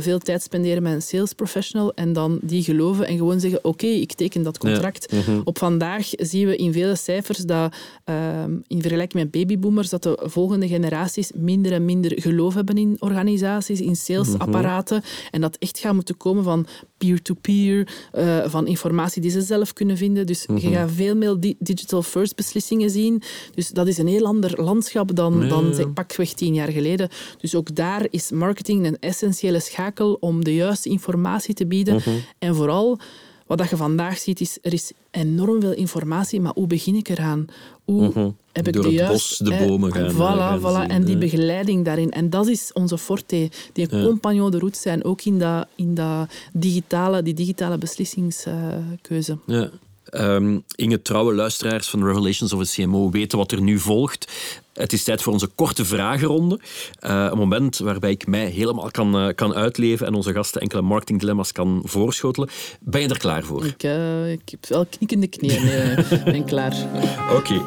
veel 0.00 0.18
tijd 0.18 0.42
spenderen 0.42 0.82
met 0.82 0.92
een 0.92 1.02
sales 1.02 1.32
professional 1.32 1.94
en 1.94 2.12
dan 2.12 2.38
die 2.42 2.62
geloven 2.62 3.06
en 3.06 3.16
gewoon 3.16 3.40
zeggen 3.40 3.58
oké, 3.58 3.68
okay, 3.68 4.00
ik 4.00 4.12
teken 4.12 4.42
dat 4.42 4.58
contract. 4.58 5.06
Ja. 5.10 5.16
Mm 5.16 5.22
-hmm. 5.24 5.40
Op 5.44 5.58
vandaag 5.58 6.08
zien 6.10 6.46
we 6.46 6.53
in 6.56 6.72
vele 6.72 6.96
cijfers 6.96 7.38
dat 7.38 7.74
uh, 8.10 8.44
in 8.66 8.80
vergelijking 8.80 9.22
met 9.22 9.30
babyboomers 9.30 9.88
dat 9.88 10.02
de 10.02 10.18
volgende 10.22 10.68
generaties 10.68 11.32
minder 11.34 11.72
en 11.72 11.84
minder 11.84 12.12
geloof 12.20 12.54
hebben 12.54 12.76
in 12.76 12.96
organisaties, 12.98 13.80
in 13.80 13.96
salesapparaten. 13.96 14.96
Mm 14.96 15.02
-hmm. 15.02 15.28
En 15.30 15.40
dat 15.40 15.56
echt 15.58 15.78
gaat 15.78 15.94
moeten 15.94 16.16
komen 16.16 16.44
van 16.44 16.66
peer-to-peer, 16.98 17.84
-peer, 17.84 18.42
uh, 18.42 18.50
van 18.50 18.66
informatie 18.66 19.22
die 19.22 19.30
ze 19.30 19.40
zelf 19.40 19.72
kunnen 19.72 19.96
vinden. 19.96 20.26
Dus 20.26 20.46
mm 20.46 20.56
-hmm. 20.56 20.68
je 20.68 20.74
gaat 20.74 20.90
veel 20.90 21.16
meer 21.16 21.40
di 21.40 21.56
digital 21.58 22.02
first 22.02 22.36
beslissingen 22.36 22.90
zien. 22.90 23.22
Dus 23.54 23.68
dat 23.68 23.86
is 23.86 23.98
een 23.98 24.06
heel 24.06 24.26
ander 24.26 24.62
landschap 24.62 25.16
dan, 25.16 25.48
dan 25.48 25.74
zeg, 25.74 25.92
pakweg 25.92 26.32
tien 26.32 26.54
jaar 26.54 26.72
geleden. 26.72 27.08
Dus 27.40 27.54
ook 27.54 27.74
daar 27.74 28.06
is 28.10 28.30
marketing 28.30 28.86
een 28.86 28.98
essentiële 28.98 29.60
schakel 29.60 30.16
om 30.20 30.44
de 30.44 30.54
juiste 30.54 30.88
informatie 30.88 31.54
te 31.54 31.66
bieden. 31.66 31.94
Mm 31.94 32.00
-hmm. 32.04 32.20
En 32.38 32.54
vooral 32.54 32.98
wat 33.46 33.70
je 33.70 33.76
vandaag 33.76 34.18
ziet, 34.18 34.40
is 34.40 34.58
er 34.62 34.72
is 34.72 34.92
enorm 35.10 35.60
veel 35.60 35.72
informatie, 35.72 36.40
maar 36.40 36.52
hoe 36.54 36.66
begin 36.66 36.94
ik 36.94 37.08
eraan? 37.08 37.46
Hoe 37.84 38.12
-hmm. 38.12 38.36
heb 38.52 38.66
ik 38.66 38.72
de 38.72 38.78
het 38.80 38.90
juiste... 38.90 39.44
bos 39.44 39.58
de 39.58 39.66
bomen 39.66 39.92
gaan, 39.92 40.12
voilà, 40.12 40.16
gaan 40.16 40.60
voilà. 40.60 40.80
zien, 40.80 40.90
En 40.90 41.04
die 41.04 41.14
ja. 41.14 41.20
begeleiding 41.20 41.84
daarin. 41.84 42.10
En 42.10 42.30
dat 42.30 42.46
is 42.46 42.72
onze 42.72 42.98
forte. 42.98 43.50
Die 43.72 43.86
Ja. 43.90 44.04
compagnon 44.04 44.50
de 44.50 44.58
route 44.58 44.78
zijn, 44.78 45.04
ook 45.04 45.22
in 45.22 45.38
dat, 45.38 45.66
in 45.74 45.94
dat 45.94 46.30
digitale, 46.52 47.22
die 47.22 47.34
digitale 47.34 47.78
beslissingskeuze. 47.78 49.38
Ja. 49.46 49.70
Ehm, 50.14 50.58
Inge, 50.74 51.02
trouwe 51.02 51.34
luisteraars 51.34 51.88
van 51.88 52.04
Revelations 52.04 52.52
of 52.52 52.60
a 52.60 52.64
CMO 52.64 53.10
weten 53.10 53.38
wat 53.38 53.52
er 53.52 53.62
nu 53.62 53.78
volgt. 53.78 54.32
Het 54.72 54.92
is 54.92 55.04
tijd 55.04 55.22
voor 55.22 55.32
onze 55.32 55.46
korte 55.46 55.84
vragenronde. 55.84 56.60
Uh, 57.00 57.26
een 57.30 57.38
moment 57.38 57.78
waarbij 57.78 58.10
ik 58.10 58.26
mij 58.26 58.46
helemaal 58.46 58.90
kan, 58.90 59.26
uh, 59.26 59.34
kan 59.34 59.54
uitleven 59.54 60.06
en 60.06 60.14
onze 60.14 60.32
gasten 60.32 60.60
enkele 60.60 60.82
marketingdilemma's 60.82 61.52
kan 61.52 61.82
voorschotelen. 61.84 62.48
Ben 62.80 63.00
je 63.00 63.08
er 63.08 63.18
klaar 63.18 63.44
voor? 63.44 63.64
Ik, 63.64 63.82
uh, 63.82 64.32
ik 64.32 64.48
heb 64.50 64.66
wel 64.66 64.86
knikkende 64.86 65.26
knieën. 65.26 65.98
Ik 65.98 66.24
ben 66.24 66.44
klaar. 66.44 66.74
Oké. 67.36 67.54
Okay. 67.54 67.62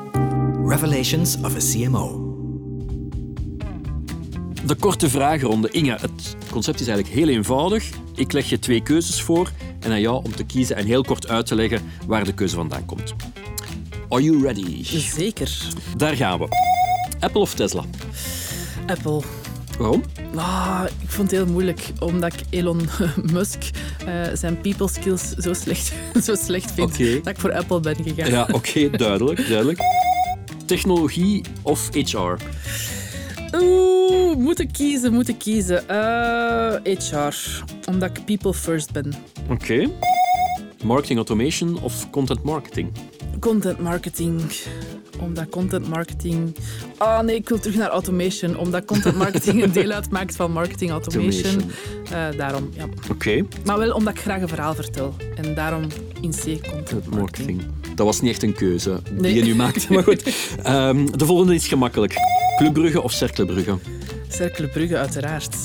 Revelations 0.66 1.38
of 1.44 1.56
a 1.56 1.60
CMO. 1.60 2.27
De 4.68 4.76
korte 4.76 5.10
vragenronde. 5.10 5.70
Inge, 5.70 5.98
het 6.02 6.36
concept 6.52 6.80
is 6.80 6.88
eigenlijk 6.88 7.18
heel 7.18 7.28
eenvoudig. 7.28 7.90
Ik 8.16 8.32
leg 8.32 8.50
je 8.50 8.60
twee 8.60 8.84
keuzes 8.84 9.22
voor 9.22 9.52
en 9.80 9.92
aan 9.92 10.02
jou 10.02 10.24
om 10.24 10.36
te 10.36 10.44
kiezen 10.44 10.76
en 10.76 10.86
heel 10.86 11.04
kort 11.04 11.28
uit 11.28 11.46
te 11.46 11.56
leggen 11.56 11.82
waar 12.08 12.24
de 12.24 12.34
keuze 12.34 12.56
vandaan 12.56 12.86
komt. 12.86 13.16
Are 14.10 14.24
you 14.24 14.42
ready? 14.42 14.84
Zeker. 15.00 15.58
Daar 15.98 16.16
gaan 16.16 16.40
we. 16.40 16.48
Apple 17.20 17.42
of 17.42 17.54
Tesla? 17.54 17.84
Apple. 18.88 19.22
Waarom? 19.78 20.04
Ah, 20.36 20.84
ik 21.02 21.10
vond 21.10 21.32
het 21.32 21.40
heel 21.40 21.52
moeilijk, 21.52 21.92
omdat 22.00 22.34
ik 22.34 22.40
Elon 22.50 22.90
Musk 23.34 23.70
uh, 24.08 24.24
zijn 24.34 24.62
people 24.62 24.88
skills 24.90 25.30
zo 25.30 25.54
slecht, 25.54 25.94
zo 26.26 26.36
slecht 26.36 26.72
vind, 26.72 26.98
dat 26.98 27.34
ik 27.34 27.40
voor 27.40 27.54
Apple 27.54 27.80
ben 27.80 27.96
gegaan. 27.96 28.30
Ja, 28.30 28.48
oké, 28.52 28.90
duidelijk, 28.90 29.48
duidelijk. 29.48 29.80
Technologie 30.66 31.42
of 31.62 31.90
HR? 31.94 32.36
Oeh, 33.54 34.36
moeten 34.36 34.72
kiezen, 34.72 35.14
moeten 35.14 35.38
kiezen. 35.38 35.84
Uh, 35.92 36.74
HR, 36.84 37.64
omdat 37.90 38.18
ik 38.18 38.26
people 38.26 38.54
first 38.54 38.92
ben. 38.92 39.14
Oké. 39.50 39.88
Marketing 40.84 41.18
automation 41.18 41.82
of 41.82 42.10
content 42.10 42.44
marketing? 42.44 42.92
Content 43.40 43.80
marketing. 43.80 44.42
Omdat 45.20 45.50
content 45.50 45.90
marketing... 45.90 46.56
Ah 46.98 47.24
nee, 47.24 47.36
ik 47.36 47.50
wil 47.50 47.60
terug 47.60 47.76
naar 47.76 47.90
automation. 47.90 48.58
Omdat 48.58 48.86
content 48.86 49.16
marketing 49.18 49.64
een 49.64 49.72
deel 49.72 49.92
uitmaakt 49.92 50.36
van 50.36 50.52
marketing 50.52 50.92
automation. 50.92 51.62
Uh, 52.12 52.38
daarom, 52.38 52.70
ja. 52.74 52.86
Oké. 53.12 53.46
Maar 53.66 53.78
wel 53.78 53.92
omdat 53.92 54.14
ik 54.14 54.20
graag 54.20 54.42
een 54.42 54.48
verhaal 54.48 54.76
vertel. 54.76 55.16
En 55.36 55.56
daarom 55.56 55.88
in 56.22 56.32
C 56.32 56.68
content 56.72 57.10
marketing. 57.10 57.62
Dat 57.96 58.06
was 58.06 58.22
niet 58.22 58.32
echt 58.32 58.44
een 58.44 58.54
keuze 58.54 59.00
die 59.12 59.34
je 59.36 59.44
nu 59.44 59.56
maakt. 59.56 59.90
Maar 59.90 60.04
goed. 60.04 60.34
Um, 60.68 61.12
de 61.18 61.26
volgende 61.26 61.56
is 61.56 61.68
gemakkelijk. 61.68 62.14
Club 62.58 62.74
Brugge 62.74 63.02
of 63.02 63.12
Cercle? 63.12 63.78
Cercle 64.28 64.98
uiteraard. 64.98 65.56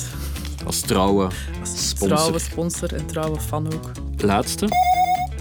Als 0.64 0.81
trouwe 0.81 1.28
Als 1.61 1.88
sponsor. 1.88 2.16
trouwe 2.16 2.38
sponsor 2.38 2.94
en 2.94 3.07
trouwe 3.07 3.40
fan 3.40 3.66
ook. 3.66 3.90
Laatste. 4.16 4.68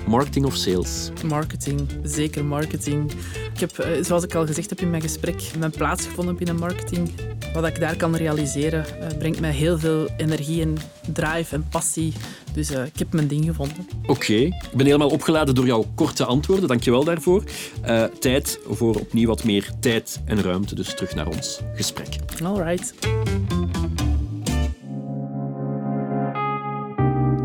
Marketing 0.07 0.45
of 0.45 0.55
sales? 0.55 1.09
Marketing, 1.25 1.81
zeker 2.03 2.45
marketing. 2.45 3.11
Ik 3.53 3.59
heb, 3.59 3.77
eh, 3.79 4.03
zoals 4.03 4.23
ik 4.23 4.35
al 4.35 4.45
gezegd 4.45 4.69
heb 4.69 4.79
in 4.79 4.89
mijn 4.89 5.01
gesprek, 5.01 5.41
mijn 5.57 5.71
plaats 5.71 6.05
gevonden 6.05 6.35
binnen 6.35 6.55
marketing. 6.55 7.09
Wat 7.53 7.67
ik 7.67 7.79
daar 7.79 7.95
kan 7.95 8.15
realiseren, 8.15 8.85
uh, 9.01 9.07
brengt 9.17 9.39
mij 9.39 9.51
heel 9.51 9.79
veel 9.79 10.07
energie 10.17 10.61
en 10.61 10.77
drive 11.13 11.55
en 11.55 11.65
passie. 11.69 12.13
Dus 12.53 12.71
uh, 12.71 12.85
ik 12.85 12.99
heb 12.99 13.13
mijn 13.13 13.27
ding 13.27 13.45
gevonden. 13.45 13.87
Oké, 14.01 14.11
okay. 14.11 14.43
ik 14.45 14.75
ben 14.75 14.85
helemaal 14.85 15.09
opgeladen 15.09 15.55
door 15.55 15.65
jouw 15.65 15.85
korte 15.95 16.25
antwoorden. 16.25 16.67
Dankjewel 16.67 17.03
daarvoor. 17.03 17.43
Uh, 17.87 18.03
tijd 18.03 18.59
voor 18.69 18.95
opnieuw 18.95 19.27
wat 19.27 19.43
meer 19.43 19.71
tijd 19.79 20.21
en 20.25 20.41
ruimte. 20.41 20.75
Dus 20.75 20.95
terug 20.95 21.15
naar 21.15 21.27
ons 21.27 21.59
gesprek. 21.75 22.15
All 22.43 22.61
right. 22.61 22.93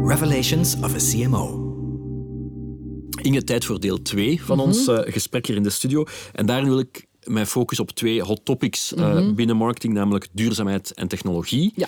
Revelations 0.07 0.77
of 0.83 0.95
a 0.95 0.99
CMO. 0.99 1.66
Inge, 3.27 3.45
tijd 3.45 3.65
voor 3.65 3.81
deel 3.81 4.03
2 4.03 4.43
van 4.43 4.57
mm 4.57 4.63
-hmm. 4.63 4.73
ons 4.73 4.89
uh, 4.89 4.99
gesprek 5.05 5.47
hier 5.47 5.57
in 5.57 5.63
de 5.63 5.71
studio. 5.71 6.05
En 6.33 6.47
daarin 6.47 6.69
wil 6.69 6.79
ik 6.79 7.07
met 7.25 7.49
focus 7.49 7.81
op 7.81 7.91
twee 7.91 8.23
hot 8.23 8.45
topics 8.45 8.93
uh, 8.93 9.33
binnen 9.33 9.57
marketing, 9.57 9.95
namelijk 9.95 10.27
duurzaamheid 10.33 10.95
en 10.95 11.09
technologie. 11.09 11.73
Ja. 11.77 11.87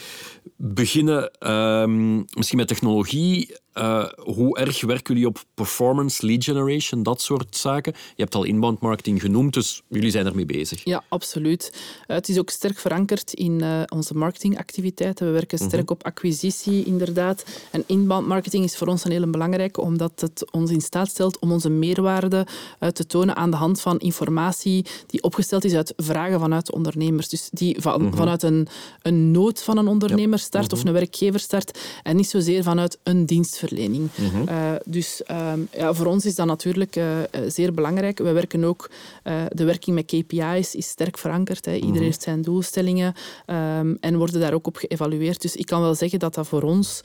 Beginnen 0.56 1.30
ehm, 1.30 2.16
misschien 2.16 2.58
met 2.58 2.68
technologie. 2.68 3.56
Uh, 3.78 4.08
hoe 4.34 4.58
erg 4.58 4.80
werken 4.80 5.14
jullie 5.14 5.28
op 5.28 5.44
performance, 5.54 6.26
lead 6.26 6.44
generation, 6.44 7.02
dat 7.02 7.20
soort 7.20 7.56
zaken? 7.56 7.92
Je 7.92 8.22
hebt 8.22 8.34
al 8.34 8.44
inbound 8.44 8.80
marketing 8.80 9.20
genoemd, 9.20 9.54
dus 9.54 9.82
jullie 9.88 10.10
zijn 10.10 10.26
ermee 10.26 10.46
bezig. 10.46 10.84
Ja, 10.84 11.04
absoluut. 11.08 11.72
Uh, 11.74 12.16
het 12.16 12.28
is 12.28 12.38
ook 12.38 12.50
sterk 12.50 12.78
verankerd 12.78 13.32
in 13.32 13.62
uh, 13.62 13.82
onze 13.88 14.14
marketingactiviteiten. 14.14 15.26
We 15.26 15.32
werken 15.32 15.58
sterk 15.58 15.88
-hmm. 15.88 15.96
op 15.96 16.04
acquisitie, 16.04 16.84
inderdaad. 16.84 17.44
En 17.70 17.84
inbound 17.86 18.26
marketing 18.26 18.64
is 18.64 18.76
voor 18.76 18.86
ons 18.86 19.04
een 19.04 19.10
hele 19.10 19.26
belangrijke, 19.26 19.80
omdat 19.80 20.20
het 20.20 20.52
ons 20.52 20.70
in 20.70 20.80
staat 20.80 21.08
stelt 21.08 21.38
om 21.38 21.52
onze 21.52 21.70
meerwaarde 21.70 22.46
te 22.92 23.06
tonen 23.06 23.36
aan 23.36 23.50
de 23.50 23.56
hand 23.56 23.80
van 23.80 23.98
informatie 23.98 24.86
die 25.06 25.22
opgesteld 25.22 25.64
is 25.64 25.74
uit 25.74 25.92
vragen 25.96 26.40
vanuit 26.40 26.72
ondernemers. 26.72 27.28
Dus 27.28 27.48
die 27.52 27.80
van, 27.80 28.00
-hmm. 28.00 28.14
vanuit 28.14 28.42
een, 28.42 28.68
een 29.02 29.30
nood 29.30 29.62
van 29.62 29.78
een 29.78 29.88
ondernemer 29.88 30.38
start 30.38 30.72
of 30.72 30.84
een 30.84 30.92
werkgever 30.92 31.40
start 31.40 31.78
en 32.02 32.16
niet 32.16 32.28
zozeer 32.28 32.62
vanuit 32.62 32.98
een 33.02 33.26
Mm 33.70 34.10
-hmm. 34.14 34.48
uh, 34.48 34.72
dus 34.84 35.22
um, 35.30 35.68
ja, 35.72 35.94
voor 35.94 36.06
ons 36.06 36.24
is 36.26 36.34
dat 36.34 36.46
natuurlijk 36.46 36.96
uh, 36.96 37.04
zeer 37.46 37.74
belangrijk. 37.74 38.18
We 38.18 38.32
werken 38.32 38.64
ook, 38.64 38.90
uh, 39.24 39.42
de 39.48 39.64
werking 39.64 39.96
met 39.96 40.04
KPI's 40.04 40.74
is 40.74 40.88
sterk 40.88 41.18
verankerd. 41.18 41.64
Hè. 41.64 41.72
Iedereen 41.72 41.90
mm 41.90 41.96
-hmm. 41.96 42.04
heeft 42.04 42.22
zijn 42.22 42.42
doelstellingen 42.42 43.14
um, 43.46 43.96
en 44.00 44.16
worden 44.16 44.40
daar 44.40 44.52
ook 44.52 44.66
op 44.66 44.76
geëvalueerd. 44.76 45.42
Dus 45.42 45.56
ik 45.56 45.66
kan 45.66 45.80
wel 45.80 45.94
zeggen 45.94 46.18
dat 46.18 46.34
dat 46.34 46.46
voor 46.46 46.62
ons 46.62 47.00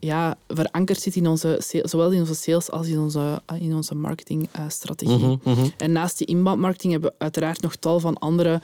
ja, 0.00 0.36
verankerd 0.48 1.00
zit 1.00 1.16
in 1.16 1.26
onze, 1.26 1.62
zowel 1.82 2.10
in 2.10 2.20
onze 2.20 2.34
sales 2.34 2.70
als 2.70 2.86
in 2.86 2.98
onze, 2.98 3.42
in 3.58 3.74
onze 3.74 3.94
marketingstrategie. 3.94 5.18
Mm 5.18 5.40
-hmm. 5.42 5.72
En 5.76 5.92
naast 5.92 6.18
die 6.18 6.26
inbound 6.26 6.60
marketing 6.60 6.92
hebben 6.92 7.10
we 7.10 7.16
uiteraard 7.18 7.62
nog 7.62 7.76
tal 7.76 8.00
van 8.00 8.18
andere 8.18 8.60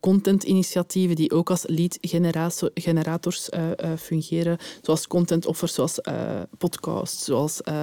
content-initiatieven 0.00 1.16
die 1.16 1.32
ook 1.32 1.50
als 1.50 1.64
lead 1.66 1.98
generators 2.74 3.48
fungeren, 3.98 4.58
zoals 4.82 5.06
content 5.06 5.46
offers, 5.46 5.74
zoals 5.74 5.98
podcasts, 6.58 7.24
zoals 7.24 7.60
uh, 7.68 7.74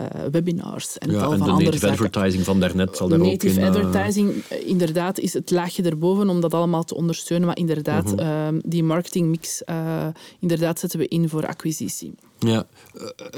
uh, 0.00 0.06
webinars 0.30 0.98
en 0.98 1.10
ja, 1.10 1.20
tal 1.20 1.32
en 1.32 1.38
van 1.38 1.46
de 1.46 1.52
andere 1.52 1.70
native 1.70 1.86
zaken. 1.86 2.04
advertising 2.04 2.44
van 2.44 2.60
daarnet 2.60 2.96
zal 2.96 3.08
daar 3.08 3.18
native 3.18 3.48
ook 3.48 3.56
in... 3.56 3.72
Native 3.72 3.86
advertising, 3.86 4.44
inderdaad, 4.66 5.18
is 5.18 5.32
het 5.32 5.50
laagje 5.50 5.82
erboven 5.82 6.28
om 6.28 6.40
dat 6.40 6.54
allemaal 6.54 6.84
te 6.84 6.94
ondersteunen. 6.94 7.46
Maar 7.46 7.56
inderdaad, 7.56 8.10
-hmm. 8.10 8.54
uh, 8.54 8.60
die 8.64 8.84
marketingmix, 8.84 9.62
inderdaad 10.40 10.78
zetten 10.78 10.98
we 10.98 11.08
in 11.08 11.28
voor 11.28 11.46
acquisitie. 11.46 12.14
Ja, 12.38 12.66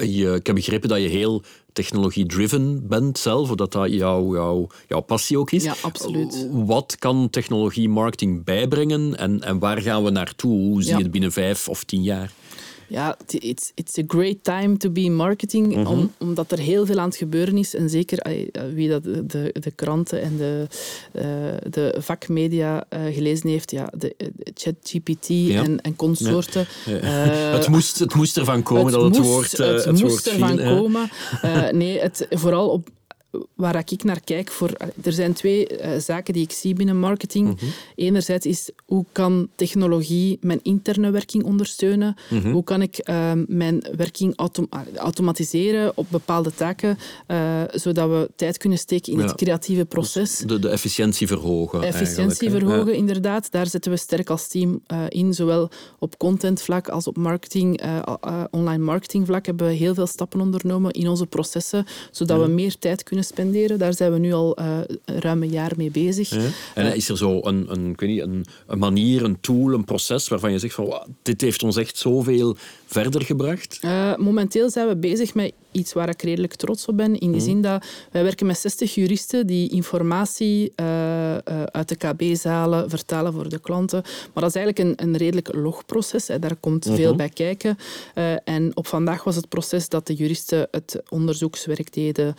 je, 0.00 0.35
ik 0.35 0.46
heb 0.46 0.54
begrepen 0.54 0.88
dat 0.88 1.00
je 1.00 1.09
heel 1.09 1.42
technologie-driven 1.72 2.88
bent 2.88 3.18
zelf, 3.18 3.50
of 3.50 3.56
dat 3.56 3.72
dat 3.72 3.92
jouw, 3.92 4.35
jouw, 4.35 4.68
jouw 4.88 5.00
passie 5.00 5.38
ook 5.38 5.50
is. 5.50 5.64
Ja, 5.64 5.74
absoluut. 5.83 6.48
Wat 6.50 6.96
kan 6.98 7.30
technologie-marketing 7.30 8.44
bijbrengen 8.44 9.16
en, 9.16 9.40
en 9.40 9.59
waar 9.59 9.80
gaan 9.80 10.04
we 10.04 10.11
naartoe? 10.11 10.59
Hoe 10.59 10.83
zie 10.83 10.90
je 10.90 10.96
ja. 10.96 11.02
het 11.02 11.12
binnen 11.12 11.33
vijf 11.33 11.68
of 11.68 11.85
tien 11.85 12.02
jaar? 12.02 12.33
Ja, 12.90 13.16
it's, 13.26 13.72
it's 13.74 13.98
a 13.98 14.03
great 14.07 14.44
time 14.44 14.76
to 14.76 14.90
be 14.90 15.00
in 15.00 15.16
marketing, 15.16 15.66
mm 15.66 15.72
-hmm. 15.72 15.87
om, 15.87 16.12
omdat 16.18 16.53
er 16.53 16.59
heel 16.59 16.87
veel 16.87 16.98
aan 16.98 17.09
het 17.09 17.16
gebeuren 17.16 17.57
is. 17.57 17.74
En 17.74 17.90
zeker 17.90 18.48
wie 18.74 18.88
dat 18.88 19.05
de, 19.05 19.26
de, 19.26 19.55
de 19.61 19.70
kranten 19.70 20.22
en 20.22 20.37
de, 20.37 20.66
uh, 21.12 21.22
de 21.70 21.94
vakmedia 21.98 22.85
uh, 22.90 23.14
gelezen 23.14 23.48
heeft, 23.48 23.70
ja, 23.70 23.92
de, 23.96 24.14
de 24.16 24.33
ChatGPT 24.55 25.26
ja. 25.26 25.62
en, 25.62 25.81
en 25.81 25.96
consorten. 25.96 26.66
Ja. 26.87 27.00
Uh, 27.03 27.53
het, 27.53 27.68
moest, 27.68 27.98
het 27.98 28.14
moest 28.14 28.37
ervan 28.37 28.62
komen 28.62 28.92
dat 28.92 29.03
het 29.03 29.16
moest, 29.16 29.31
woord 29.31 29.50
Het, 29.50 29.85
het 29.85 30.00
moest 30.00 30.03
woord 30.03 30.26
ervan 30.29 30.59
viel, 30.59 30.76
komen. 30.76 31.11
nee, 31.72 31.98
het, 31.98 32.26
vooral 32.31 32.68
op 32.68 32.88
waar 33.54 33.82
ik 33.86 34.04
naar 34.04 34.20
kijk, 34.20 34.50
voor, 34.50 34.70
er 35.02 35.12
zijn 35.12 35.32
twee 35.32 35.80
uh, 35.80 35.98
zaken 35.98 36.34
die 36.34 36.42
ik 36.42 36.52
zie 36.52 36.74
binnen 36.74 36.98
marketing. 36.98 37.46
Mm 37.46 37.56
-hmm. 37.58 37.68
Enerzijds 37.94 38.46
is 38.46 38.70
hoe 38.86 39.04
kan 39.12 39.48
technologie 39.54 40.38
mijn 40.40 40.60
interne 40.62 41.10
werking 41.10 41.44
ondersteunen? 41.44 42.14
Mm 42.30 42.40
-hmm. 42.40 42.52
Hoe 42.52 42.64
kan 42.64 42.82
ik 42.82 43.08
uh, 43.08 43.32
mijn 43.46 43.84
werking 43.96 44.36
autom 44.36 44.68
automatiseren 44.96 45.92
op 45.94 46.06
bepaalde 46.10 46.54
taken, 46.54 46.98
uh, 47.28 47.62
zodat 47.72 48.08
we 48.08 48.30
tijd 48.36 48.58
kunnen 48.58 48.78
steken 48.78 49.12
in 49.12 49.18
ja. 49.18 49.24
het 49.24 49.34
creatieve 49.34 49.84
proces? 49.84 50.36
Dus 50.36 50.46
de, 50.46 50.58
de, 50.58 50.68
efficiëntie 50.68 51.26
verhogen. 51.26 51.82
Efficiëntie 51.82 52.50
verhogen, 52.50 52.92
ja. 52.92 52.98
inderdaad. 52.98 53.50
Daar 53.50 53.66
zetten 53.66 53.90
we 53.90 53.96
sterk 53.98 54.30
als 54.30 54.48
team 54.48 54.82
in, 55.08 55.34
zowel 55.34 55.70
op 55.98 56.18
contentvlak 56.18 56.88
als 56.88 57.06
op 57.06 57.16
marketing, 57.16 57.80
online 58.50 58.84
marketingvlak 58.84 59.46
hebben 59.46 59.66
we 59.66 59.72
heel 59.72 59.94
veel 59.94 60.06
stappen 60.06 60.40
ondernomen 60.40 60.90
in 60.90 61.08
onze 61.08 61.26
processen, 61.26 61.86
zodat 62.10 62.40
ja. 62.40 62.46
we 62.46 62.50
meer 62.50 62.78
tijd 62.78 63.02
kunnen 63.02 63.19
spenderen. 63.24 63.78
Daar 63.78 63.94
zijn 63.94 64.12
we 64.12 64.18
nu 64.18 64.33
al 64.33 64.59
uh, 64.61 64.78
ruim 65.04 65.42
een 65.42 65.50
jaar 65.50 65.72
mee 65.76 65.90
bezig. 65.90 66.28
Ja. 66.28 66.48
En 66.74 66.87
uh, 66.87 66.94
is 66.94 67.09
er 67.09 67.16
zo 67.16 67.40
een, 67.42 67.66
een, 67.68 67.90
ik 67.90 68.00
weet 68.00 68.11
niet, 68.11 68.20
een, 68.20 68.44
een, 68.66 68.78
manier, 68.78 69.24
een 69.24 69.40
tool, 69.40 69.72
een 69.72 69.85
proces 69.85 70.28
waarvan 70.28 70.52
je 70.52 70.59
zegt 70.59 70.74
van 70.74 70.85
wow, 70.85 71.06
dit 71.22 71.40
heeft 71.40 71.62
ons 71.62 71.76
echt 71.76 71.98
zoveel 71.98 72.56
verder 72.90 73.22
gebracht? 73.22 73.79
Uh, 73.85 74.16
momenteel 74.16 74.70
zijn 74.70 74.88
we 74.88 74.96
bezig 74.96 75.35
met 75.35 75.53
iets 75.72 75.92
waar 75.92 76.09
ik 76.09 76.22
redelijk 76.22 76.55
trots 76.55 76.87
op 76.87 76.96
ben. 76.96 77.18
In 77.18 77.33
de 77.33 77.38
mm. 77.38 77.44
zin 77.44 77.62
dat 77.62 77.87
wij 78.11 78.22
werken 78.22 78.46
met 78.46 78.59
60 78.59 78.94
juristen 78.94 79.46
die 79.46 79.70
informatie 79.70 80.72
uh, 80.76 80.87
uh, 80.87 81.38
uit 81.64 81.88
de 81.88 81.96
KB-zalen 81.96 82.90
vertalen 82.90 83.33
voor 83.33 83.48
de 83.48 83.59
klanten. 83.59 84.03
Maar 84.03 84.42
dat 84.42 84.55
is 84.55 84.62
eigenlijk 84.62 84.79
een, 84.79 85.09
een 85.09 85.16
redelijk 85.16 85.55
logproces. 85.55 86.29
Hè. 86.29 86.38
Daar 86.38 86.57
komt 86.57 86.85
-hmm. 86.85 86.96
veel 86.96 87.16
bij 87.16 87.29
kijken. 87.29 87.76
En 88.44 88.76
op 88.76 88.87
vandaag 88.87 89.24
was 89.24 89.37
het 89.37 89.48
proces 89.48 89.88
dat 89.88 90.07
de 90.07 90.14
juristen 90.14 90.68
het 90.70 91.03
onderzoekswerk 91.09 91.92
deden 91.92 92.35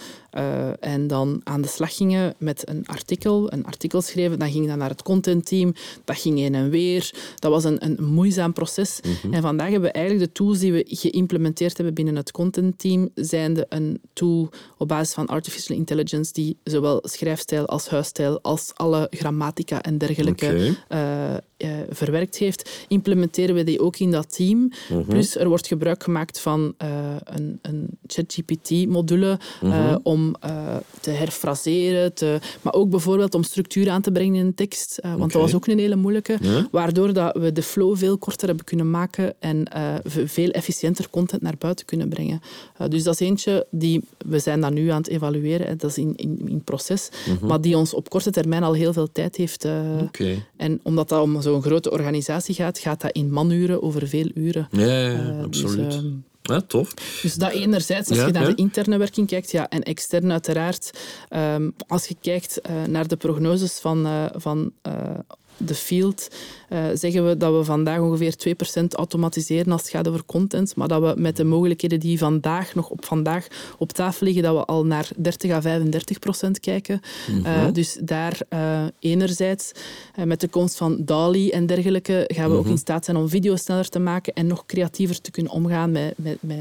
en 0.79 1.07
dan 1.07 1.41
aan 1.43 1.61
de 1.61 1.67
slag 1.67 1.95
gingen 1.95 2.33
met 2.37 2.69
een 2.69 2.83
artikel. 2.87 3.53
Een 3.53 3.65
artikel 3.65 4.01
schreven, 4.01 4.39
dan 4.39 4.51
ging 4.51 4.67
dat 4.67 4.77
naar 4.77 4.89
het 4.89 5.03
contentteam. 5.03 5.73
Dat 6.05 6.17
ging 6.17 6.37
heen 6.37 6.55
en 6.55 6.69
weer. 6.69 7.13
Dat 7.39 7.51
was 7.51 7.63
een, 7.63 7.85
een 7.85 7.97
moeizaam 8.03 8.53
proces. 8.53 8.99
-hmm. 9.21 9.33
En 9.33 9.41
vandaag 9.41 9.69
hebben 9.69 9.89
we 9.89 9.95
eigenlijk 9.95 10.25
de 10.25 10.39
tools 10.41 10.59
die 10.59 10.71
we 10.73 10.83
geïmplementeerd 10.87 11.77
hebben 11.77 11.93
binnen 11.93 12.15
het 12.15 12.31
contentteam 12.31 13.09
zijnde 13.15 13.65
een 13.69 14.01
tool 14.13 14.49
op 14.77 14.87
basis 14.87 15.13
van 15.13 15.27
artificial 15.27 15.77
intelligence 15.77 16.33
die 16.33 16.57
zowel 16.63 16.99
schrijfstijl 17.03 17.65
als 17.65 17.89
huisstijl 17.89 18.41
als 18.41 18.71
alle 18.75 19.07
grammatica 19.09 19.81
en 19.81 19.97
dergelijke 19.97 20.75
okay. 20.87 21.33
uh, 21.33 21.37
uh, 21.63 21.69
verwerkt 21.89 22.35
heeft, 22.35 22.85
implementeren 22.87 23.55
we 23.55 23.63
die 23.63 23.79
ook 23.79 23.97
in 23.97 24.11
dat 24.11 24.35
team. 24.35 24.57
Mm 24.57 24.71
-hmm. 24.87 25.05
Plus 25.05 25.37
er 25.37 25.47
wordt 25.47 25.67
gebruik 25.67 26.03
gemaakt 26.03 26.39
van 26.39 26.73
uh, 26.83 26.87
een, 27.23 27.59
een 27.61 27.87
ChatGPT-module 28.07 29.39
mm 29.61 29.71
-hmm. 29.71 29.99
om 30.03 30.35
te 30.99 31.11
herfraseren, 31.11 32.13
te, 32.13 32.39
maar 32.61 32.73
ook 32.73 32.89
bijvoorbeeld 32.89 33.35
om 33.35 33.43
structuur 33.43 33.89
aan 33.89 34.01
te 34.01 34.11
brengen 34.11 34.35
in 34.35 34.45
een 34.45 34.55
tekst, 34.55 34.99
want 35.01 35.15
okay. 35.15 35.27
dat 35.27 35.41
was 35.41 35.55
ook 35.55 35.67
een 35.67 35.79
hele 35.79 35.95
moeilijke, 35.95 36.37
ja. 36.41 36.67
waardoor 36.71 37.13
dat 37.13 37.37
we 37.37 37.51
de 37.51 37.63
flow 37.63 37.97
veel 37.97 38.17
korter 38.17 38.47
hebben 38.47 38.65
kunnen 38.65 38.89
maken 38.89 39.33
en 39.39 39.67
veel 40.05 40.49
efficiënter 40.49 41.09
content 41.09 41.41
naar 41.41 41.55
buiten 41.57 41.85
kunnen 41.85 42.09
brengen. 42.09 42.41
dus 42.89 43.03
dat 43.03 43.13
is 43.13 43.27
eentje 43.27 43.67
die, 43.69 44.01
we 44.25 44.39
zijn 44.39 44.61
dat 44.61 44.73
nu 44.73 44.89
aan 44.89 45.01
het 45.01 45.09
evalueren, 45.09 45.67
hè, 45.67 45.75
dat 45.75 45.89
is 45.89 45.97
in, 45.97 46.13
in, 46.15 46.41
in 46.45 46.63
proces, 46.63 47.09
mm 47.25 47.37
-hmm. 47.37 47.47
maar 47.47 47.61
die 47.61 47.77
ons 47.77 47.93
op 47.93 48.09
korte 48.09 48.31
termijn 48.31 48.63
al 48.63 48.73
heel 48.73 48.93
veel 48.93 49.11
tijd 49.11 49.35
heeft. 49.35 49.65
Okay. 50.01 50.45
En 50.57 50.79
omdat 50.83 51.09
dat 51.09 51.21
om 51.21 51.35
zo'n 51.51 51.61
grote 51.61 51.91
organisatie 51.91 52.55
gaat, 52.55 52.79
gaat 52.79 53.01
dat 53.01 53.11
in 53.11 53.31
manuren 53.31 53.81
over 53.81 54.07
veel 54.07 54.31
uren. 54.33 54.67
Ja, 54.71 54.85
ja, 54.85 55.09
ja 55.09 55.31
uh, 55.31 55.43
absoluut. 55.43 55.91
Dus, 55.91 56.03
uh, 56.03 56.11
ja, 56.41 56.61
tof. 56.61 56.93
Dus 57.21 57.35
dat 57.35 57.51
enerzijds, 57.51 58.09
als 58.09 58.17
ja, 58.17 58.25
je 58.25 58.31
naar 58.31 58.41
ja. 58.41 58.49
de 58.49 58.55
interne 58.55 58.97
werking 58.97 59.27
kijkt, 59.27 59.51
ja, 59.51 59.69
en 59.69 59.83
extern 59.83 60.31
uiteraard. 60.31 60.91
Um, 61.29 61.73
als 61.87 62.07
je 62.07 62.15
kijkt 62.21 62.59
uh, 62.69 62.83
naar 62.83 63.07
de 63.07 63.15
prognoses 63.15 63.79
van, 63.79 64.05
uh, 64.05 64.25
van 64.33 64.71
de 65.65 65.75
field, 65.75 66.27
uh, 66.69 66.85
zeggen 66.93 67.27
we 67.27 67.37
dat 67.37 67.57
we 67.57 67.63
vandaag 67.63 67.99
ongeveer 67.99 68.33
2% 68.81 68.83
automatiseren 68.95 69.71
als 69.71 69.81
het 69.81 69.91
gaat 69.91 70.07
over 70.07 70.25
content, 70.25 70.75
maar 70.75 70.87
dat 70.87 71.01
we 71.01 71.21
met 71.21 71.37
de 71.37 71.43
mogelijkheden 71.43 71.99
die 71.99 72.17
vandaag 72.17 72.75
nog 72.75 72.89
op 72.89 73.05
vandaag 73.05 73.47
op 73.77 73.91
tafel 73.91 74.25
liggen, 74.25 74.43
dat 74.43 74.55
we 74.55 74.65
al 74.65 74.85
naar 74.85 75.09
30 75.17 75.51
à 75.51 75.61
35% 76.47 76.51
kijken. 76.59 77.01
Mm 77.27 77.43
-hmm. 77.43 77.45
uh, 77.45 77.73
dus 77.73 77.97
daar 78.01 78.39
uh, 78.49 78.83
enerzijds 78.99 79.71
met 80.25 80.41
de 80.41 80.47
komst 80.47 80.77
van 80.77 81.05
DALI 81.05 81.49
en 81.49 81.65
dergelijke 81.65 82.23
gaan 82.27 82.43
we 82.43 82.49
mm 82.49 82.55
-hmm. 82.55 82.65
ook 82.65 82.71
in 82.71 82.77
staat 82.77 83.05
zijn 83.05 83.17
om 83.17 83.29
video 83.29 83.55
sneller 83.55 83.89
te 83.89 83.99
maken 83.99 84.33
en 84.33 84.47
nog 84.47 84.65
creatiever 84.65 85.21
te 85.21 85.31
kunnen 85.31 85.51
omgaan 85.51 85.91
met, 85.91 86.13
met, 86.17 86.37
met, 86.39 86.57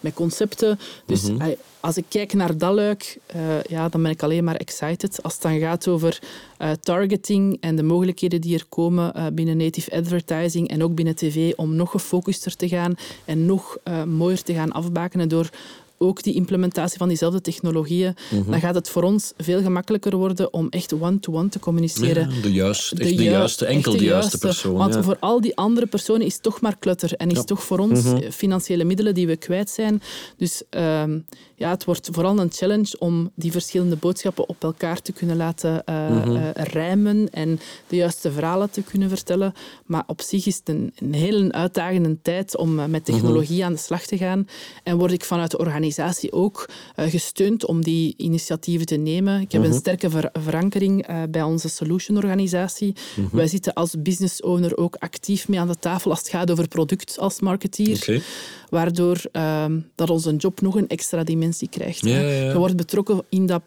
met 0.00 0.14
concepten. 0.14 0.78
Dus 1.06 1.22
mm 1.22 1.40
-hmm. 1.40 1.54
Als 1.84 1.96
ik 1.96 2.04
kijk 2.08 2.32
naar 2.32 2.58
dat 2.58 2.74
luik, 2.74 3.18
ja, 3.68 3.88
dan 3.88 4.02
ben 4.02 4.10
ik 4.10 4.22
alleen 4.22 4.44
maar 4.44 4.56
excited. 4.56 5.22
Als 5.22 5.32
het 5.32 5.42
dan 5.42 5.58
gaat 5.58 5.88
over 5.88 6.18
targeting 6.80 7.56
en 7.60 7.76
de 7.76 7.82
mogelijkheden 7.82 8.40
die 8.40 8.54
er 8.54 8.64
komen 8.68 9.34
binnen 9.34 9.56
native 9.56 9.90
advertising 9.90 10.68
en 10.68 10.82
ook 10.82 10.94
binnen 10.94 11.16
tv 11.16 11.52
om 11.56 11.76
nog 11.76 11.90
gefocuster 11.90 12.56
te 12.56 12.68
gaan 12.68 12.94
en 13.24 13.46
nog 13.46 13.76
mooier 14.06 14.42
te 14.42 14.54
gaan 14.54 14.72
afbakenen 14.72 15.28
door 15.28 15.50
ook 16.04 16.22
die 16.22 16.34
implementatie 16.34 16.98
van 16.98 17.08
diezelfde 17.08 17.40
technologieën, 17.40 18.14
Mhm. 18.30 18.50
dan 18.50 18.60
gaat 18.60 18.74
het 18.74 18.88
voor 18.88 19.02
ons 19.02 19.32
veel 19.36 19.62
gemakkelijker 19.62 20.16
worden 20.16 20.52
om 20.52 20.66
echt 20.70 20.92
one-to-one 20.92 21.48
te 21.48 21.58
communiceren. 21.58 22.30
Ja, 22.30 22.42
de 22.42 22.52
juiste, 22.52 22.94
de, 22.94 23.14
ju- 23.14 23.22
juiste, 23.22 23.66
enkel 23.66 23.92
de 23.96 24.04
juiste 24.04 24.38
persoon. 24.38 24.74
Want 24.76 24.94
ja. 24.94 25.02
voor 25.02 25.16
al 25.20 25.40
die 25.40 25.56
andere 25.56 25.86
personen 25.86 26.26
is 26.26 26.32
het 26.34 26.42
toch 26.42 26.60
maar 26.60 26.76
klutter. 26.78 27.12
En 27.16 27.28
is 27.30 27.36
Ja. 27.36 27.42
toch 27.42 27.62
voor 27.62 27.78
ons 27.78 28.02
Mhm. 28.02 28.30
financiële 28.30 28.84
middelen 28.84 29.14
die 29.14 29.26
we 29.26 29.36
kwijt 29.36 29.70
zijn. 29.70 30.02
Dus 30.36 30.62
ehm, 30.70 31.18
ja, 31.56 31.70
het 31.70 31.84
wordt 31.84 32.08
vooral 32.12 32.38
een 32.38 32.52
challenge 32.52 32.96
om 32.98 33.30
die 33.34 33.52
verschillende 33.52 33.96
boodschappen 33.96 34.48
op 34.48 34.62
elkaar 34.62 35.02
te 35.02 35.12
kunnen 35.12 35.36
laten 35.36 35.84
eh, 35.84 36.50
rijmen 36.54 37.28
en 37.30 37.60
de 37.88 37.96
juiste 37.96 38.32
verhalen 38.32 38.70
te 38.70 38.82
kunnen 38.82 39.08
vertellen. 39.08 39.52
Maar 39.86 40.02
op 40.06 40.20
zich 40.20 40.46
is 40.46 40.56
het 40.56 40.68
een, 40.68 40.92
een 40.98 41.14
hele 41.14 41.52
uitdagende 41.52 42.16
tijd 42.22 42.56
om 42.56 42.78
eh, 42.78 42.86
met 42.86 43.04
technologie 43.04 43.64
aan 43.64 43.72
de 43.72 43.78
slag 43.78 44.02
te 44.06 44.16
gaan. 44.16 44.46
En 44.82 44.96
word 44.96 45.12
ik 45.12 45.24
vanuit 45.24 45.50
de 45.50 45.58
organisatie 45.58 45.93
ook 46.30 46.68
eh, 46.94 47.10
gesteund 47.10 47.66
om 47.66 47.82
die 47.82 48.14
initiatieven 48.16 48.86
te 48.86 48.96
nemen. 48.96 49.40
Ik 49.40 49.52
heb 49.52 49.62
Mhm. 49.62 49.70
een 49.70 49.76
sterke 49.78 50.10
ver- 50.10 50.30
verankering 50.32 51.06
eh, 51.06 51.22
bij 51.30 51.42
onze 51.42 51.68
solution-organisatie. 51.68 52.94
Mhm. 53.16 53.36
Wij 53.36 53.46
zitten 53.46 53.72
als 53.74 53.94
business 53.98 54.42
owner 54.42 54.76
ook 54.76 54.96
actief 54.98 55.48
mee 55.48 55.60
aan 55.60 55.68
de 55.68 55.78
tafel 55.78 56.10
als 56.10 56.18
het 56.18 56.28
gaat 56.28 56.50
over 56.50 56.68
product 56.68 57.18
als 57.18 57.40
marketeer. 57.40 58.22
Waardoor 58.70 59.20
ehm, 59.32 59.80
dat 59.94 60.10
onze 60.10 60.36
job 60.36 60.60
nog 60.60 60.74
een 60.76 60.88
extra 60.88 61.24
dimensie 61.24 61.68
krijgt. 61.68 62.00
Ja, 62.00 62.10
hè. 62.12 62.20
ja, 62.20 62.42
ja. 62.44 62.50
Je 62.52 62.58
wordt 62.58 62.76
betrokken 62.76 63.22
in 63.28 63.46
dat 63.46 63.64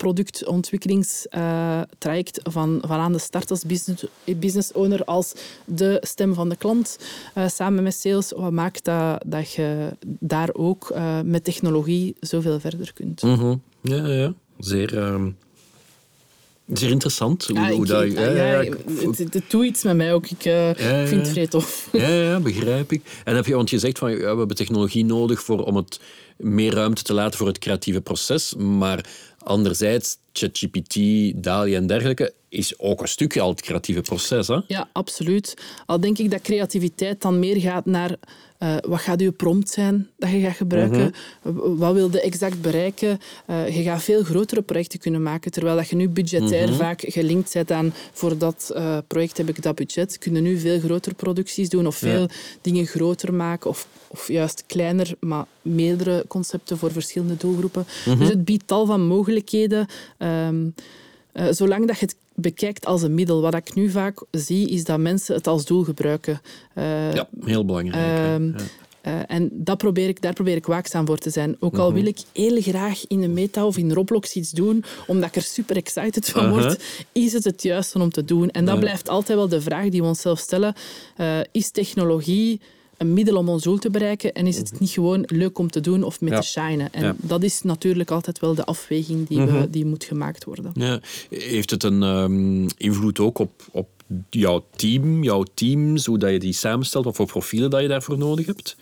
productontwikkelingstraject 1.17 2.39
van, 2.43 2.81
van 2.87 2.99
aan 2.99 3.11
de 3.11 3.19
start 3.19 3.51
als 3.51 3.63
business, 3.63 4.03
business 4.37 4.71
owner, 4.71 5.03
als 5.05 5.33
de 5.65 5.97
stem 6.01 6.33
van 6.33 6.49
de 6.49 6.55
klant, 6.55 6.97
eh, 7.33 7.47
samen 7.47 7.83
met 7.83 7.93
sales. 7.95 8.31
Wat 8.35 8.51
maakt 8.51 8.85
dat, 8.85 9.23
dat 9.25 9.51
je 9.51 9.89
daar 10.19 10.49
ook 10.53 10.89
eh, 10.89 11.21
met 11.21 11.43
technologie 11.43 12.06
zoveel 12.19 12.59
verder 12.59 12.93
kunt. 12.93 13.21
Mhm. 13.21 13.55
Ja, 13.81 14.07
ja. 14.07 14.33
Zeer, 14.59 14.97
ehm, 14.97 15.29
zeer 16.73 16.89
interessant. 16.89 17.45
Hoe, 17.47 17.59
Ja, 17.59 17.69
hoe 17.71 17.81
ik- 17.81 17.87
dat, 17.87 18.03
ik- 18.03 18.17
ja, 18.17 18.29
ja, 18.29 18.51
ja, 18.51 18.61
ik- 18.61 18.75
het, 18.99 19.17
het, 19.17 19.33
het 19.33 19.43
doet 19.49 19.65
iets 19.65 19.83
met 19.83 19.95
mij 19.95 20.13
ook. 20.13 20.29
Ik 20.29 20.45
eh, 20.45 20.69
vind 21.05 21.21
het 21.21 21.29
vrij 21.29 21.47
tof. 21.47 21.89
Ja, 21.91 22.07
ja, 22.07 22.39
begrijp 22.39 22.91
ik. 22.91 23.21
En 23.23 23.35
heb 23.35 23.45
je, 23.45 23.55
want 23.55 23.69
je 23.69 23.79
zegt 23.79 23.97
van 23.97 24.11
ja, 24.11 24.17
we 24.17 24.25
hebben 24.37 24.55
technologie 24.55 25.05
nodig 25.05 25.41
voor, 25.43 25.63
om 25.63 25.75
het 25.75 25.99
meer 26.37 26.73
ruimte 26.73 27.03
te 27.03 27.13
laten 27.13 27.37
voor 27.37 27.47
het 27.47 27.59
creatieve 27.59 28.01
proces. 28.01 28.53
Maar 28.55 29.09
anderzijds, 29.43 30.17
ChatGPT, 30.33 30.95
DALI 31.43 31.75
en 31.75 31.87
dergelijke 31.87 32.33
is 32.57 32.79
ook 32.79 33.01
een 33.01 33.07
stukje 33.07 33.41
al 33.41 33.49
het 33.49 33.61
creatieve 33.61 34.01
proces. 34.01 34.47
Hè? 34.47 34.59
Ja, 34.67 34.89
absoluut. 34.91 35.53
Al 35.85 35.99
denk 35.99 36.17
ik 36.17 36.31
dat 36.31 36.41
creativiteit 36.41 37.21
dan 37.21 37.39
meer 37.39 37.59
gaat 37.61 37.85
naar 37.85 38.15
eh, 38.57 38.75
wat 38.87 38.99
gaat 38.99 39.19
je 39.21 39.31
prompt 39.31 39.69
zijn 39.69 40.09
dat 40.17 40.29
je 40.29 40.39
gaat 40.39 40.55
gebruiken, 40.55 41.13
Mhm. 41.41 41.75
Wat 41.75 41.93
wil 41.93 42.11
je 42.11 42.21
exact 42.21 42.61
bereiken. 42.61 43.19
Eh, 43.45 43.75
je 43.75 43.83
gaat 43.83 44.03
veel 44.03 44.23
grotere 44.23 44.61
projecten 44.61 44.99
kunnen 44.99 45.23
maken, 45.23 45.51
terwijl 45.51 45.75
dat 45.75 45.87
je 45.89 45.95
nu 45.95 46.09
budgetair 46.09 46.67
Mhm. 46.67 46.77
vaak 46.77 47.01
gelinkt 47.05 47.53
bent 47.53 47.71
aan 47.71 47.93
voor 48.13 48.37
dat 48.37 48.71
eh, 48.75 48.97
project 49.07 49.37
heb 49.37 49.49
ik 49.49 49.61
dat 49.61 49.75
budget. 49.75 50.17
Kun 50.17 50.35
je 50.35 50.41
nu 50.41 50.59
veel 50.59 50.79
grotere 50.79 51.15
producties 51.15 51.69
doen 51.69 51.87
of 51.87 51.95
veel 51.95 52.27
dingen 52.61 52.85
groter 52.85 53.33
maken 53.33 53.69
of, 53.69 53.87
of 54.07 54.27
juist 54.27 54.63
kleiner, 54.67 55.11
maar 55.19 55.45
meerdere 55.61 56.25
concepten 56.27 56.77
voor 56.77 56.91
verschillende 56.91 57.37
doelgroepen. 57.37 57.85
Mhm. 58.05 58.19
Dus 58.19 58.29
het 58.29 58.45
biedt 58.45 58.67
tal 58.67 58.85
van 58.85 59.01
mogelijkheden. 59.07 59.87
Ehm, 60.17 60.65
eh, 61.31 61.45
zolang 61.51 61.87
dat 61.87 61.99
je 61.99 62.05
het 62.05 62.15
bekijkt 62.41 62.85
als 62.85 63.01
een 63.01 63.13
middel. 63.13 63.41
Wat 63.41 63.53
ik 63.55 63.73
nu 63.75 63.89
vaak 63.89 64.23
zie, 64.31 64.69
is 64.69 64.83
dat 64.83 64.99
mensen 64.99 65.35
het 65.35 65.47
als 65.47 65.65
doel 65.65 65.83
gebruiken. 65.83 66.41
Eh, 66.73 67.13
Ja, 67.13 67.27
heel 67.45 67.65
belangrijk. 67.65 68.17
ehm, 68.17 68.45
Ja. 68.47 68.55
eh, 69.01 69.13
en 69.35 69.49
dat 69.53 69.77
probeer 69.77 70.07
ik, 70.07 70.21
daar 70.21 70.33
probeer 70.33 70.55
ik 70.55 70.65
waakzaam 70.65 71.05
voor 71.05 71.17
te 71.17 71.29
zijn. 71.29 71.55
Ook 71.59 71.71
Mhm. 71.71 71.81
al 71.81 71.93
wil 71.93 72.05
ik 72.05 72.19
heel 72.33 72.61
graag 72.61 73.07
in 73.07 73.21
de 73.21 73.27
meta 73.27 73.65
of 73.65 73.77
in 73.77 73.91
Roblox 73.91 74.33
iets 74.35 74.51
doen, 74.51 74.83
omdat 75.07 75.29
ik 75.29 75.35
er 75.35 75.41
super 75.41 75.75
excited 75.75 76.29
van 76.29 76.49
word, 76.49 76.83
is 77.11 77.33
het 77.33 77.43
het 77.43 77.61
juiste 77.63 77.99
om 77.99 78.09
te 78.09 78.25
doen? 78.25 78.49
En 78.49 78.65
dat 78.65 78.79
blijft 78.79 79.09
altijd 79.09 79.37
wel 79.37 79.47
de 79.47 79.61
vraag 79.61 79.89
die 79.89 80.01
we 80.01 80.07
onszelf 80.07 80.39
stellen. 80.39 80.73
Eh, 81.15 81.39
is 81.51 81.71
technologie 81.71 82.61
een 82.97 83.13
middel 83.13 83.35
om 83.37 83.49
ons 83.49 83.63
doel 83.63 83.77
te 83.77 83.89
bereiken 83.89 84.33
en 84.33 84.47
is 84.47 84.57
het 84.57 84.79
niet 84.79 84.89
gewoon 84.89 85.23
leuk 85.25 85.57
om 85.59 85.69
te 85.69 85.79
doen 85.81 86.03
of 86.03 86.21
met 86.21 86.29
Mhm. 86.29 86.33
Ja. 86.33 86.39
te 86.41 86.47
shinen? 86.47 86.93
En 86.93 87.03
Ja. 87.03 87.15
dat 87.21 87.43
is 87.43 87.61
natuurlijk 87.61 88.11
altijd 88.11 88.39
wel 88.39 88.55
de 88.55 88.65
afweging 88.65 89.27
die, 89.27 89.39
Mhm. 89.39 89.59
we, 89.59 89.69
die 89.69 89.85
moet 89.85 90.03
gemaakt 90.03 90.43
worden. 90.43 90.71
Ja. 90.73 90.99
Heeft 91.29 91.69
het 91.69 91.83
een 91.83 92.03
ehm, 92.03 92.67
invloed 92.77 93.19
ook 93.19 93.39
op, 93.39 93.51
op 93.71 93.87
jouw 94.29 94.65
team, 94.75 95.23
jouw 95.23 95.43
teams, 95.53 96.05
hoe 96.05 96.17
dat 96.17 96.31
je 96.31 96.39
die 96.39 96.53
samenstelt, 96.53 97.05
wat 97.05 97.15
voor 97.15 97.25
profielen 97.25 97.69
dat 97.69 97.81
je 97.81 97.87
daarvoor 97.87 98.17
nodig 98.17 98.45
hebt? 98.45 98.75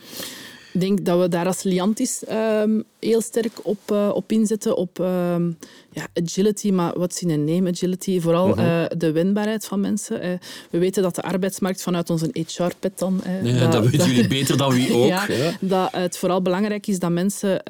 Ik 0.74 0.82
denk 0.82 1.06
dat 1.06 1.20
we 1.20 1.28
daar 1.28 1.46
als 1.46 1.64
Liantis 1.64 2.24
ehm, 2.26 2.82
heel 3.00 3.22
sterk 3.22 3.60
op, 3.64 3.80
eh, 3.86 4.12
op 4.14 4.32
inzetten, 4.32 4.78
op 4.78 5.00
ehm, 5.00 5.52
ja, 5.96 6.08
agility, 6.24 6.72
maar 6.72 7.00
wat 7.00 7.20
in 7.22 7.30
een 7.30 7.44
name 7.44 7.70
agility? 7.70 8.20
Vooral 8.20 8.48
Mhm. 8.48 8.60
eh, 8.60 8.84
de 8.98 9.12
wendbaarheid 9.12 9.66
van 9.66 9.80
mensen. 9.80 10.22
eh. 10.22 10.30
we 10.70 10.78
weten 10.78 11.04
dat 11.04 11.16
de 11.16 11.22
arbeidsmarkt 11.22 11.82
vanuit 11.82 12.10
onze 12.10 12.30
HR-pet 12.34 13.00
dan... 13.00 13.22
eh, 13.24 13.46
Ja, 13.60 13.68
dat, 13.72 13.88
weten 13.88 14.08
jullie 14.08 14.28
beter 14.28 14.58
dan 14.58 14.74
wie 14.74 14.94
ook. 14.98 15.08
ja, 15.08 15.26
ja. 15.32 15.52
dat 15.60 15.92
het 15.92 16.18
vooral 16.18 16.42
belangrijk 16.42 16.88
is 16.88 17.00
dat 17.00 17.12
mensen 17.12 17.64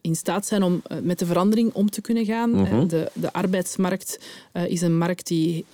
in 0.00 0.16
staat 0.16 0.46
zijn 0.46 0.62
om 0.62 0.82
met 1.02 1.18
de 1.18 1.26
verandering 1.26 1.72
om 1.72 1.90
te 1.90 2.00
kunnen 2.00 2.24
gaan. 2.24 2.50
Mhm. 2.50 2.86
De, 2.86 3.10
de 3.12 3.32
arbeidsmarkt 3.32 4.18
is 4.66 4.80
een 4.80 4.98
markt 4.98 5.26
die 5.26 5.64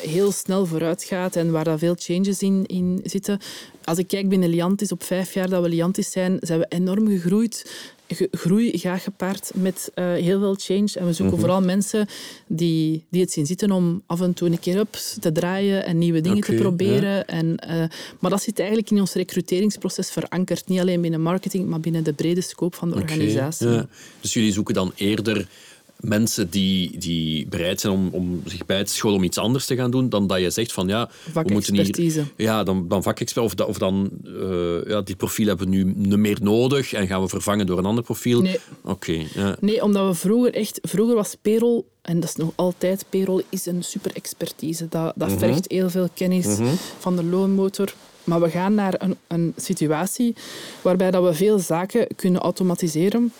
heel 0.00 0.32
snel 0.32 0.66
vooruit 0.66 1.02
gaat 1.04 1.36
en 1.36 1.50
waar 1.50 1.64
daar 1.64 1.78
veel 1.78 1.94
changes 1.98 2.42
in, 2.42 2.64
in 2.66 3.00
zitten. 3.04 3.38
Als 3.84 3.98
ik 3.98 4.08
kijk 4.08 4.28
binnen 4.28 4.48
Liantis, 4.48 4.92
op 4.92 5.02
vijf 5.02 5.34
jaar 5.34 5.48
dat 5.48 5.62
we 5.62 5.68
Liantis 5.68 6.10
zijn, 6.10 6.36
zijn 6.40 6.58
we 6.58 6.66
enorm 6.68 7.08
gegroeid. 7.08 7.70
Groei 8.30 8.78
gaat 8.78 9.00
gepaard 9.00 9.50
met 9.54 9.90
eh, 9.94 10.12
heel 10.12 10.38
veel 10.40 10.54
change. 10.58 10.88
En 10.94 11.06
we 11.06 11.12
zoeken 11.12 11.26
Mhm. 11.26 11.38
vooral 11.40 11.60
mensen 11.62 12.06
die, 12.46 13.04
die 13.10 13.20
het 13.20 13.32
zien 13.32 13.46
zitten 13.46 13.70
om 13.70 14.02
af 14.06 14.20
en 14.20 14.32
toe 14.34 14.48
een 14.50 14.58
keer 14.60 14.80
op 14.80 14.92
te 15.20 15.32
draaien 15.32 15.84
en 15.84 15.98
nieuwe 15.98 16.20
dingen 16.20 16.40
te 16.42 16.54
proberen. 16.54 17.26
En, 17.26 17.56
eh, 17.56 17.84
maar 18.18 18.30
dat 18.30 18.42
zit 18.42 18.58
eigenlijk 18.58 18.90
in 18.90 19.00
ons 19.00 19.12
recruteringsproces 19.12 20.10
verankerd. 20.10 20.68
Niet 20.68 20.80
alleen 20.80 21.00
binnen 21.00 21.20
marketing, 21.22 21.66
maar 21.66 21.80
binnen 21.80 22.04
de 22.04 22.12
brede 22.12 22.40
scope 22.40 22.76
van 22.76 22.88
de 22.90 22.94
organisatie. 22.96 23.68
ja. 23.68 23.88
Dus 24.20 24.32
jullie 24.32 24.52
zoeken 24.52 24.74
dan 24.74 24.92
eerder 24.94 25.48
mensen 25.98 26.50
die, 26.50 26.98
die 26.98 27.46
bereid 27.46 27.80
zijn 27.80 27.92
om, 27.92 28.08
om 28.12 28.42
zich 28.44 28.66
bij 28.66 28.84
te 28.84 28.92
scholen 28.92 29.16
om 29.16 29.22
iets 29.24 29.38
anders 29.38 29.66
te 29.66 29.76
gaan 29.76 29.90
doen, 29.90 30.08
dan 30.08 30.26
dat 30.26 30.40
je 30.40 30.50
zegt 30.50 30.72
van 30.72 30.88
ja, 30.88 31.10
we 31.34 31.42
moeten 31.52 31.74
hier... 31.74 32.24
Ja, 32.36 32.62
dan, 32.62 32.88
dan 32.88 33.02
vakexpert. 33.02 33.44
Of, 33.44 33.54
da- 33.54 33.64
of 33.64 33.78
dan, 33.78 34.10
eh, 34.24 34.88
ja, 34.90 35.00
die 35.00 35.16
profiel 35.16 35.46
hebben 35.46 35.68
we 35.68 35.74
nu 35.76 35.84
niet 35.96 36.16
meer 36.16 36.38
nodig 36.42 36.92
en 36.92 37.06
gaan 37.06 37.22
we 37.22 37.28
vervangen 37.28 37.66
door 37.66 37.78
een 37.78 37.84
ander 37.84 38.04
profiel. 38.04 38.40
Nee. 38.40 38.58
Oké, 38.84 39.24
ja. 39.34 39.56
Nee, 39.60 39.82
omdat 39.82 40.06
we 40.08 40.14
vroeger 40.14 40.54
echt... 40.54 40.78
Vroeger 40.82 41.14
was 41.14 41.36
payroll, 41.42 41.82
en 42.02 42.20
dat 42.20 42.28
is 42.28 42.36
nog 42.36 42.52
altijd, 42.54 43.04
payroll 43.08 43.42
is 43.48 43.66
een 43.66 43.82
super 43.84 44.10
expertise. 44.14 44.88
Dat, 44.88 45.12
dat 45.16 45.28
Mhm. 45.28 45.38
vergt 45.38 45.64
heel 45.70 45.90
veel 45.90 46.08
kennis 46.14 46.46
van 46.98 47.16
de 47.16 47.24
loonmotor. 47.24 47.94
Maar 48.24 48.40
we 48.40 48.50
gaan 48.50 48.74
naar 48.74 48.94
een, 48.98 49.16
een 49.26 49.52
situatie 49.56 50.34
waarbij 50.82 51.10
dat 51.10 51.24
we 51.24 51.34
veel 51.34 51.58
zaken 51.58 52.06
kunnen 52.16 52.40
automatiseren 52.40 53.32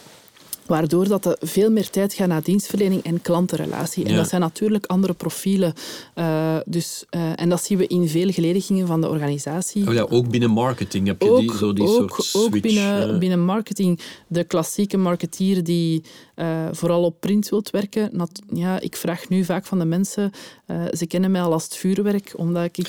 waardoor 0.69 1.09
dat 1.09 1.27
er 1.27 1.37
veel 1.41 1.71
meer 1.71 1.91
tijd 1.91 2.15
gaat 2.15 2.29
naar 2.29 2.43
dienstverlening 2.43 3.03
en 3.03 3.23
klantenrelatie. 3.23 4.05
En 4.05 4.11
Ja. 4.11 4.17
dat 4.17 4.29
zijn 4.29 4.41
natuurlijk 4.41 4.87
andere 4.87 5.15
profielen. 5.15 5.73
Eh, 6.15 6.57
dus, 6.67 7.05
eh, 7.11 7.41
en 7.41 7.49
dat 7.49 7.65
zien 7.65 7.79
we 7.79 7.87
in 7.87 8.09
veel 8.09 8.31
geledigingen 8.31 8.87
van 8.87 9.01
de 9.01 9.09
organisatie. 9.09 9.89
Oh 9.89 9.95
ja, 9.95 10.07
ook 10.11 10.31
binnen 10.31 10.51
marketing 10.51 11.07
heb 11.07 11.23
je 11.23 11.37
die, 11.41 11.57
zo 11.57 11.73
die 11.73 11.85
ook, 11.85 11.97
soort 11.97 12.13
switch. 12.13 12.35
ook 12.45 12.61
binnen, 12.61 13.19
binnen 13.19 13.45
marketing. 13.45 14.01
De 14.27 14.45
klassieke 14.45 14.97
marketeer 14.97 15.65
die 15.65 16.03
eh, 16.39 16.69
vooral 16.73 17.05
op 17.05 17.21
print 17.21 17.49
wilt 17.49 17.71
werken. 17.71 18.09
nat- 18.13 18.43
ja, 18.53 18.81
ik 18.81 18.97
vraag 18.97 19.29
nu 19.29 19.45
vaak 19.45 19.67
van 19.67 19.79
de 19.79 19.85
mensen... 19.85 20.31
eh, 20.67 20.85
ze 20.97 21.07
kennen 21.07 21.31
mij 21.31 21.41
al 21.43 21.53
als 21.53 21.65
het 21.65 21.77
vuurwerk, 21.77 22.33
omdat 22.37 22.65
ik... 22.65 22.89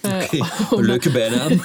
eh, 0.00 0.22
Oké, 0.22 0.38
een 0.76 0.84
leuke 0.84 1.10
bijnaam. 1.10 1.60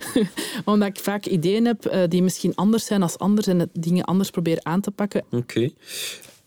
omdat 0.64 0.88
ik 0.88 0.98
vaak 0.98 1.26
ideeën 1.26 1.64
heb 1.64 2.06
die 2.08 2.22
misschien 2.22 2.54
anders 2.54 2.84
zijn 2.84 3.02
als 3.02 3.18
anders 3.18 3.46
en 3.46 3.70
dingen 3.72 4.04
anders 4.04 4.30
probeer 4.30 4.58
aan 4.62 4.80
te 4.80 4.90
pakken. 4.90 5.24
Oké. 5.30 5.70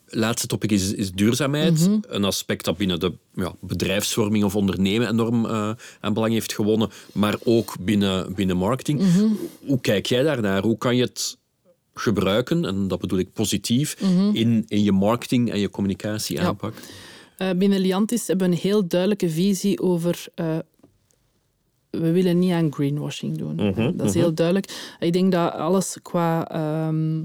Laatste 0.07 0.47
topic 0.47 0.71
is, 0.71 0.93
is 0.93 1.11
duurzaamheid. 1.11 1.79
Mhm. 1.79 1.97
Een 2.07 2.23
aspect 2.23 2.65
dat 2.65 2.77
binnen 2.77 2.99
de 2.99 3.13
ja, 3.33 3.53
bedrijfsvorming 3.61 4.43
of 4.43 4.55
ondernemen 4.55 5.09
enorm 5.09 5.45
eh, 5.45 5.71
aan 5.99 6.13
belang 6.13 6.33
heeft 6.33 6.53
gewonnen, 6.53 6.89
maar 7.11 7.35
ook 7.43 7.75
binnen, 7.79 8.33
binnen 8.33 8.57
marketing. 8.57 8.99
Mhm. 8.99 9.25
Hoe 9.65 9.81
kijk 9.81 10.05
jij 10.05 10.23
daarnaar? 10.23 10.63
Hoe 10.63 10.77
kan 10.77 10.95
je 10.95 11.03
het 11.03 11.37
gebruiken, 11.99 12.65
en 12.65 12.87
dat 12.87 12.99
bedoel 12.99 13.19
ik 13.19 13.33
positief, 13.33 13.95
in, 14.33 14.63
in 14.67 14.83
je 14.83 14.91
marketing 14.91 15.51
en 15.51 15.59
je 15.59 15.69
communicatie 15.69 16.35
Mhm. 16.35 16.43
Ja. 16.43 16.49
aanpak? 16.49 16.73
Eh, 17.37 17.49
binnen 17.57 17.79
Liantis 17.79 18.27
hebben 18.27 18.49
we 18.49 18.55
een 18.55 18.61
heel 18.61 18.87
duidelijke 18.87 19.29
visie 19.29 19.81
over... 19.81 20.25
eh, 20.35 20.57
we 21.89 22.11
willen 22.11 22.39
niet 22.39 22.51
aan 22.51 22.73
greenwashing 22.73 23.37
doen. 23.37 23.55
Mhm, 23.55 23.91
dat 23.97 24.07
is 24.07 24.13
heel 24.13 24.33
duidelijk. 24.33 24.95
Ik 24.99 25.13
denk 25.13 25.31
dat 25.31 25.53
alles 25.53 25.97
qua... 26.01 26.47
ehm, 26.51 27.23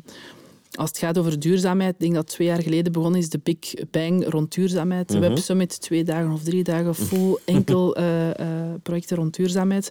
als 0.75 0.89
het 0.89 0.99
gaat 0.99 1.19
over 1.19 1.39
duurzaamheid, 1.39 1.95
ik 1.95 2.01
denk 2.01 2.15
dat 2.15 2.27
twee 2.27 2.47
jaar 2.47 2.63
geleden 2.63 2.93
begonnen 2.93 3.21
is 3.21 3.29
de 3.29 3.41
Big 3.43 3.75
Bang 3.91 4.29
rond 4.29 4.55
duurzaamheid. 4.55 5.09
Mhm. 5.09 5.19
We 5.19 5.25
hebben 5.25 5.43
Summit 5.43 5.81
twee 5.81 6.05
dagen 6.05 6.33
of 6.33 6.43
drie 6.43 6.65
dagen 6.65 6.95
vol 6.95 7.39
enkel 7.45 7.97
eh, 7.97 8.31
eh, 8.31 8.75
projecten 8.83 9.17
rond 9.17 9.37
duurzaamheid. 9.37 9.87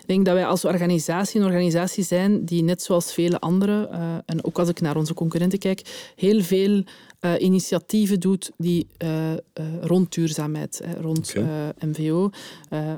Ik 0.00 0.06
denk 0.06 0.24
dat 0.24 0.34
wij 0.34 0.46
als 0.46 0.64
organisatie 0.64 1.40
een 1.40 1.46
organisatie 1.46 2.04
zijn 2.04 2.44
die 2.44 2.62
net 2.62 2.82
zoals 2.82 3.12
vele 3.12 3.40
anderen, 3.40 3.90
en 4.26 4.44
ook 4.44 4.58
als 4.58 4.68
ik 4.68 4.80
naar 4.80 4.96
onze 4.96 5.14
concurrenten 5.14 5.58
kijk, 5.58 6.12
heel 6.16 6.42
veel 6.42 6.84
uh, 7.20 7.32
initiatieven 7.38 8.20
doet 8.20 8.50
die 8.56 8.86
uh, 9.02 9.30
uh, 9.30 9.36
rond 9.80 10.14
duurzaamheid, 10.14 10.82
rond 11.00 11.34
okay. 11.36 11.72
MVO, 11.78 12.30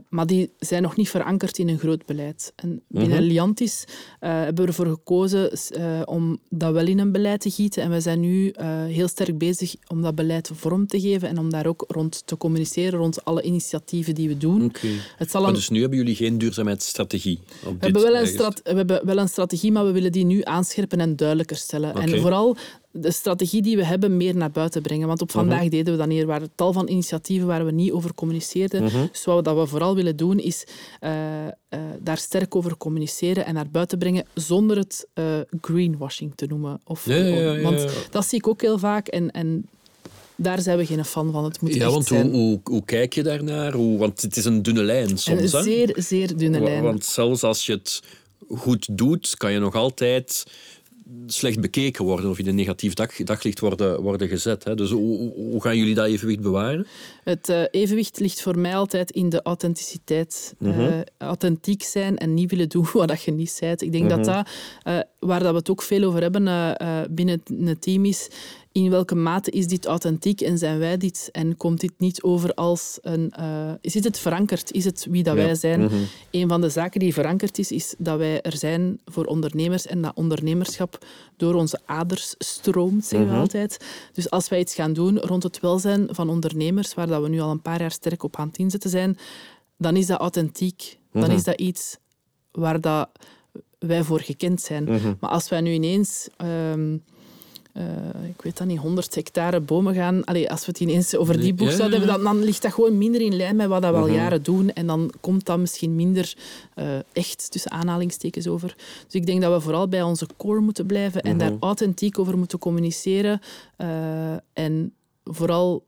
maar 0.08 0.26
die 0.26 0.52
zijn 0.58 0.82
nog 0.82 0.96
niet 0.96 1.08
verankerd 1.08 1.58
in 1.58 1.68
een 1.68 1.78
groot 1.78 2.06
beleid. 2.06 2.52
En 2.56 2.82
binnen 2.88 3.18
-huh. 3.18 3.26
Liantis 3.26 3.84
hebben 4.18 4.64
we 4.64 4.70
ervoor 4.70 4.86
gekozen 4.86 5.50
om 6.06 6.38
dat 6.48 6.72
wel 6.72 6.86
in 6.86 6.98
een 6.98 7.12
beleid 7.12 7.40
te 7.40 7.50
gieten 7.50 7.82
en 7.82 7.90
we 7.90 8.00
zijn 8.00 8.20
nu 8.20 8.54
heel 8.86 9.08
sterk 9.08 9.38
bezig 9.38 9.74
om 9.86 10.02
dat 10.02 10.14
beleid 10.14 10.50
vorm 10.54 10.86
te 10.86 11.00
geven 11.00 11.28
en 11.28 11.38
om 11.38 11.50
daar 11.50 11.66
ook 11.66 11.84
rond 11.88 12.22
te 12.26 12.36
communiceren, 12.36 12.98
rond 12.98 13.24
alle 13.24 13.42
initiatieven 13.42 14.14
die 14.14 14.28
we 14.28 14.36
doen. 14.36 14.64
Okay. 14.64 14.90
Het 15.16 15.30
zal 15.30 15.48
een... 15.48 15.54
Dus 15.54 15.68
nu 15.68 15.80
hebben 15.80 15.98
jullie 15.98 16.14
geen 16.14 16.38
duurzaamheidsstrategie? 16.38 17.40
we, 17.62 17.76
hebben 17.78 18.02
wel 18.02 18.16
een 18.16 18.54
we 18.62 18.74
hebben 18.76 19.06
wel 19.06 19.18
een 19.18 19.28
strategie, 19.28 19.72
maar 19.72 19.84
we 19.84 19.92
willen 19.92 20.12
die 20.12 20.24
nu 20.24 20.40
aanscherpen 20.44 21.00
en 21.00 21.16
duidelijker 21.16 21.56
stellen. 21.56 21.90
Okay. 21.90 22.02
En 22.02 22.20
vooral 22.20 22.56
de 22.90 23.10
strategie 23.10 23.62
die 23.62 23.76
we 23.76 23.84
hebben 23.84 24.16
meer 24.16 24.36
naar 24.36 24.50
buiten 24.50 24.82
brengen. 24.82 25.06
Want 25.06 25.22
op 25.22 25.30
vandaag 25.30 25.56
uh-huh. 25.56 25.70
deden 25.70 25.92
we 25.92 25.98
dat 25.98 26.08
niet. 26.08 26.20
Er 26.20 26.26
waren 26.26 26.50
tal 26.54 26.72
van 26.72 26.88
initiatieven 26.88 27.46
waar 27.46 27.64
we 27.64 27.70
niet 27.70 27.92
over 27.92 28.14
communiceerden. 28.14 28.82
Uh-huh. 28.82 29.02
Dus 29.12 29.24
wat 29.24 29.54
we 29.54 29.66
vooral 29.66 29.94
willen 29.94 30.16
doen, 30.16 30.38
is 30.38 30.64
uh, 31.00 31.10
uh, 31.10 31.80
daar 32.00 32.18
sterk 32.18 32.56
over 32.56 32.76
communiceren 32.76 33.44
en 33.46 33.54
naar 33.54 33.70
buiten 33.70 33.98
brengen, 33.98 34.24
zonder 34.34 34.76
het 34.76 35.06
uh, 35.14 35.24
greenwashing 35.60 36.32
te 36.34 36.46
noemen. 36.46 36.80
Of, 36.84 37.06
ja, 37.06 37.14
ja, 37.14 37.52
ja, 37.52 37.62
want 37.62 37.86
dat 38.10 38.26
zie 38.26 38.38
ik 38.38 38.48
ook 38.48 38.60
heel 38.60 38.78
vaak. 38.78 39.08
En, 39.08 39.30
en 39.30 39.68
daar 40.36 40.60
zijn 40.60 40.78
we 40.78 40.86
geen 40.86 41.04
fan 41.04 41.32
van. 41.32 41.44
Het 41.44 41.60
moet 41.60 41.74
ja, 41.74 41.90
want 41.90 42.08
hoe, 42.08 42.60
hoe, 42.64 42.84
kijk 42.84 43.12
je 43.14 43.22
daarnaar? 43.22 43.72
Hoe, 43.72 43.98
want 43.98 44.22
het 44.22 44.36
is 44.36 44.44
een 44.44 44.62
dunne 44.62 44.82
lijn 44.82 45.18
soms. 45.18 45.52
Een 45.52 45.62
zeer, 45.62 45.92
zeer 45.96 46.36
dunne 46.36 46.60
lijn. 46.60 46.82
Want 46.82 47.04
zelfs 47.04 47.42
als 47.42 47.66
je 47.66 47.72
het 47.72 48.02
goed 48.56 48.88
doet, 48.98 49.36
kan 49.36 49.52
je 49.52 49.58
nog 49.58 49.74
altijd 49.74 50.44
slecht 51.26 51.60
bekeken 51.60 52.04
worden 52.04 52.30
of 52.30 52.38
in 52.38 52.46
een 52.46 52.54
negatief 52.54 52.94
dag, 52.94 53.16
daglicht 53.16 53.60
worden, 53.60 54.02
worden 54.02 54.28
gezet. 54.28 54.64
Hè. 54.64 54.74
Dus 54.74 54.90
hoe, 54.90 55.32
hoe, 55.34 55.62
gaan 55.62 55.76
jullie 55.76 55.94
dat 55.94 56.06
evenwicht 56.06 56.40
bewaren? 56.40 56.86
Het 57.24 57.48
uh, 57.48 57.62
evenwicht 57.70 58.20
ligt 58.20 58.42
voor 58.42 58.58
mij 58.58 58.76
altijd 58.76 59.10
in 59.10 59.28
de 59.28 59.42
authenticiteit. 59.42 60.54
-huh. 60.58 60.78
uh, 60.78 61.00
authentiek 61.18 61.82
zijn 61.82 62.18
en 62.18 62.34
niet 62.34 62.50
willen 62.50 62.68
doen 62.68 62.86
wat 62.92 63.22
je 63.22 63.32
niet 63.32 63.56
bent. 63.60 63.82
Ik 63.82 63.92
denk 63.92 64.10
dat 64.10 64.24
dat, 64.24 64.48
uh, 64.86 64.98
waar 65.20 65.40
dat 65.40 65.50
we 65.50 65.58
het 65.58 65.70
ook 65.70 65.82
veel 65.82 66.02
over 66.02 66.20
hebben 66.20 66.44
binnen 67.14 67.42
het 67.64 67.82
team 67.82 68.04
is, 68.04 68.28
in 68.72 68.90
welke 68.90 69.14
mate 69.14 69.50
is 69.50 69.66
dit 69.66 69.86
authentiek 69.86 70.40
en 70.40 70.58
zijn 70.58 70.78
wij 70.78 70.96
dit? 70.96 71.28
En 71.32 71.56
komt 71.56 71.80
dit 71.80 71.92
niet 71.96 72.22
over 72.22 72.54
als 72.54 72.98
een... 73.02 73.32
Uh, 73.40 73.72
is 73.80 73.94
het 73.94 74.18
verankerd? 74.18 74.72
Is 74.72 74.84
het 74.84 75.06
wie 75.10 75.22
dat 75.22 75.36
ja. 75.36 75.42
wij 75.42 75.54
zijn? 75.54 75.80
Mm 75.80 75.88
-hmm. 75.88 76.06
Een 76.30 76.48
van 76.48 76.60
de 76.60 76.68
zaken 76.68 77.00
die 77.00 77.14
verankerd 77.14 77.58
is, 77.58 77.72
is 77.72 77.94
dat 77.98 78.18
wij 78.18 78.40
er 78.42 78.56
zijn 78.56 79.00
voor 79.04 79.24
ondernemers 79.24 79.86
en 79.86 80.02
dat 80.02 80.12
ondernemerschap 80.14 81.06
door 81.36 81.54
onze 81.54 81.80
aders 81.84 82.34
stroomt, 82.38 83.04
zeggen 83.04 83.18
we 83.18 83.24
mm 83.24 83.30
-hmm. 83.30 83.40
altijd. 83.40 83.84
Dus 84.12 84.30
als 84.30 84.48
wij 84.48 84.60
iets 84.60 84.74
gaan 84.74 84.92
doen 84.92 85.18
rond 85.18 85.42
het 85.42 85.60
welzijn 85.60 86.08
van 86.10 86.28
ondernemers, 86.28 86.94
waar 86.94 87.06
dat 87.06 87.22
we 87.22 87.28
nu 87.28 87.40
al 87.40 87.50
een 87.50 87.62
paar 87.62 87.80
jaar 87.80 87.92
sterk 87.92 88.22
op 88.22 88.36
aan 88.36 88.48
het 88.48 88.58
inzetten 88.58 88.90
zijn, 88.90 89.18
dan 89.78 89.96
is 89.96 90.06
dat 90.06 90.20
authentiek. 90.20 90.98
Dan 91.12 91.22
mm 91.22 91.28
-hmm. 91.28 91.36
is 91.36 91.44
dat 91.44 91.60
iets 91.60 91.96
waar 92.50 92.80
dat 92.80 93.08
wij 93.80 94.02
voor 94.02 94.20
gekend 94.20 94.60
zijn. 94.60 94.84
Maar 95.20 95.30
als 95.30 95.48
wij 95.48 95.60
nu 95.60 95.72
ineens... 95.72 96.28
Um, 96.72 97.02
uh, 97.76 98.28
ik 98.28 98.42
weet 98.42 98.56
dat 98.56 98.66
niet, 98.66 98.78
100 98.78 99.14
hectare 99.14 99.60
bomen 99.60 99.94
gaan. 99.94 100.24
Allee, 100.24 100.50
als 100.50 100.60
we 100.60 100.66
het 100.66 100.80
ineens 100.80 101.16
over 101.16 101.40
die 101.40 101.54
boek 101.54 101.70
zouden 101.70 101.98
hebben, 101.98 102.22
dan, 102.22 102.34
dan, 102.34 102.44
ligt 102.44 102.62
dat 102.62 102.72
gewoon 102.72 102.98
minder 102.98 103.20
in 103.20 103.36
lijn 103.36 103.56
met 103.56 103.68
wat 103.68 103.80
we 103.80 103.86
al 103.86 103.94
uh-huh. 103.94 104.14
jaren 104.14 104.42
doen. 104.42 104.72
En 104.72 104.86
dan 104.86 105.12
komt 105.20 105.46
dat 105.46 105.58
misschien 105.58 105.96
minder 105.96 106.34
uh, 106.76 106.84
echt, 107.12 107.50
tussen 107.50 107.70
aanhalingstekens, 107.70 108.46
over. 108.46 108.74
Dus 109.04 109.14
ik 109.14 109.26
denk 109.26 109.40
dat 109.40 109.52
we 109.52 109.60
vooral 109.60 109.88
bij 109.88 110.02
onze 110.02 110.26
core 110.36 110.60
moeten 110.60 110.86
blijven 110.86 111.22
en 111.22 111.38
daar 111.38 111.52
authentiek 111.60 112.18
over 112.18 112.38
moeten 112.38 112.58
communiceren. 112.58 113.40
Uh, 113.78 114.32
en 114.52 114.94
vooral 115.24 115.84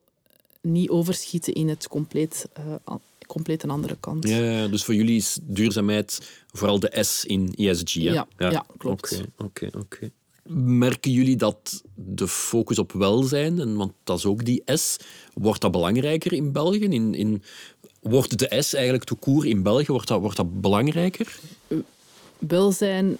niet 0.60 0.90
overschieten 0.90 1.52
in 1.52 1.68
het 1.68 1.88
compleet 1.88 2.48
compleet 3.32 3.62
een 3.62 3.70
andere 3.70 3.96
kant. 4.00 4.28
Ja, 4.28 4.68
dus 4.68 4.84
voor 4.84 4.94
jullie 4.94 5.16
is 5.16 5.38
duurzaamheid 5.42 6.20
vooral 6.50 6.80
de 6.80 6.98
S 7.00 7.24
in 7.24 7.52
ESG. 7.56 7.94
Hè? 7.94 8.00
Ja, 8.00 8.26
ja. 8.36 8.50
ja 8.50 8.66
klopt. 8.76 9.12
Oké, 9.12 9.44
okay, 9.44 9.68
oké. 9.68 9.78
Okay, 9.78 10.12
Merken 10.54 11.10
jullie 11.10 11.36
dat 11.36 11.82
de 11.94 12.28
focus 12.28 12.78
op 12.78 12.92
welzijn, 12.92 13.60
en 13.60 13.76
want 13.76 13.92
dat 14.04 14.18
is 14.18 14.24
ook 14.24 14.44
die 14.44 14.62
S, 14.64 14.96
wordt 15.34 15.60
dat 15.60 15.70
belangrijker 15.70 16.32
in 16.32 16.52
België? 16.52 16.84
In, 16.84 17.14
in, 17.14 17.42
wordt 18.00 18.38
de 18.38 18.62
S 18.62 18.74
eigenlijk 18.74 19.06
de 19.06 19.14
koer 19.14 19.46
in 19.46 19.62
België, 19.62 19.92
wordt 19.92 20.08
dat, 20.08 20.20
wordt 20.20 20.36
dat 20.36 20.60
belangrijker? 20.60 21.38
Welzijn 22.48 23.16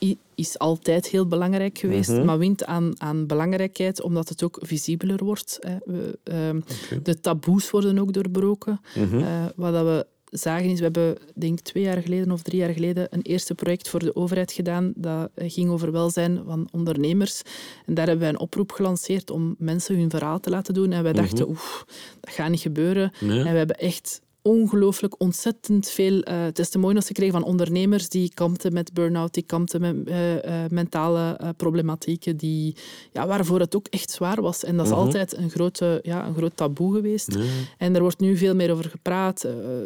uh, 0.00 0.14
is 0.34 0.58
altijd 0.58 1.06
heel 1.06 1.26
belangrijk 1.26 1.78
geweest, 1.78 2.08
-huh. 2.08 2.24
maar 2.24 2.38
wint 2.38 2.64
aan, 2.64 2.92
aan 3.00 3.26
belangrijkheid 3.26 4.02
omdat 4.02 4.28
het 4.28 4.42
ook 4.42 4.58
visibeler 4.60 5.24
wordt. 5.24 5.58
Hè. 5.60 5.76
We, 5.84 6.18
okay. 6.24 7.02
De 7.02 7.20
taboes 7.20 7.70
worden 7.70 7.98
ook 7.98 8.12
doorbroken. 8.12 8.80
-huh. 8.94 9.12
Uh, 9.12 9.44
wat 9.56 9.72
dat 9.72 9.84
we 9.84 10.06
zagen 10.38 10.70
is, 10.70 10.78
we 10.78 10.84
hebben 10.84 11.16
denk 11.34 11.60
twee 11.60 11.82
jaar 11.82 12.02
geleden 12.02 12.30
of 12.30 12.42
drie 12.42 12.58
jaar 12.58 12.72
geleden 12.72 13.06
een 13.10 13.22
eerste 13.22 13.54
project 13.54 13.88
voor 13.88 14.00
de 14.00 14.16
overheid 14.16 14.52
gedaan 14.52 14.92
dat 14.96 15.30
ging 15.36 15.70
over 15.70 15.92
welzijn 15.92 16.42
van 16.46 16.68
ondernemers. 16.70 17.42
En 17.86 17.94
daar 17.94 18.06
hebben 18.06 18.24
wij 18.24 18.34
een 18.34 18.40
oproep 18.40 18.72
gelanceerd 18.72 19.30
om 19.30 19.54
mensen 19.58 19.98
hun 19.98 20.10
verhaal 20.10 20.40
te 20.40 20.50
laten 20.50 20.74
doen. 20.74 20.92
En 20.92 21.02
wij 21.02 21.12
dachten, 21.12 21.38
uh 21.38 21.44
-huh. 21.44 21.50
oef, 21.50 21.84
dat 22.20 22.34
gaat 22.34 22.50
niet 22.50 22.60
gebeuren. 22.60 23.12
Nee. 23.20 23.38
En 23.38 23.52
we 23.52 23.58
hebben 23.58 23.78
echt 23.78 24.20
ongelooflijk 24.42 25.14
ontzettend 25.18 25.88
veel 25.88 26.28
uh, 26.28 26.46
testimonials 26.46 27.06
gekregen 27.06 27.32
van 27.32 27.44
ondernemers 27.44 28.08
die 28.08 28.30
kampten 28.34 28.72
met 28.72 28.92
burn-out, 28.92 29.34
die 29.34 29.42
kampten 29.42 29.80
met 29.80 29.96
uh, 30.04 30.34
uh, 30.34 30.40
mentale 30.70 31.54
problematieken, 31.56 32.36
die, 32.36 32.76
ja, 33.12 33.26
waarvoor 33.26 33.60
het 33.60 33.76
ook 33.76 33.86
echt 33.86 34.10
zwaar 34.10 34.42
was. 34.42 34.64
En 34.64 34.76
dat 34.76 34.86
is 34.86 34.92
-huh. 34.92 35.00
altijd 35.00 35.36
een, 35.36 35.50
grote, 35.50 36.00
ja, 36.02 36.26
een 36.26 36.34
groot 36.34 36.56
taboe 36.56 36.94
geweest. 36.94 37.38
En 37.78 37.94
er 37.94 38.00
wordt 38.00 38.20
nu 38.20 38.36
veel 38.36 38.54
meer 38.54 38.72
over 38.72 38.84
gepraat. 38.84 39.42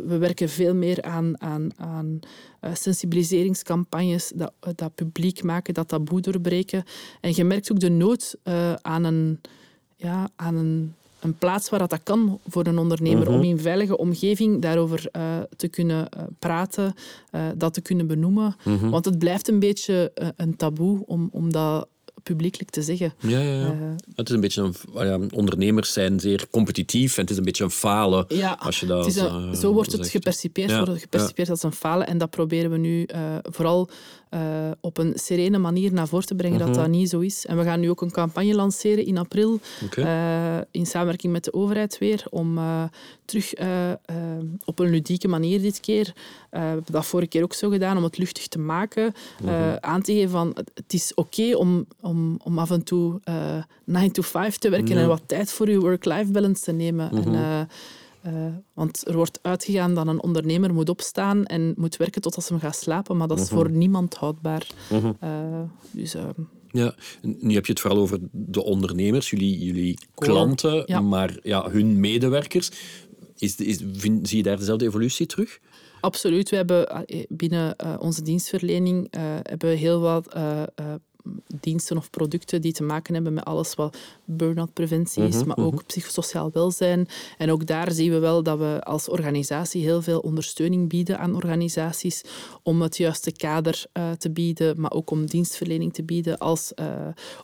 we 0.06 0.16
werken 0.18 0.48
veel 0.48 0.74
meer 0.74 1.02
aan, 1.02 1.40
aan, 1.40 1.68
aan 1.76 2.20
sensibiliseringscampagnes, 2.72 4.32
dat, 4.34 4.52
dat 4.74 4.94
publiek 4.94 5.42
maken, 5.42 5.74
dat 5.74 5.88
taboe 5.88 6.20
doorbreken. 6.20 6.84
En 7.20 7.32
je 7.34 7.44
merkt 7.44 7.72
ook 7.72 7.80
de 7.80 7.90
nood 7.90 8.36
aan 8.82 9.04
een... 9.04 9.40
Ja, 9.98 10.28
aan 10.36 10.56
een 10.56 10.94
een 11.20 11.38
plaats 11.38 11.68
waar 11.68 11.78
dat, 11.78 11.90
dat 11.90 12.00
kan 12.02 12.40
voor 12.48 12.66
een 12.66 12.78
ondernemer, 12.78 13.28
om 13.28 13.42
in 13.42 13.58
veilige 13.58 13.96
omgeving 13.96 14.62
daarover 14.62 15.08
uh, 15.12 15.22
te 15.56 15.68
kunnen 15.68 16.08
uh, 16.16 16.22
praten, 16.38 16.94
uh, 17.32 17.40
dat 17.56 17.74
te 17.74 17.80
kunnen 17.80 18.06
benoemen. 18.06 18.56
Mhm. 18.64 18.88
Want 18.88 19.04
het 19.04 19.18
blijft 19.18 19.48
een 19.48 19.58
beetje 19.58 20.12
een 20.36 20.56
taboe 20.56 21.02
om, 21.06 21.28
om 21.32 21.52
dat 21.52 21.88
publiekelijk 22.22 22.70
te 22.70 22.82
zeggen. 22.82 23.14
Ja, 23.18 23.40
ja, 23.40 23.60
ja. 23.60 23.94
het 24.14 24.28
is 24.28 24.34
een 24.34 24.40
beetje 24.40 24.62
een, 24.62 24.74
ja, 25.06 25.20
ondernemers 25.34 25.92
zijn 25.92 26.20
zeer 26.20 26.46
competitief 26.50 27.16
en 27.16 27.22
het 27.22 27.30
is 27.30 27.36
een 27.36 27.44
beetje 27.44 27.64
een 27.64 27.70
falen. 27.70 28.24
Ja, 28.28 28.56
als 28.60 28.80
je 28.80 28.86
dat, 28.86 29.16
een, 29.16 29.56
zo 29.56 29.72
wordt 29.72 29.92
het 29.92 30.00
wordt 30.00 30.40
gepercipieerd 30.40 31.50
als 31.50 31.62
een 31.62 31.72
falen 31.72 32.06
en 32.06 32.18
dat 32.18 32.30
proberen 32.30 32.70
we 32.70 32.76
nu 32.76 33.08
vooral 33.42 33.88
uh, 34.30 34.70
op 34.80 34.98
een 34.98 35.12
serene 35.14 35.58
manier 35.58 35.92
naar 35.92 36.08
voren 36.08 36.26
te 36.26 36.34
brengen 36.34 36.58
uh 36.58 36.64
-huh. 36.64 36.74
dat 36.74 36.82
dat 36.82 36.92
niet 36.92 37.08
zo 37.08 37.20
is. 37.20 37.46
En 37.46 37.56
we 37.56 37.64
gaan 37.64 37.80
nu 37.80 37.90
ook 37.90 38.00
een 38.00 38.10
campagne 38.10 38.54
lanceren 38.54 39.06
in 39.06 39.18
april, 39.18 39.60
okay. 39.84 40.04
uh, 40.58 40.64
in 40.70 40.86
samenwerking 40.86 41.32
met 41.32 41.44
de 41.44 41.52
overheid 41.52 41.98
weer, 41.98 42.24
om 42.30 42.58
uh, 42.58 42.82
terug 43.24 43.52
op 44.64 44.78
een 44.78 44.90
ludieke 44.90 45.28
manier 45.28 45.60
dit 45.60 45.80
keer, 45.80 46.12
we 46.50 46.58
hebben 46.58 46.92
dat 46.92 47.06
vorige 47.06 47.28
keer 47.28 47.42
ook 47.42 47.54
zo 47.54 47.70
gedaan, 47.70 47.96
om 47.96 48.02
het 48.02 48.18
luchtig 48.18 48.48
te 48.48 48.58
maken, 48.58 49.14
-huh. 49.44 49.76
aan 49.76 50.02
te 50.02 50.12
geven 50.12 50.30
van 50.30 50.56
het 50.74 50.92
is 50.92 51.14
oké 51.14 51.40
okay 51.40 51.52
om, 51.52 51.86
om, 52.00 52.40
om 52.44 52.58
af 52.58 52.70
en 52.70 52.84
toe 52.84 53.20
9 53.84 54.12
to 54.12 54.22
5 54.22 54.56
te 54.56 54.70
werken 54.70 54.96
en 54.96 55.08
wat 55.08 55.22
tijd 55.26 55.52
voor 55.52 55.70
je 55.70 55.80
work-life 55.80 56.32
balance 56.32 56.62
te 56.62 56.72
nemen. 56.72 57.10
Mhm. 57.14 57.34
En, 57.34 57.68
uh, 58.26 58.46
want 58.74 59.06
er 59.08 59.16
wordt 59.16 59.38
uitgegaan 59.42 59.94
dat 59.94 60.06
een 60.06 60.22
ondernemer 60.22 60.74
moet 60.74 60.88
opstaan 60.88 61.44
en 61.44 61.74
moet 61.76 61.96
werken 61.96 62.20
tot 62.20 62.34
als 62.36 62.48
hij 62.48 62.58
gaat 62.58 62.76
slapen, 62.76 63.16
maar 63.16 63.28
dat 63.28 63.40
is 63.40 63.50
Mhm. 63.50 63.54
voor 63.54 63.70
niemand 63.70 64.14
houdbaar. 64.14 64.66
Mhm. 64.90 65.12
Uh, 65.24 65.60
dus, 65.90 66.14
uh, 66.14 66.22
Ja, 66.70 66.94
nu 67.22 67.54
heb 67.54 67.66
je 67.66 67.72
het 67.72 67.80
vooral 67.80 68.00
over 68.00 68.18
de 68.32 68.64
ondernemers, 68.64 69.30
jullie, 69.30 69.64
jullie 69.64 69.98
klanten, 70.14 70.82
ja. 70.86 71.00
maar 71.00 71.38
ja, 71.42 71.70
hun 71.70 72.00
medewerkers. 72.00 72.70
Is, 73.36 73.56
is, 73.56 73.80
vind, 73.92 74.28
zie 74.28 74.36
je 74.36 74.42
daar 74.42 74.56
dezelfde 74.58 74.84
evolutie 74.86 75.26
terug? 75.26 75.58
absoluut. 76.00 76.50
We 76.50 76.56
hebben 76.56 76.88
eh, 77.06 77.24
binnen 77.28 77.76
onze 78.00 78.22
dienstverlening 78.22 79.08
hebben 79.42 79.68
we 79.68 79.74
heel 79.74 80.00
wat 80.00 80.34
diensten 81.60 81.96
of 81.96 82.10
producten 82.10 82.60
die 82.60 82.72
te 82.72 82.82
maken 82.82 83.14
hebben 83.14 83.34
met 83.34 83.44
alles 83.44 83.74
wat 83.74 83.96
burn-out 84.24 84.72
preventie 84.72 85.22
is, 85.26 85.36
Mhm, 85.36 85.46
maar 85.46 85.58
ook 85.58 85.86
psychosociaal 85.86 86.50
welzijn. 86.52 87.08
En 87.38 87.50
ook 87.50 87.66
daar 87.66 87.92
zien 87.92 88.10
we 88.10 88.18
wel 88.18 88.42
dat 88.42 88.58
we 88.58 88.80
als 88.82 89.08
organisatie 89.08 89.82
heel 89.82 90.02
veel 90.02 90.18
ondersteuning 90.20 90.88
bieden 90.88 91.18
aan 91.18 91.34
organisaties 91.34 92.22
om 92.62 92.82
het 92.82 92.96
juiste 92.96 93.32
kader 93.32 93.84
eh, 93.92 94.10
te 94.10 94.30
bieden, 94.30 94.80
maar 94.80 94.92
ook 94.92 95.10
om 95.10 95.26
dienstverlening 95.26 95.92
te 95.92 96.02
bieden, 96.02 96.38
als, 96.38 96.74
eh, 96.74 96.86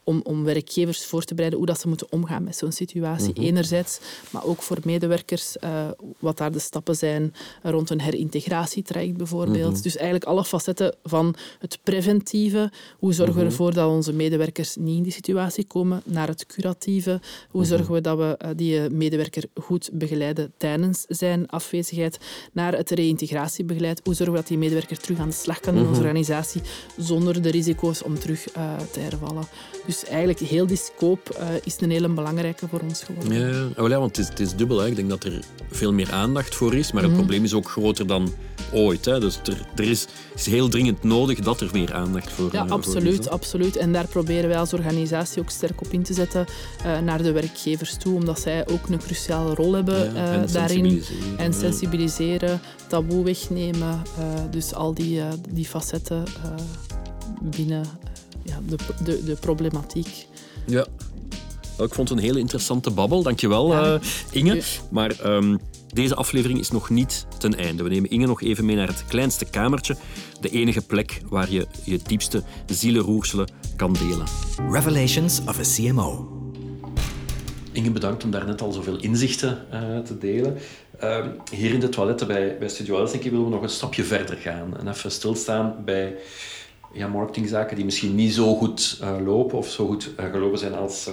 om, 0.04 0.20
om 0.24 0.44
werkgevers 0.44 1.04
voor 1.04 1.22
te 1.24 1.32
bereiden 1.34 1.58
hoe 1.58 1.68
dat 1.68 1.80
ze 1.80 1.88
moeten 1.88 2.06
omgaan 2.10 2.44
met 2.44 2.56
zo'n 2.56 2.72
situatie. 2.72 3.34
Enerzijds, 3.34 4.00
maar 4.30 4.44
ook 4.44 4.62
voor 4.62 4.78
medewerkers, 4.84 5.58
eh, 5.58 5.88
wat 6.18 6.36
daar 6.38 6.52
de 6.52 6.58
stappen 6.58 6.96
zijn 6.96 7.34
rond 7.62 7.90
een 7.90 8.00
herintegratietraject 8.00 9.16
bijvoorbeeld. 9.16 9.82
Dus 9.82 9.96
eigenlijk 9.96 10.24
alle 10.24 10.44
facetten 10.44 10.94
van 11.04 11.34
het 11.58 11.78
preventieve. 11.82 12.70
Hoe 12.98 13.12
zorgen 13.12 13.36
we 13.36 13.44
ervoor 13.44 13.71
dat 13.74 13.88
onze 13.88 14.12
medewerkers 14.12 14.76
niet 14.76 14.96
in 14.96 15.02
die 15.02 15.12
situatie 15.12 15.64
komen? 15.64 16.02
Naar 16.04 16.28
het 16.28 16.46
curatieve. 16.46 17.20
Hoe 17.50 17.64
zorgen 17.64 17.94
we 17.94 18.00
dat 18.00 18.18
we 18.18 18.34
eh, 18.38 18.50
die 18.56 18.80
eh, 18.84 18.90
medewerker 18.90 19.44
goed 19.54 19.90
begeleiden 19.92 20.52
tijdens 20.56 21.04
zijn 21.08 21.48
afwezigheid? 21.48 22.18
Naar 22.52 22.76
het 22.76 22.90
reïntegratiebegeleid. 22.90 24.00
Hoe 24.04 24.14
zorgen 24.14 24.34
we 24.34 24.40
dat 24.40 24.48
die 24.48 24.58
medewerker 24.58 24.98
terug 24.98 25.18
aan 25.18 25.28
de 25.28 25.34
slag 25.34 25.60
kan 25.60 25.74
in 25.76 25.86
onze 25.86 26.00
organisatie 26.00 26.60
zonder 26.96 27.42
de 27.42 27.50
risico's 27.50 28.02
om 28.04 28.18
terug 28.18 28.48
eh, 28.50 28.76
te 28.92 29.00
hervallen? 29.00 29.44
Dus 29.86 30.04
eigenlijk 30.04 30.38
heel 30.38 30.66
die 30.66 30.76
scope 30.76 31.34
is 31.64 31.76
een 31.80 31.90
hele 31.90 32.08
belangrijke 32.08 32.68
voor 32.68 32.80
ons 32.80 33.02
geworden. 33.02 33.38
Ja, 33.40 33.70
ja. 33.76 33.88
Ja, 33.88 33.98
want 33.98 34.16
het 34.16 34.18
is, 34.18 34.28
het 34.28 34.40
is 34.40 34.54
dubbel. 34.56 34.78
Hè. 34.80 34.86
Ik 34.86 34.96
denk 34.96 35.08
dat 35.08 35.24
er 35.24 35.40
veel 35.70 35.92
meer 35.92 36.12
aandacht 36.12 36.54
voor 36.54 36.74
is, 36.74 36.86
Mhm. 36.86 36.94
maar 36.94 37.04
het 37.04 37.14
probleem 37.14 37.44
is 37.44 37.54
ook 37.54 37.68
groter 37.70 38.06
dan 38.06 38.32
ooit. 38.72 39.04
Hè. 39.04 39.20
Dus 39.20 39.36
er, 39.44 39.66
er 39.76 39.84
is, 39.90 40.06
is 40.34 40.46
heel 40.46 40.68
dringend 40.68 41.02
nodig 41.02 41.38
dat 41.40 41.60
er 41.60 41.68
meer 41.72 41.92
aandacht 41.92 42.30
voor, 42.32 42.48
Ja, 42.52 42.60
eh, 42.60 42.66
voor 42.66 42.76
absoluut, 42.76 43.18
is. 43.18 43.24
hè. 43.24 43.30
absoluut. 43.30 43.61
En 43.70 43.92
daar 43.92 44.06
proberen 44.06 44.48
wij 44.48 44.58
als 44.58 44.72
organisatie 44.72 45.42
ook 45.42 45.50
sterk 45.50 45.80
op 45.80 45.92
in 45.92 46.02
te 46.02 46.14
zetten 46.14 46.46
eh, 46.84 46.98
naar 46.98 47.22
de 47.22 47.32
werkgevers 47.32 47.96
toe, 47.96 48.14
omdat 48.14 48.40
zij 48.40 48.68
ook 48.68 48.88
een 48.88 48.98
cruciale 48.98 49.54
rol 49.54 49.72
hebben 49.72 49.98
Ja, 49.98 50.04
eh, 50.14 50.32
en 50.34 50.46
daarin. 50.52 50.78
sensibiliseren, 50.90 51.38
En 51.38 51.54
sensibiliseren, 51.54 52.60
taboe 52.88 53.24
wegnemen. 53.24 54.02
eh, 54.18 54.24
dus 54.50 54.74
al 54.74 54.94
die, 54.94 55.20
die 55.50 55.66
facetten 55.66 56.24
binnen 57.42 57.84
ja, 58.42 58.58
de, 58.66 58.76
de, 59.04 59.24
de 59.24 59.36
problematiek. 59.40 60.26
Ja. 60.66 60.86
Wel, 61.76 61.86
Ik 61.86 61.94
vond 61.94 62.08
het 62.08 62.18
een 62.18 62.24
hele 62.24 62.38
interessante 62.38 62.90
babbel. 62.90 63.22
Dankjewel, 63.22 63.72
eh 63.74 63.94
Inge. 64.30 64.62
Maar 64.90 65.10
ehm, 65.20 65.56
deze 65.92 66.14
aflevering 66.14 66.58
is 66.60 66.70
nog 66.70 66.90
niet 66.90 67.26
ten 67.38 67.54
einde. 67.58 67.82
We 67.82 67.88
nemen 67.88 68.10
Inge 68.10 68.26
nog 68.26 68.42
even 68.42 68.64
mee 68.64 68.76
naar 68.76 68.86
het 68.88 69.04
kleinste 69.08 69.44
kamertje. 69.44 69.96
De 70.42 70.50
enige 70.50 70.82
plek 70.82 71.20
waar 71.28 71.50
je 71.50 71.66
je 71.84 71.98
diepste 72.06 72.42
zielenroerselen 72.66 73.48
kan 73.76 73.92
delen. 73.92 74.26
Revelations 74.70 75.40
of 75.40 75.58
a 75.58 75.62
CMO. 75.62 76.28
Inge, 77.72 77.90
bedankt 77.90 78.24
om 78.24 78.30
daar 78.30 78.46
net 78.46 78.60
al 78.60 78.72
zoveel 78.72 79.00
inzichten 79.00 79.66
eh, 79.70 79.98
te 79.98 80.18
delen. 80.18 80.58
Ehm, 80.98 81.28
hier 81.50 81.72
in 81.72 81.80
de 81.80 81.88
toiletten 81.88 82.26
bij, 82.26 82.58
bij 82.58 82.68
Studio 82.68 82.98
Els, 82.98 83.10
denk 83.10 83.24
ik, 83.24 83.30
willen 83.30 83.46
we 83.46 83.52
nog 83.52 83.62
een 83.62 83.68
stapje 83.68 84.04
verder 84.04 84.36
gaan. 84.36 84.78
En 84.78 84.88
even 84.88 85.10
stilstaan 85.10 85.76
bij 85.84 86.16
ja, 86.92 87.08
marketingzaken 87.08 87.76
die 87.76 87.84
misschien 87.84 88.14
niet 88.14 88.34
zo 88.34 88.54
goed 88.54 88.98
eh, 89.00 89.16
lopen 89.24 89.58
of 89.58 89.68
zo 89.68 89.86
goed 89.86 90.10
eh, 90.16 90.30
gelopen 90.30 90.58
zijn 90.58 90.74
als, 90.74 91.10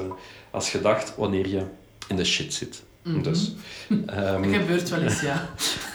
als 0.51 0.69
gedacht 0.69 1.15
wanneer 1.15 1.47
je 1.47 1.63
in 2.07 2.15
de 2.15 2.25
shit 2.25 2.53
zit. 2.53 2.83
Dus, 3.21 3.51
ehm, 4.05 4.53
gebeurt 4.53 4.89
wel 4.89 5.01
eens, 5.01 5.21
ja. 5.21 5.49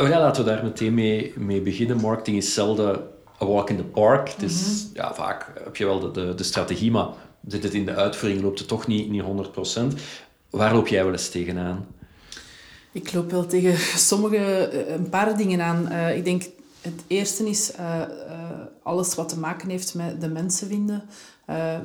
Oh 0.00 0.08
ja, 0.08 0.18
laten 0.18 0.44
we 0.44 0.50
daar 0.50 0.64
meteen 0.64 0.94
mee, 0.94 1.32
mee 1.36 1.60
beginnen. 1.60 1.96
Marketing 1.96 2.36
is 2.36 2.54
zelden 2.54 3.08
a 3.42 3.46
walk 3.46 3.70
in 3.70 3.76
the 3.76 3.84
park. 3.84 4.28
Is, 4.28 4.86
ja, 4.94 5.14
vaak 5.14 5.52
heb 5.64 5.76
je 5.76 5.84
wel 5.84 6.00
de, 6.00 6.10
de, 6.10 6.34
de 6.34 6.42
strategie, 6.42 6.90
maar 6.90 7.06
zit 7.46 7.62
het 7.62 7.74
in 7.74 7.84
de 7.84 7.94
uitvoering, 7.94 8.42
loopt 8.42 8.58
het 8.58 8.68
toch 8.68 8.86
niet, 8.86 9.10
niet 9.10 9.22
100%. 9.22 10.00
Waar 10.50 10.74
loop 10.74 10.88
jij 10.88 11.04
wel 11.04 11.12
eens 11.12 11.28
tegenaan? 11.28 11.86
Ik 12.92 13.12
loop 13.12 13.30
wel 13.30 13.46
tegen 13.46 13.78
sommige, 13.96 14.36
eh, 14.68 14.94
een 14.94 15.08
paar 15.08 15.36
dingen 15.36 15.60
aan. 15.60 15.88
Eh, 15.88 16.16
ik 16.16 16.24
denk, 16.24 16.42
het 16.80 17.02
eerste 17.06 17.48
is 17.48 17.72
eh, 17.72 18.00
alles 18.82 19.14
wat 19.14 19.28
te 19.28 19.38
maken 19.38 19.68
heeft 19.68 19.94
met 19.94 20.20
de 20.20 20.28
mensen 20.28 20.68
vinden. 20.68 21.02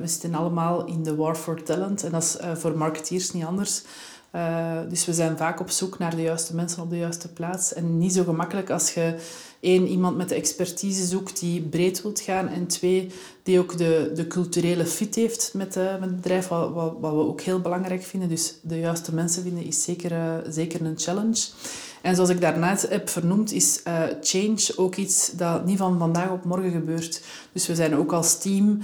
We 0.00 0.06
zitten 0.06 0.34
allemaal 0.34 0.86
in 0.86 1.02
de 1.02 1.14
war 1.14 1.34
for 1.34 1.62
talent 1.62 2.04
en 2.04 2.10
dat 2.10 2.22
is 2.22 2.36
voor 2.60 2.76
marketeers 2.76 3.32
niet 3.32 3.44
anders. 3.44 3.82
Eh, 4.32 4.78
dus 4.88 5.04
we 5.04 5.12
zijn 5.12 5.36
vaak 5.36 5.60
op 5.60 5.70
zoek 5.70 5.98
naar 5.98 6.16
de 6.16 6.22
juiste 6.22 6.54
mensen 6.54 6.82
op 6.82 6.90
de 6.90 6.98
juiste 6.98 7.32
plaats. 7.32 7.72
En 7.72 7.98
niet 7.98 8.12
zo 8.12 8.24
gemakkelijk 8.24 8.70
als 8.70 8.94
je 8.94 9.16
één, 9.62 9.86
iemand 9.86 10.16
met 10.16 10.28
de 10.28 10.34
expertise 10.34 11.06
zoekt 11.06 11.40
die 11.40 11.60
breed 11.60 12.02
wilt 12.02 12.20
gaan. 12.20 12.48
En 12.48 12.66
twee, 12.66 13.10
die 13.42 13.58
ook 13.58 13.78
de, 13.78 14.12
de 14.14 14.26
culturele 14.26 14.86
fit 14.86 15.14
heeft 15.14 15.50
met, 15.54 15.76
eh, 15.76 15.92
met 15.92 16.02
het 16.02 16.16
bedrijf, 16.16 16.48
wat, 16.48 16.72
wat, 16.72 16.96
we 17.00 17.06
ook 17.06 17.40
heel 17.40 17.60
belangrijk 17.60 18.02
vinden. 18.02 18.28
Dus 18.28 18.54
de 18.62 18.78
juiste 18.78 19.14
mensen 19.14 19.42
vinden 19.42 19.64
is 19.64 19.82
zeker, 19.82 20.12
eh, 20.12 20.34
zeker 20.48 20.84
een 20.84 20.98
challenge. 20.98 21.46
En 22.00 22.14
zoals 22.14 22.30
ik 22.30 22.40
daarnet 22.40 22.88
heb 22.88 23.08
vernoemd, 23.08 23.52
is 23.52 23.82
eh, 23.82 24.02
change 24.20 24.72
ook 24.76 24.96
iets 24.96 25.32
dat 25.32 25.64
niet 25.64 25.78
van 25.78 25.98
vandaag 25.98 26.30
op 26.30 26.44
morgen 26.44 26.70
gebeurt. 26.70 27.22
Dus 27.52 27.66
we 27.66 27.74
zijn 27.74 27.96
ook 27.96 28.12
als 28.12 28.38
team 28.38 28.80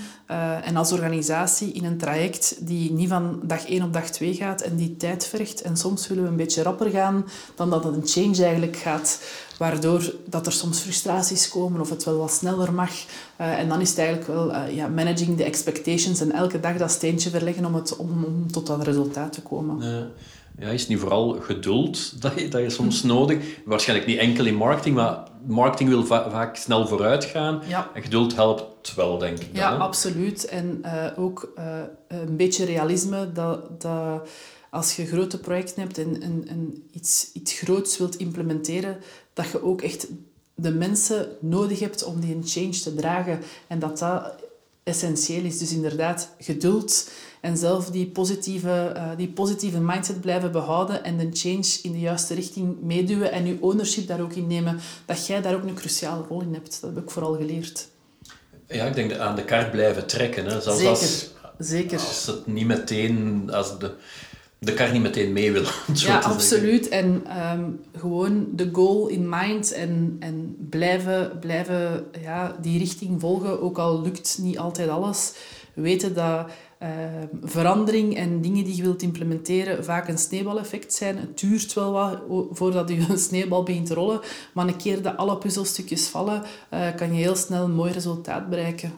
en 0.63 0.77
als 0.77 0.93
organisatie 0.93 1.73
in 1.73 1.85
een 1.85 1.99
traject 1.99 2.67
die 2.67 2.93
niet 2.93 3.09
van 3.09 3.41
dag 3.43 3.69
1 3.69 3.83
op 3.83 3.93
dag 3.93 4.11
2 4.11 4.35
gaat 4.35 4.61
en 4.61 4.77
die 4.77 4.97
tijd 4.97 5.27
vergt. 5.27 5.63
En 5.63 5.77
soms 5.77 6.09
willen 6.09 6.23
we 6.23 6.29
een 6.29 6.37
beetje 6.37 6.63
rapper 6.63 6.91
gaan 6.91 7.27
dan 7.55 7.71
dat 7.71 7.85
een 7.85 8.03
change 8.05 8.43
eigenlijk 8.43 8.77
gaat. 8.77 9.21
Waardoor 9.59 10.15
dat 10.27 10.47
er 10.47 10.53
soms 10.53 10.81
frustraties 10.81 11.49
komen 11.49 11.81
of 11.81 11.91
het 11.91 12.05
wel 12.05 12.17
wat 12.19 12.33
sneller 12.33 12.73
mag. 12.73 12.91
Eh, 13.37 13.59
en 13.59 13.69
dan 13.69 13.81
is 13.81 13.89
het 13.89 13.99
eigenlijk 13.99 14.29
wel 14.29 14.53
eh, 14.53 14.75
ja, 14.77 14.89
managing 14.89 15.37
the 15.37 15.45
expectations 15.45 16.21
en 16.21 16.33
elke 16.33 16.61
dag 16.61 16.77
dat 16.77 16.91
steentje 16.91 17.31
verleggen 17.31 17.65
om, 17.65 17.75
het, 17.75 17.97
om, 17.97 18.25
om 18.25 18.53
tot 18.53 18.67
dat 18.67 18.83
resultaat 18.83 19.33
te 19.33 19.43
komen. 19.43 19.83
Eh, 19.83 20.67
ja, 20.67 20.69
is 20.69 20.89
niet 20.89 20.99
vooral 20.99 21.37
geduld 21.41 22.23
dat 22.23 22.33
je, 22.41 22.49
dat 22.49 22.61
je 22.61 22.71
soms 22.71 23.03
nodig 23.03 23.39
Waarschijnlijk 23.65 24.09
niet 24.09 24.19
enkel 24.19 24.45
in 24.47 24.55
marketing, 24.55 24.95
maar 24.95 25.23
marketing 25.47 25.89
wil 25.89 26.05
va- 26.07 26.31
vaak 26.31 26.57
snel 26.57 26.87
vooruit 26.87 27.25
gaan. 27.25 27.63
Ja. 27.69 27.91
En 27.95 28.03
geduld 28.03 28.35
helpt 28.35 28.95
wel, 28.95 29.19
denk 29.19 29.39
ik. 29.39 29.55
dan, 29.55 29.63
Ja, 29.63 29.73
hè? 29.73 29.79
absoluut. 29.79 30.45
En 30.45 30.79
eh, 30.83 31.05
ook 31.17 31.53
een 32.09 32.37
beetje 32.37 32.65
realisme 32.65 33.33
dat, 33.33 33.81
dat 33.81 34.29
als 34.71 34.97
je 34.97 35.07
grote 35.07 35.39
projecten 35.39 35.83
hebt 35.83 35.99
en, 35.99 36.23
en, 36.23 36.45
en 36.49 36.89
iets, 36.93 37.31
iets 37.33 37.53
groots 37.53 37.99
wilt 37.99 38.17
implementeren, 38.17 38.99
dat 39.33 39.51
je 39.51 39.63
ook 39.63 39.83
echt 39.83 40.07
de 40.55 40.73
mensen 40.73 41.29
nodig 41.41 41.79
hebt 41.79 42.05
om 42.05 42.21
die 42.21 42.35
een 42.35 42.47
change 42.47 42.81
te 42.81 42.95
dragen. 42.95 43.41
En 43.67 43.79
dat 43.79 43.99
dat 43.99 44.35
essentieel 44.89 45.45
is. 45.45 45.59
Dus 45.59 45.73
inderdaad, 45.73 46.35
geduld 46.39 47.11
en 47.41 47.57
zelf 47.57 47.91
die 47.91 48.07
positieve, 48.07 48.93
eh, 48.95 49.11
die 49.17 49.29
positieve 49.29 49.81
mindset 49.81 50.21
blijven 50.21 50.53
behouden 50.53 51.05
en 51.05 51.17
de 51.17 51.29
change 51.33 51.79
in 51.83 51.93
de 51.93 52.01
juiste 52.01 52.35
richting 52.35 52.81
meeduwen 52.81 53.33
en 53.33 53.47
je 53.47 53.57
ownership 53.61 54.07
daar 54.07 54.21
ook 54.21 54.33
in 54.33 54.47
nemen, 54.47 54.81
dat 55.07 55.27
jij 55.27 55.43
daar 55.43 55.55
ook 55.55 55.65
een 55.65 55.75
cruciale 55.75 56.25
rol 56.29 56.41
in 56.41 56.55
hebt. 56.55 56.81
Dat 56.81 56.95
heb 56.95 57.03
ik 57.05 57.11
vooral 57.11 57.35
geleerd. 57.35 57.89
Ja, 58.67 58.85
ik 58.85 58.95
denk 58.95 59.13
aan 59.13 59.37
de 59.37 59.45
kaart 59.45 59.71
blijven 59.71 60.07
trekken. 60.07 60.45
Hè. 60.45 60.61
Zelfs 60.61 60.79
Zeker, 60.79 60.91
als, 60.91 61.31
zeker. 61.59 61.99
als 61.99 62.27
het 62.27 62.47
niet 62.47 62.67
meteen... 62.67 63.51
Als 63.53 63.79
de, 63.79 63.95
de 64.61 64.75
kar 64.75 64.93
niet 64.93 65.03
meteen 65.03 65.33
mee 65.33 65.53
wil. 65.53 65.63
om 65.63 65.67
het 65.87 65.99
zo 65.99 66.07
Ja, 66.07 66.13
zeggen. 66.13 66.33
absoluut. 66.33 66.89
En 66.89 67.23
ehm, 67.27 67.71
gewoon 67.97 68.47
de 68.53 68.69
goal 68.73 69.07
in 69.09 69.29
mind 69.29 69.73
en, 69.73 70.17
en 70.21 70.57
blijven, 70.71 71.39
blijven 71.41 72.07
ja, 72.21 72.57
die 72.61 72.79
richting 72.79 73.21
volgen, 73.21 73.63
ook 73.63 73.79
al 73.79 74.03
lukt 74.03 74.39
niet 74.41 74.59
altijd 74.59 74.89
alles. 74.89 75.33
Weten 75.75 76.15
dat 76.15 76.51
ehm, 76.79 77.27
verandering 77.43 78.17
en 78.17 78.41
dingen 78.41 78.65
die 78.65 78.77
je 78.77 78.83
wilt 78.83 79.03
implementeren 79.03 79.85
vaak 79.85 80.09
een 80.09 80.19
sneeuwbaleffect 80.19 80.95
zijn. 80.95 81.17
Het 81.19 81.39
duurt 81.39 81.75
wel 81.75 81.93
wat 81.93 82.23
voordat 82.51 82.89
je 82.89 83.07
een 83.09 83.19
sneeuwbal 83.19 83.63
begint 83.63 83.87
te 83.87 83.95
rollen, 83.95 84.21
maar 84.55 84.67
een 84.67 84.77
keer 84.77 85.03
dat 85.03 85.17
alle 85.17 85.39
puzzelstukjes 85.39 86.07
vallen, 86.07 86.43
eh, 86.69 86.95
kan 86.97 87.15
je 87.15 87.21
heel 87.23 87.37
snel 87.37 87.65
een 87.65 87.75
mooi 87.75 87.93
resultaat 87.93 88.49
bereiken. 88.49 88.93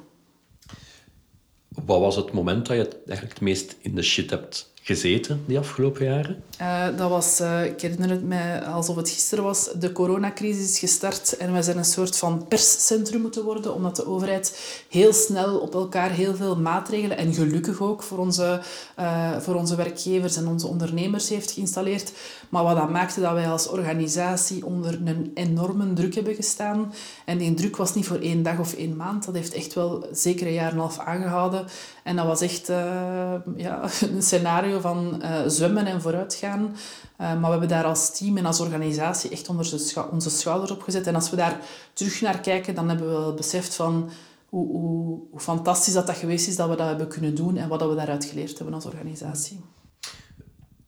Wat 1.84 2.00
was 2.00 2.16
het 2.16 2.32
moment 2.32 2.66
dat 2.66 2.76
je 2.76 2.88
eigenlijk 3.06 3.32
het 3.38 3.40
meest 3.40 3.76
in 3.80 3.94
de 3.94 4.02
shit 4.02 4.30
hebt 4.30 4.69
gezeten 4.82 5.44
die 5.46 5.58
afgelopen 5.58 6.04
jaren? 6.04 6.42
Eh, 6.56 6.86
dat 6.96 7.10
was, 7.10 7.40
eh, 7.40 7.64
ik 7.64 7.80
herinner 7.80 8.10
het 8.10 8.24
mij 8.24 8.64
alsof 8.64 8.96
het 8.96 9.10
gisteren 9.10 9.44
was, 9.44 9.70
de 9.78 9.92
coronacrisis 9.92 10.70
is 10.70 10.78
gestart 10.78 11.36
en 11.36 11.52
wij 11.52 11.62
zijn 11.62 11.78
een 11.78 11.84
soort 11.84 12.16
van 12.16 12.46
perscentrum 12.48 13.20
moeten 13.20 13.44
worden, 13.44 13.74
omdat 13.74 13.96
de 13.96 14.06
overheid 14.06 14.78
heel 14.88 15.12
snel 15.12 15.58
op 15.58 15.74
elkaar 15.74 16.10
heel 16.10 16.34
veel 16.34 16.56
maatregelen, 16.56 17.16
en 17.16 17.34
gelukkig 17.34 17.80
ook 17.80 18.02
voor 18.02 18.18
onze, 18.18 18.60
eh, 18.96 19.38
voor 19.38 19.54
onze 19.54 19.76
werkgevers 19.76 20.36
en 20.36 20.48
onze 20.48 20.66
ondernemers 20.66 21.28
heeft 21.28 21.50
geïnstalleerd. 21.50 22.12
Maar 22.48 22.62
wat 22.62 22.76
dat 22.76 22.90
maakte 22.90 23.20
dat 23.20 23.32
wij 23.32 23.48
als 23.48 23.68
organisatie 23.68 24.66
onder 24.66 25.00
een 25.04 25.30
enorme 25.34 25.92
druk 25.92 26.14
hebben 26.14 26.34
gestaan. 26.34 26.92
En 27.24 27.38
die 27.38 27.54
druk 27.54 27.76
was 27.76 27.94
niet 27.94 28.06
voor 28.06 28.18
één 28.18 28.42
dag 28.42 28.58
of 28.58 28.74
één 28.74 28.96
maand, 28.96 29.24
dat 29.24 29.34
heeft 29.34 29.54
echt 29.54 29.74
wel 29.74 30.06
zeker 30.12 30.46
een 30.46 30.52
jaar 30.52 30.68
en 30.68 30.74
een 30.74 30.80
half 30.80 30.98
aangehouden. 30.98 31.66
En 32.10 32.16
dat 32.16 32.26
was 32.26 32.40
echt 32.40 32.68
eh, 32.68 33.34
ja, 33.56 33.82
een 34.14 34.22
scenario 34.22 34.80
van 34.80 35.22
eh, 35.22 35.40
zwemmen 35.46 35.86
en 35.86 36.00
vooruitgaan. 36.00 36.76
Eh, 37.16 37.26
maar 37.26 37.40
we 37.40 37.50
hebben 37.50 37.68
daar 37.68 37.84
als 37.84 38.18
team 38.18 38.36
en 38.36 38.46
als 38.46 38.60
organisatie 38.60 39.30
echt 39.30 39.48
onder 39.48 39.72
onze 40.10 40.30
schouders 40.30 40.70
op 40.70 40.82
gezet. 40.82 41.06
En 41.06 41.14
als 41.14 41.30
we 41.30 41.36
daar 41.36 41.60
terug 41.92 42.20
naar 42.20 42.40
kijken, 42.40 42.74
dan 42.74 42.88
hebben 42.88 43.06
we 43.06 43.12
wel 43.12 43.34
beseft 43.34 43.74
van... 43.74 44.10
hoe, 44.48 44.66
hoe, 44.66 45.20
hoe, 45.30 45.40
fantastisch 45.40 45.92
dat, 45.92 46.06
dat 46.06 46.16
geweest 46.16 46.48
is 46.48 46.56
dat 46.56 46.68
we 46.68 46.76
dat 46.76 46.86
hebben 46.86 47.08
kunnen 47.08 47.34
doen 47.34 47.56
en 47.56 47.68
wat 47.68 47.78
dat 47.78 47.88
we 47.88 47.94
daaruit 47.94 48.24
geleerd 48.24 48.56
hebben 48.56 48.74
als 48.74 48.86
organisatie. 48.86 49.60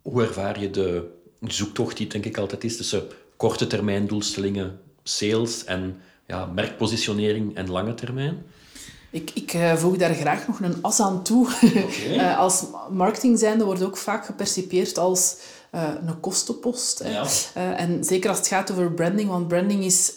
Hoe 0.03 0.23
ervaar 0.23 0.61
je 0.61 0.71
de 0.71 1.11
zoektocht 1.41 1.97
die 1.97 2.07
denk 2.07 2.25
ik 2.25 2.39
altijd 2.39 2.65
is 2.65 2.77
tussen 2.77 3.03
korte 3.37 3.67
termijn 3.67 4.07
doelstellingen, 4.07 4.81
sales 5.03 5.65
en 5.65 6.01
ja, 6.27 6.47
merkpositionering 6.47 7.57
en 7.57 7.71
lange 7.71 7.95
termijn? 7.95 8.43
Ik, 9.13 9.31
ik 9.35 9.55
uh, 9.55 9.75
voeg 9.75 9.97
daar 9.97 10.15
graag 10.15 10.47
nog 10.47 10.61
een 10.61 10.83
as 10.83 11.01
aan 11.01 11.23
toe. 11.23 11.49
Okay. 11.63 12.17
uh, 12.17 12.39
als 12.39 12.65
marketing 12.91 13.39
zijnde 13.39 13.65
wordt 13.65 13.83
ook 13.83 13.97
vaak 13.97 14.27
gepercipieerd 14.27 14.99
als 14.99 15.37
uh, 15.75 15.83
een 16.07 16.21
kostenpost. 16.21 17.05
Ja. 17.05 17.27
en 17.77 18.05
zeker 18.05 18.29
als 18.29 18.39
het 18.39 18.49
gaat 18.49 18.71
over 18.71 18.93
branding, 18.93 19.29
want 19.29 19.49
branding 19.49 19.85
is 19.85 20.13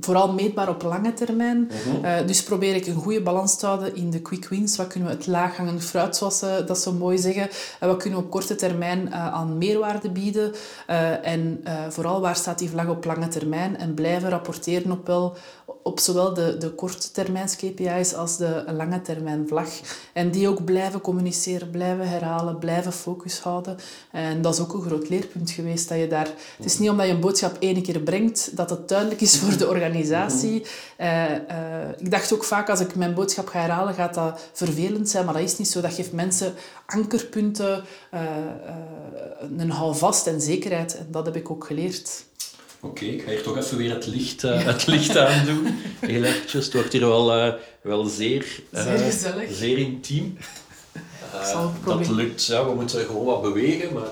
vooral 0.00 0.32
meetbaar 0.32 0.68
op 0.68 0.82
lange 0.82 1.14
termijn. 1.14 1.70
Mhm. 1.86 2.04
uh, 2.04 2.26
dus 2.26 2.42
probeer 2.42 2.74
ik 2.74 2.86
een 2.86 2.94
goede 2.94 3.22
balans 3.22 3.56
te 3.56 3.66
houden 3.66 3.96
in 3.96 4.10
de 4.10 4.22
quick 4.22 4.48
wins. 4.48 4.76
Wat 4.76 4.86
kunnen 4.86 5.08
we 5.08 5.14
het 5.14 5.26
laaghangend 5.26 5.84
fruit, 5.84 6.16
zoals 6.16 6.38
ze 6.38 6.62
dat 6.66 6.78
zo 6.78 6.92
mooi 6.92 7.18
zeggen. 7.18 7.42
Uh, 7.42 7.88
wat 7.88 7.96
kunnen 7.96 8.18
we 8.18 8.24
op 8.24 8.30
korte 8.30 8.54
termijn 8.54 9.06
uh, 9.06 9.34
aan 9.34 9.58
meerwaarde 9.58 10.10
bieden. 10.10 10.52
en 11.22 11.64
vooral 11.88 12.20
waar 12.20 12.36
staat 12.36 12.58
die 12.58 12.70
vlag 12.70 12.88
op 12.88 13.04
lange 13.04 13.28
termijn. 13.28 13.78
En 13.78 13.94
blijven 13.94 14.30
rapporteren 14.30 14.92
op, 14.92 15.06
wel, 15.06 15.36
op 15.88 16.00
zowel 16.00 16.34
de, 16.34 16.56
de 16.58 16.70
korte 16.70 17.10
termijns 17.10 17.56
KPI's 17.56 18.14
als 18.14 18.36
de 18.36 18.64
lange 18.76 19.02
termijn 19.02 19.48
vlag. 19.48 19.68
En 20.12 20.30
die 20.30 20.48
ook 20.48 20.64
blijven 20.64 21.00
communiceren, 21.00 21.70
blijven 21.70 22.08
herhalen, 22.08 22.58
blijven 22.58 22.92
focus 22.92 23.40
houden. 23.40 23.76
En 24.12 24.42
dat 24.42 24.54
is 24.54 24.60
ook 24.60 24.74
een 24.74 24.82
groot 24.82 25.08
leerpunt 25.08 25.50
geweest. 25.50 25.88
Dat 25.88 25.98
je 25.98 26.06
daar, 26.06 26.28
het 26.56 26.66
is 26.66 26.78
niet 26.78 26.90
omdat 26.90 27.06
je 27.06 27.12
een 27.12 27.20
boodschap 27.20 27.56
één 27.58 27.82
keer 27.82 28.00
brengt, 28.00 28.56
dat 28.56 28.70
het 28.70 28.88
duidelijk 28.88 29.20
is 29.20 29.38
voor 29.38 29.56
de 29.56 29.68
organisatie. 29.68 30.66
Uh, 31.00 31.30
uh, 31.30 31.38
ik 31.98 32.10
dacht 32.10 32.32
ook 32.32 32.44
vaak, 32.44 32.68
als 32.68 32.80
ik 32.80 32.94
mijn 32.94 33.14
boodschap 33.14 33.48
ga 33.48 33.60
herhalen, 33.60 33.94
gaat 33.94 34.14
dat 34.14 34.40
vervelend 34.52 35.08
zijn. 35.08 35.24
Maar 35.24 35.34
dat 35.34 35.42
is 35.42 35.58
niet 35.58 35.68
zo. 35.68 35.80
Dat 35.80 35.94
geeft 35.94 36.12
mensen 36.12 36.54
ankerpunten, 36.86 37.84
uh, 38.14 38.20
een 39.58 39.70
houvast 39.70 40.26
en 40.26 40.40
zekerheid. 40.40 40.96
En 40.98 41.06
dat 41.10 41.26
heb 41.26 41.36
ik 41.36 41.50
ook 41.50 41.64
geleerd. 41.64 42.26
Oké, 42.80 43.04
ik 43.04 43.22
ga 43.22 43.30
hier 43.30 43.42
toch 43.42 43.56
even 43.56 43.76
weer 43.76 43.94
het 43.94 44.06
licht, 44.06 44.42
het 44.42 44.86
licht 44.86 45.16
aan 45.16 45.44
doen. 45.46 45.66
Heel 46.10 46.24
eventjes. 46.24 46.64
Het 46.64 46.74
wordt 46.74 46.92
hier 46.92 47.00
wel, 47.00 47.54
wel 47.80 48.04
zeer, 48.04 48.46
zeer, 48.72 49.12
zeer 49.50 49.78
intiem. 49.78 50.38
dat 51.84 52.08
lukt. 52.08 52.44
Ja, 52.44 52.66
we 52.66 52.74
moeten 52.74 53.06
gewoon 53.06 53.24
wat 53.24 53.42
bewegen, 53.42 53.92
maar... 53.92 54.08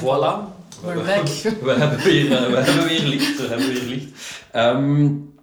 voilà. 0.00 0.56
We're 0.82 1.02
back. 1.02 1.26
We, 1.62 1.70
hebben 1.70 1.98
weer, 1.98 2.32
eh, 2.32 2.46
we 2.46 2.56
hebben 2.56 2.86
weer 2.86 3.02
licht. 3.02 3.40
We 3.40 3.46
hebben 3.46 3.68
weer 3.68 3.82
licht. 3.82 4.06
Um, 4.54 5.34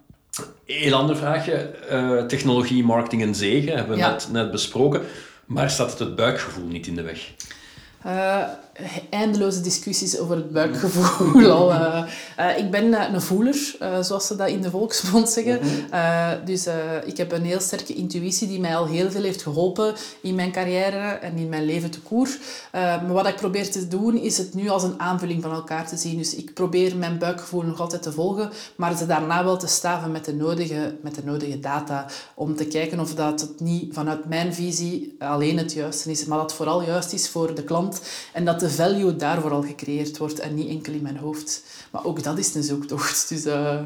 heel 0.66 0.94
ander 0.94 1.18
vraagje. 1.18 1.76
Uh, 1.92 2.24
technologie, 2.24 2.84
marketing 2.84 3.22
en 3.22 3.36
zegen 3.36 3.76
hebben 3.76 3.96
we 3.96 4.02
net, 4.02 4.28
net 4.32 4.52
besproken. 4.52 5.02
Maar 5.46 5.70
staat 5.70 5.90
het 5.90 6.00
het 6.00 6.16
buikgevoel 6.16 6.66
niet 6.66 6.88
in 6.88 6.96
de 6.96 7.02
weg? 7.02 7.32
Eindeloze 9.10 9.62
discussies 9.62 10.20
over 10.20 10.36
het 10.36 10.52
buikgevoel 10.52 11.52
al. 11.52 11.72
Uh, 11.72 12.04
uh, 12.40 12.58
ik 12.58 12.72
ben 12.72 13.14
een 13.14 13.22
voeler, 13.22 13.76
zoals 14.02 14.28
ze 14.28 14.36
dat 14.36 14.48
in 14.48 14.62
de 14.62 14.70
volksmond 14.70 15.30
zeggen. 15.30 15.60
Mhm. 15.62 16.46
dus 16.46 16.68
ik 17.06 17.18
heb 17.18 17.32
een 17.32 17.46
heel 17.46 17.60
sterke 17.60 17.94
intuïtie 17.94 18.48
die 18.48 18.60
mij 18.60 18.76
al 18.76 18.86
heel 18.86 19.12
veel 19.12 19.24
heeft 19.24 19.42
geholpen 19.42 19.94
in 20.22 20.36
mijn 20.36 20.52
carrière 20.52 20.98
en 20.98 21.38
in 21.38 21.50
mijn 21.50 21.66
leven 21.66 21.92
te 21.92 22.02
koer. 22.02 22.38
maar 22.72 23.14
wat 23.14 23.28
ik 23.28 23.36
probeer 23.36 23.72
te 23.72 23.88
doen, 23.88 24.18
is 24.18 24.38
het 24.38 24.54
nu 24.54 24.70
als 24.70 24.84
een 24.84 25.00
aanvulling 25.00 25.42
van 25.42 25.52
elkaar 25.52 25.88
te 25.88 25.98
zien. 25.98 26.18
Dus 26.18 26.36
ik 26.36 26.54
probeer 26.54 26.98
mijn 26.98 27.18
buikgevoel 27.18 27.62
nog 27.62 27.80
altijd 27.80 28.02
te 28.02 28.12
volgen, 28.12 28.52
maar 28.76 28.98
ze 28.98 29.06
daarna 29.06 29.44
wel 29.44 29.58
te 29.58 29.68
staven 29.68 30.12
met 30.12 30.26
de 30.26 30.34
nodige, 30.34 30.96
met 31.02 31.16
de 31.16 31.24
nodige 31.24 31.60
data. 31.60 32.06
Om 32.34 32.56
te 32.56 32.66
kijken 32.66 33.00
of 33.00 33.14
dat 33.14 33.42
het 33.42 33.60
niet 33.60 33.94
vanuit 33.94 34.26
mijn 34.26 34.54
visie 34.54 35.16
alleen 35.20 35.58
het 35.58 35.74
juiste 35.74 36.12
is, 36.12 36.26
maar 36.26 36.38
dat 36.38 36.48
het 36.48 36.58
vooral 36.58 36.84
juist 36.84 37.14
is 37.14 37.30
voor 37.30 37.56
de 37.56 37.64
klant 37.64 38.02
en 38.34 38.46
dat 38.46 38.62
de 38.66 38.72
value 38.72 39.16
daar 39.16 39.42
vooral 39.42 39.62
gecreëerd 39.62 40.18
wordt 40.18 40.40
en 40.40 40.54
niet 40.54 40.70
enkel 40.70 40.94
in 40.94 41.02
mijn 41.02 41.18
hoofd. 41.18 41.64
Maar 41.92 42.06
ook 42.06 42.24
dat 42.24 42.38
is 42.38 42.56
een 42.56 42.64
zoektocht. 42.64 43.30
Dus, 43.30 43.46
uh... 43.46 43.82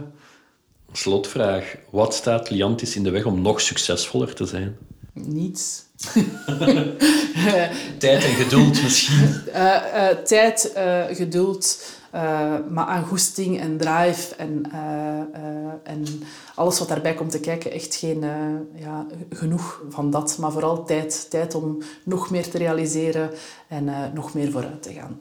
Slotvraag. 0.92 1.76
Wat 1.90 2.14
staat 2.14 2.50
Liantis 2.50 2.96
in 2.96 3.04
de 3.04 3.10
weg 3.10 3.26
om 3.26 3.42
nog 3.42 3.62
succesvoller 3.62 4.36
te 4.36 4.46
zijn? 4.46 4.78
Niets. 5.14 5.86
tijd 7.98 8.24
en 8.24 8.34
geduld 8.34 8.84
misschien? 8.84 9.42
Uh, 9.48 9.56
uh, 9.96 10.08
tijd, 10.08 10.72
geduld, 11.12 11.84
maar 12.70 12.86
aan 12.86 13.06
goesting 13.06 13.60
en 13.60 13.78
drive 13.78 14.36
en, 14.36 14.72
en 15.84 16.06
alles 16.56 16.80
wat 16.80 16.88
daarbij 16.88 17.14
komt 17.14 17.32
te 17.32 17.40
kijken, 17.40 17.72
echt 17.72 17.96
geen, 17.96 18.26
ja, 18.76 19.06
genoeg 19.30 19.82
van 19.90 20.12
dat. 20.12 20.38
Maar 20.40 20.52
vooral 20.52 20.86
tijd. 20.86 21.30
Tijd 21.30 21.56
om 21.56 21.78
nog 22.04 22.30
meer 22.30 22.50
te 22.50 22.58
realiseren 22.58 23.32
en 23.68 24.12
nog 24.14 24.34
meer 24.34 24.52
vooruit 24.52 24.84
te 24.84 24.94
gaan. 24.94 25.20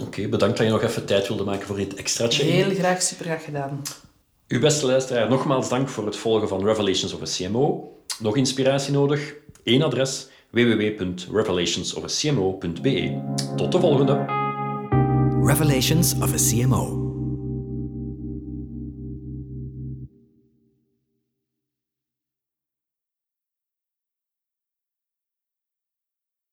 Oké, 0.00 0.28
bedankt 0.28 0.56
dat 0.56 0.66
je 0.66 0.72
nog 0.72 0.82
even 0.82 1.06
tijd 1.06 1.28
wilde 1.28 1.44
maken 1.44 1.66
voor 1.66 1.76
dit 1.76 1.94
extraatje. 1.94 2.42
Heel 2.42 2.74
graag, 2.74 3.02
super 3.02 3.24
graag 3.24 3.44
gedaan. 3.44 3.82
Uw 4.48 4.60
beste 4.60 4.86
luisteraar, 4.86 5.28
nogmaals 5.28 5.68
dank 5.68 5.88
voor 5.88 6.06
het 6.06 6.16
volgen 6.16 6.48
van 6.48 6.64
Revelations 6.64 7.12
of 7.12 7.20
a 7.20 7.24
CMO. 7.24 7.92
Nog 8.18 8.36
inspiratie 8.36 8.92
nodig? 8.92 9.34
Eén 9.68 9.82
adres 9.82 10.30
www.revelationsofacmo.be. 10.50 13.22
Tot 13.56 13.72
de 13.72 13.78
volgende! 13.78 14.24
Revelations 15.42 16.14
of 16.20 16.32
a 16.32 16.38
CMO 16.38 17.07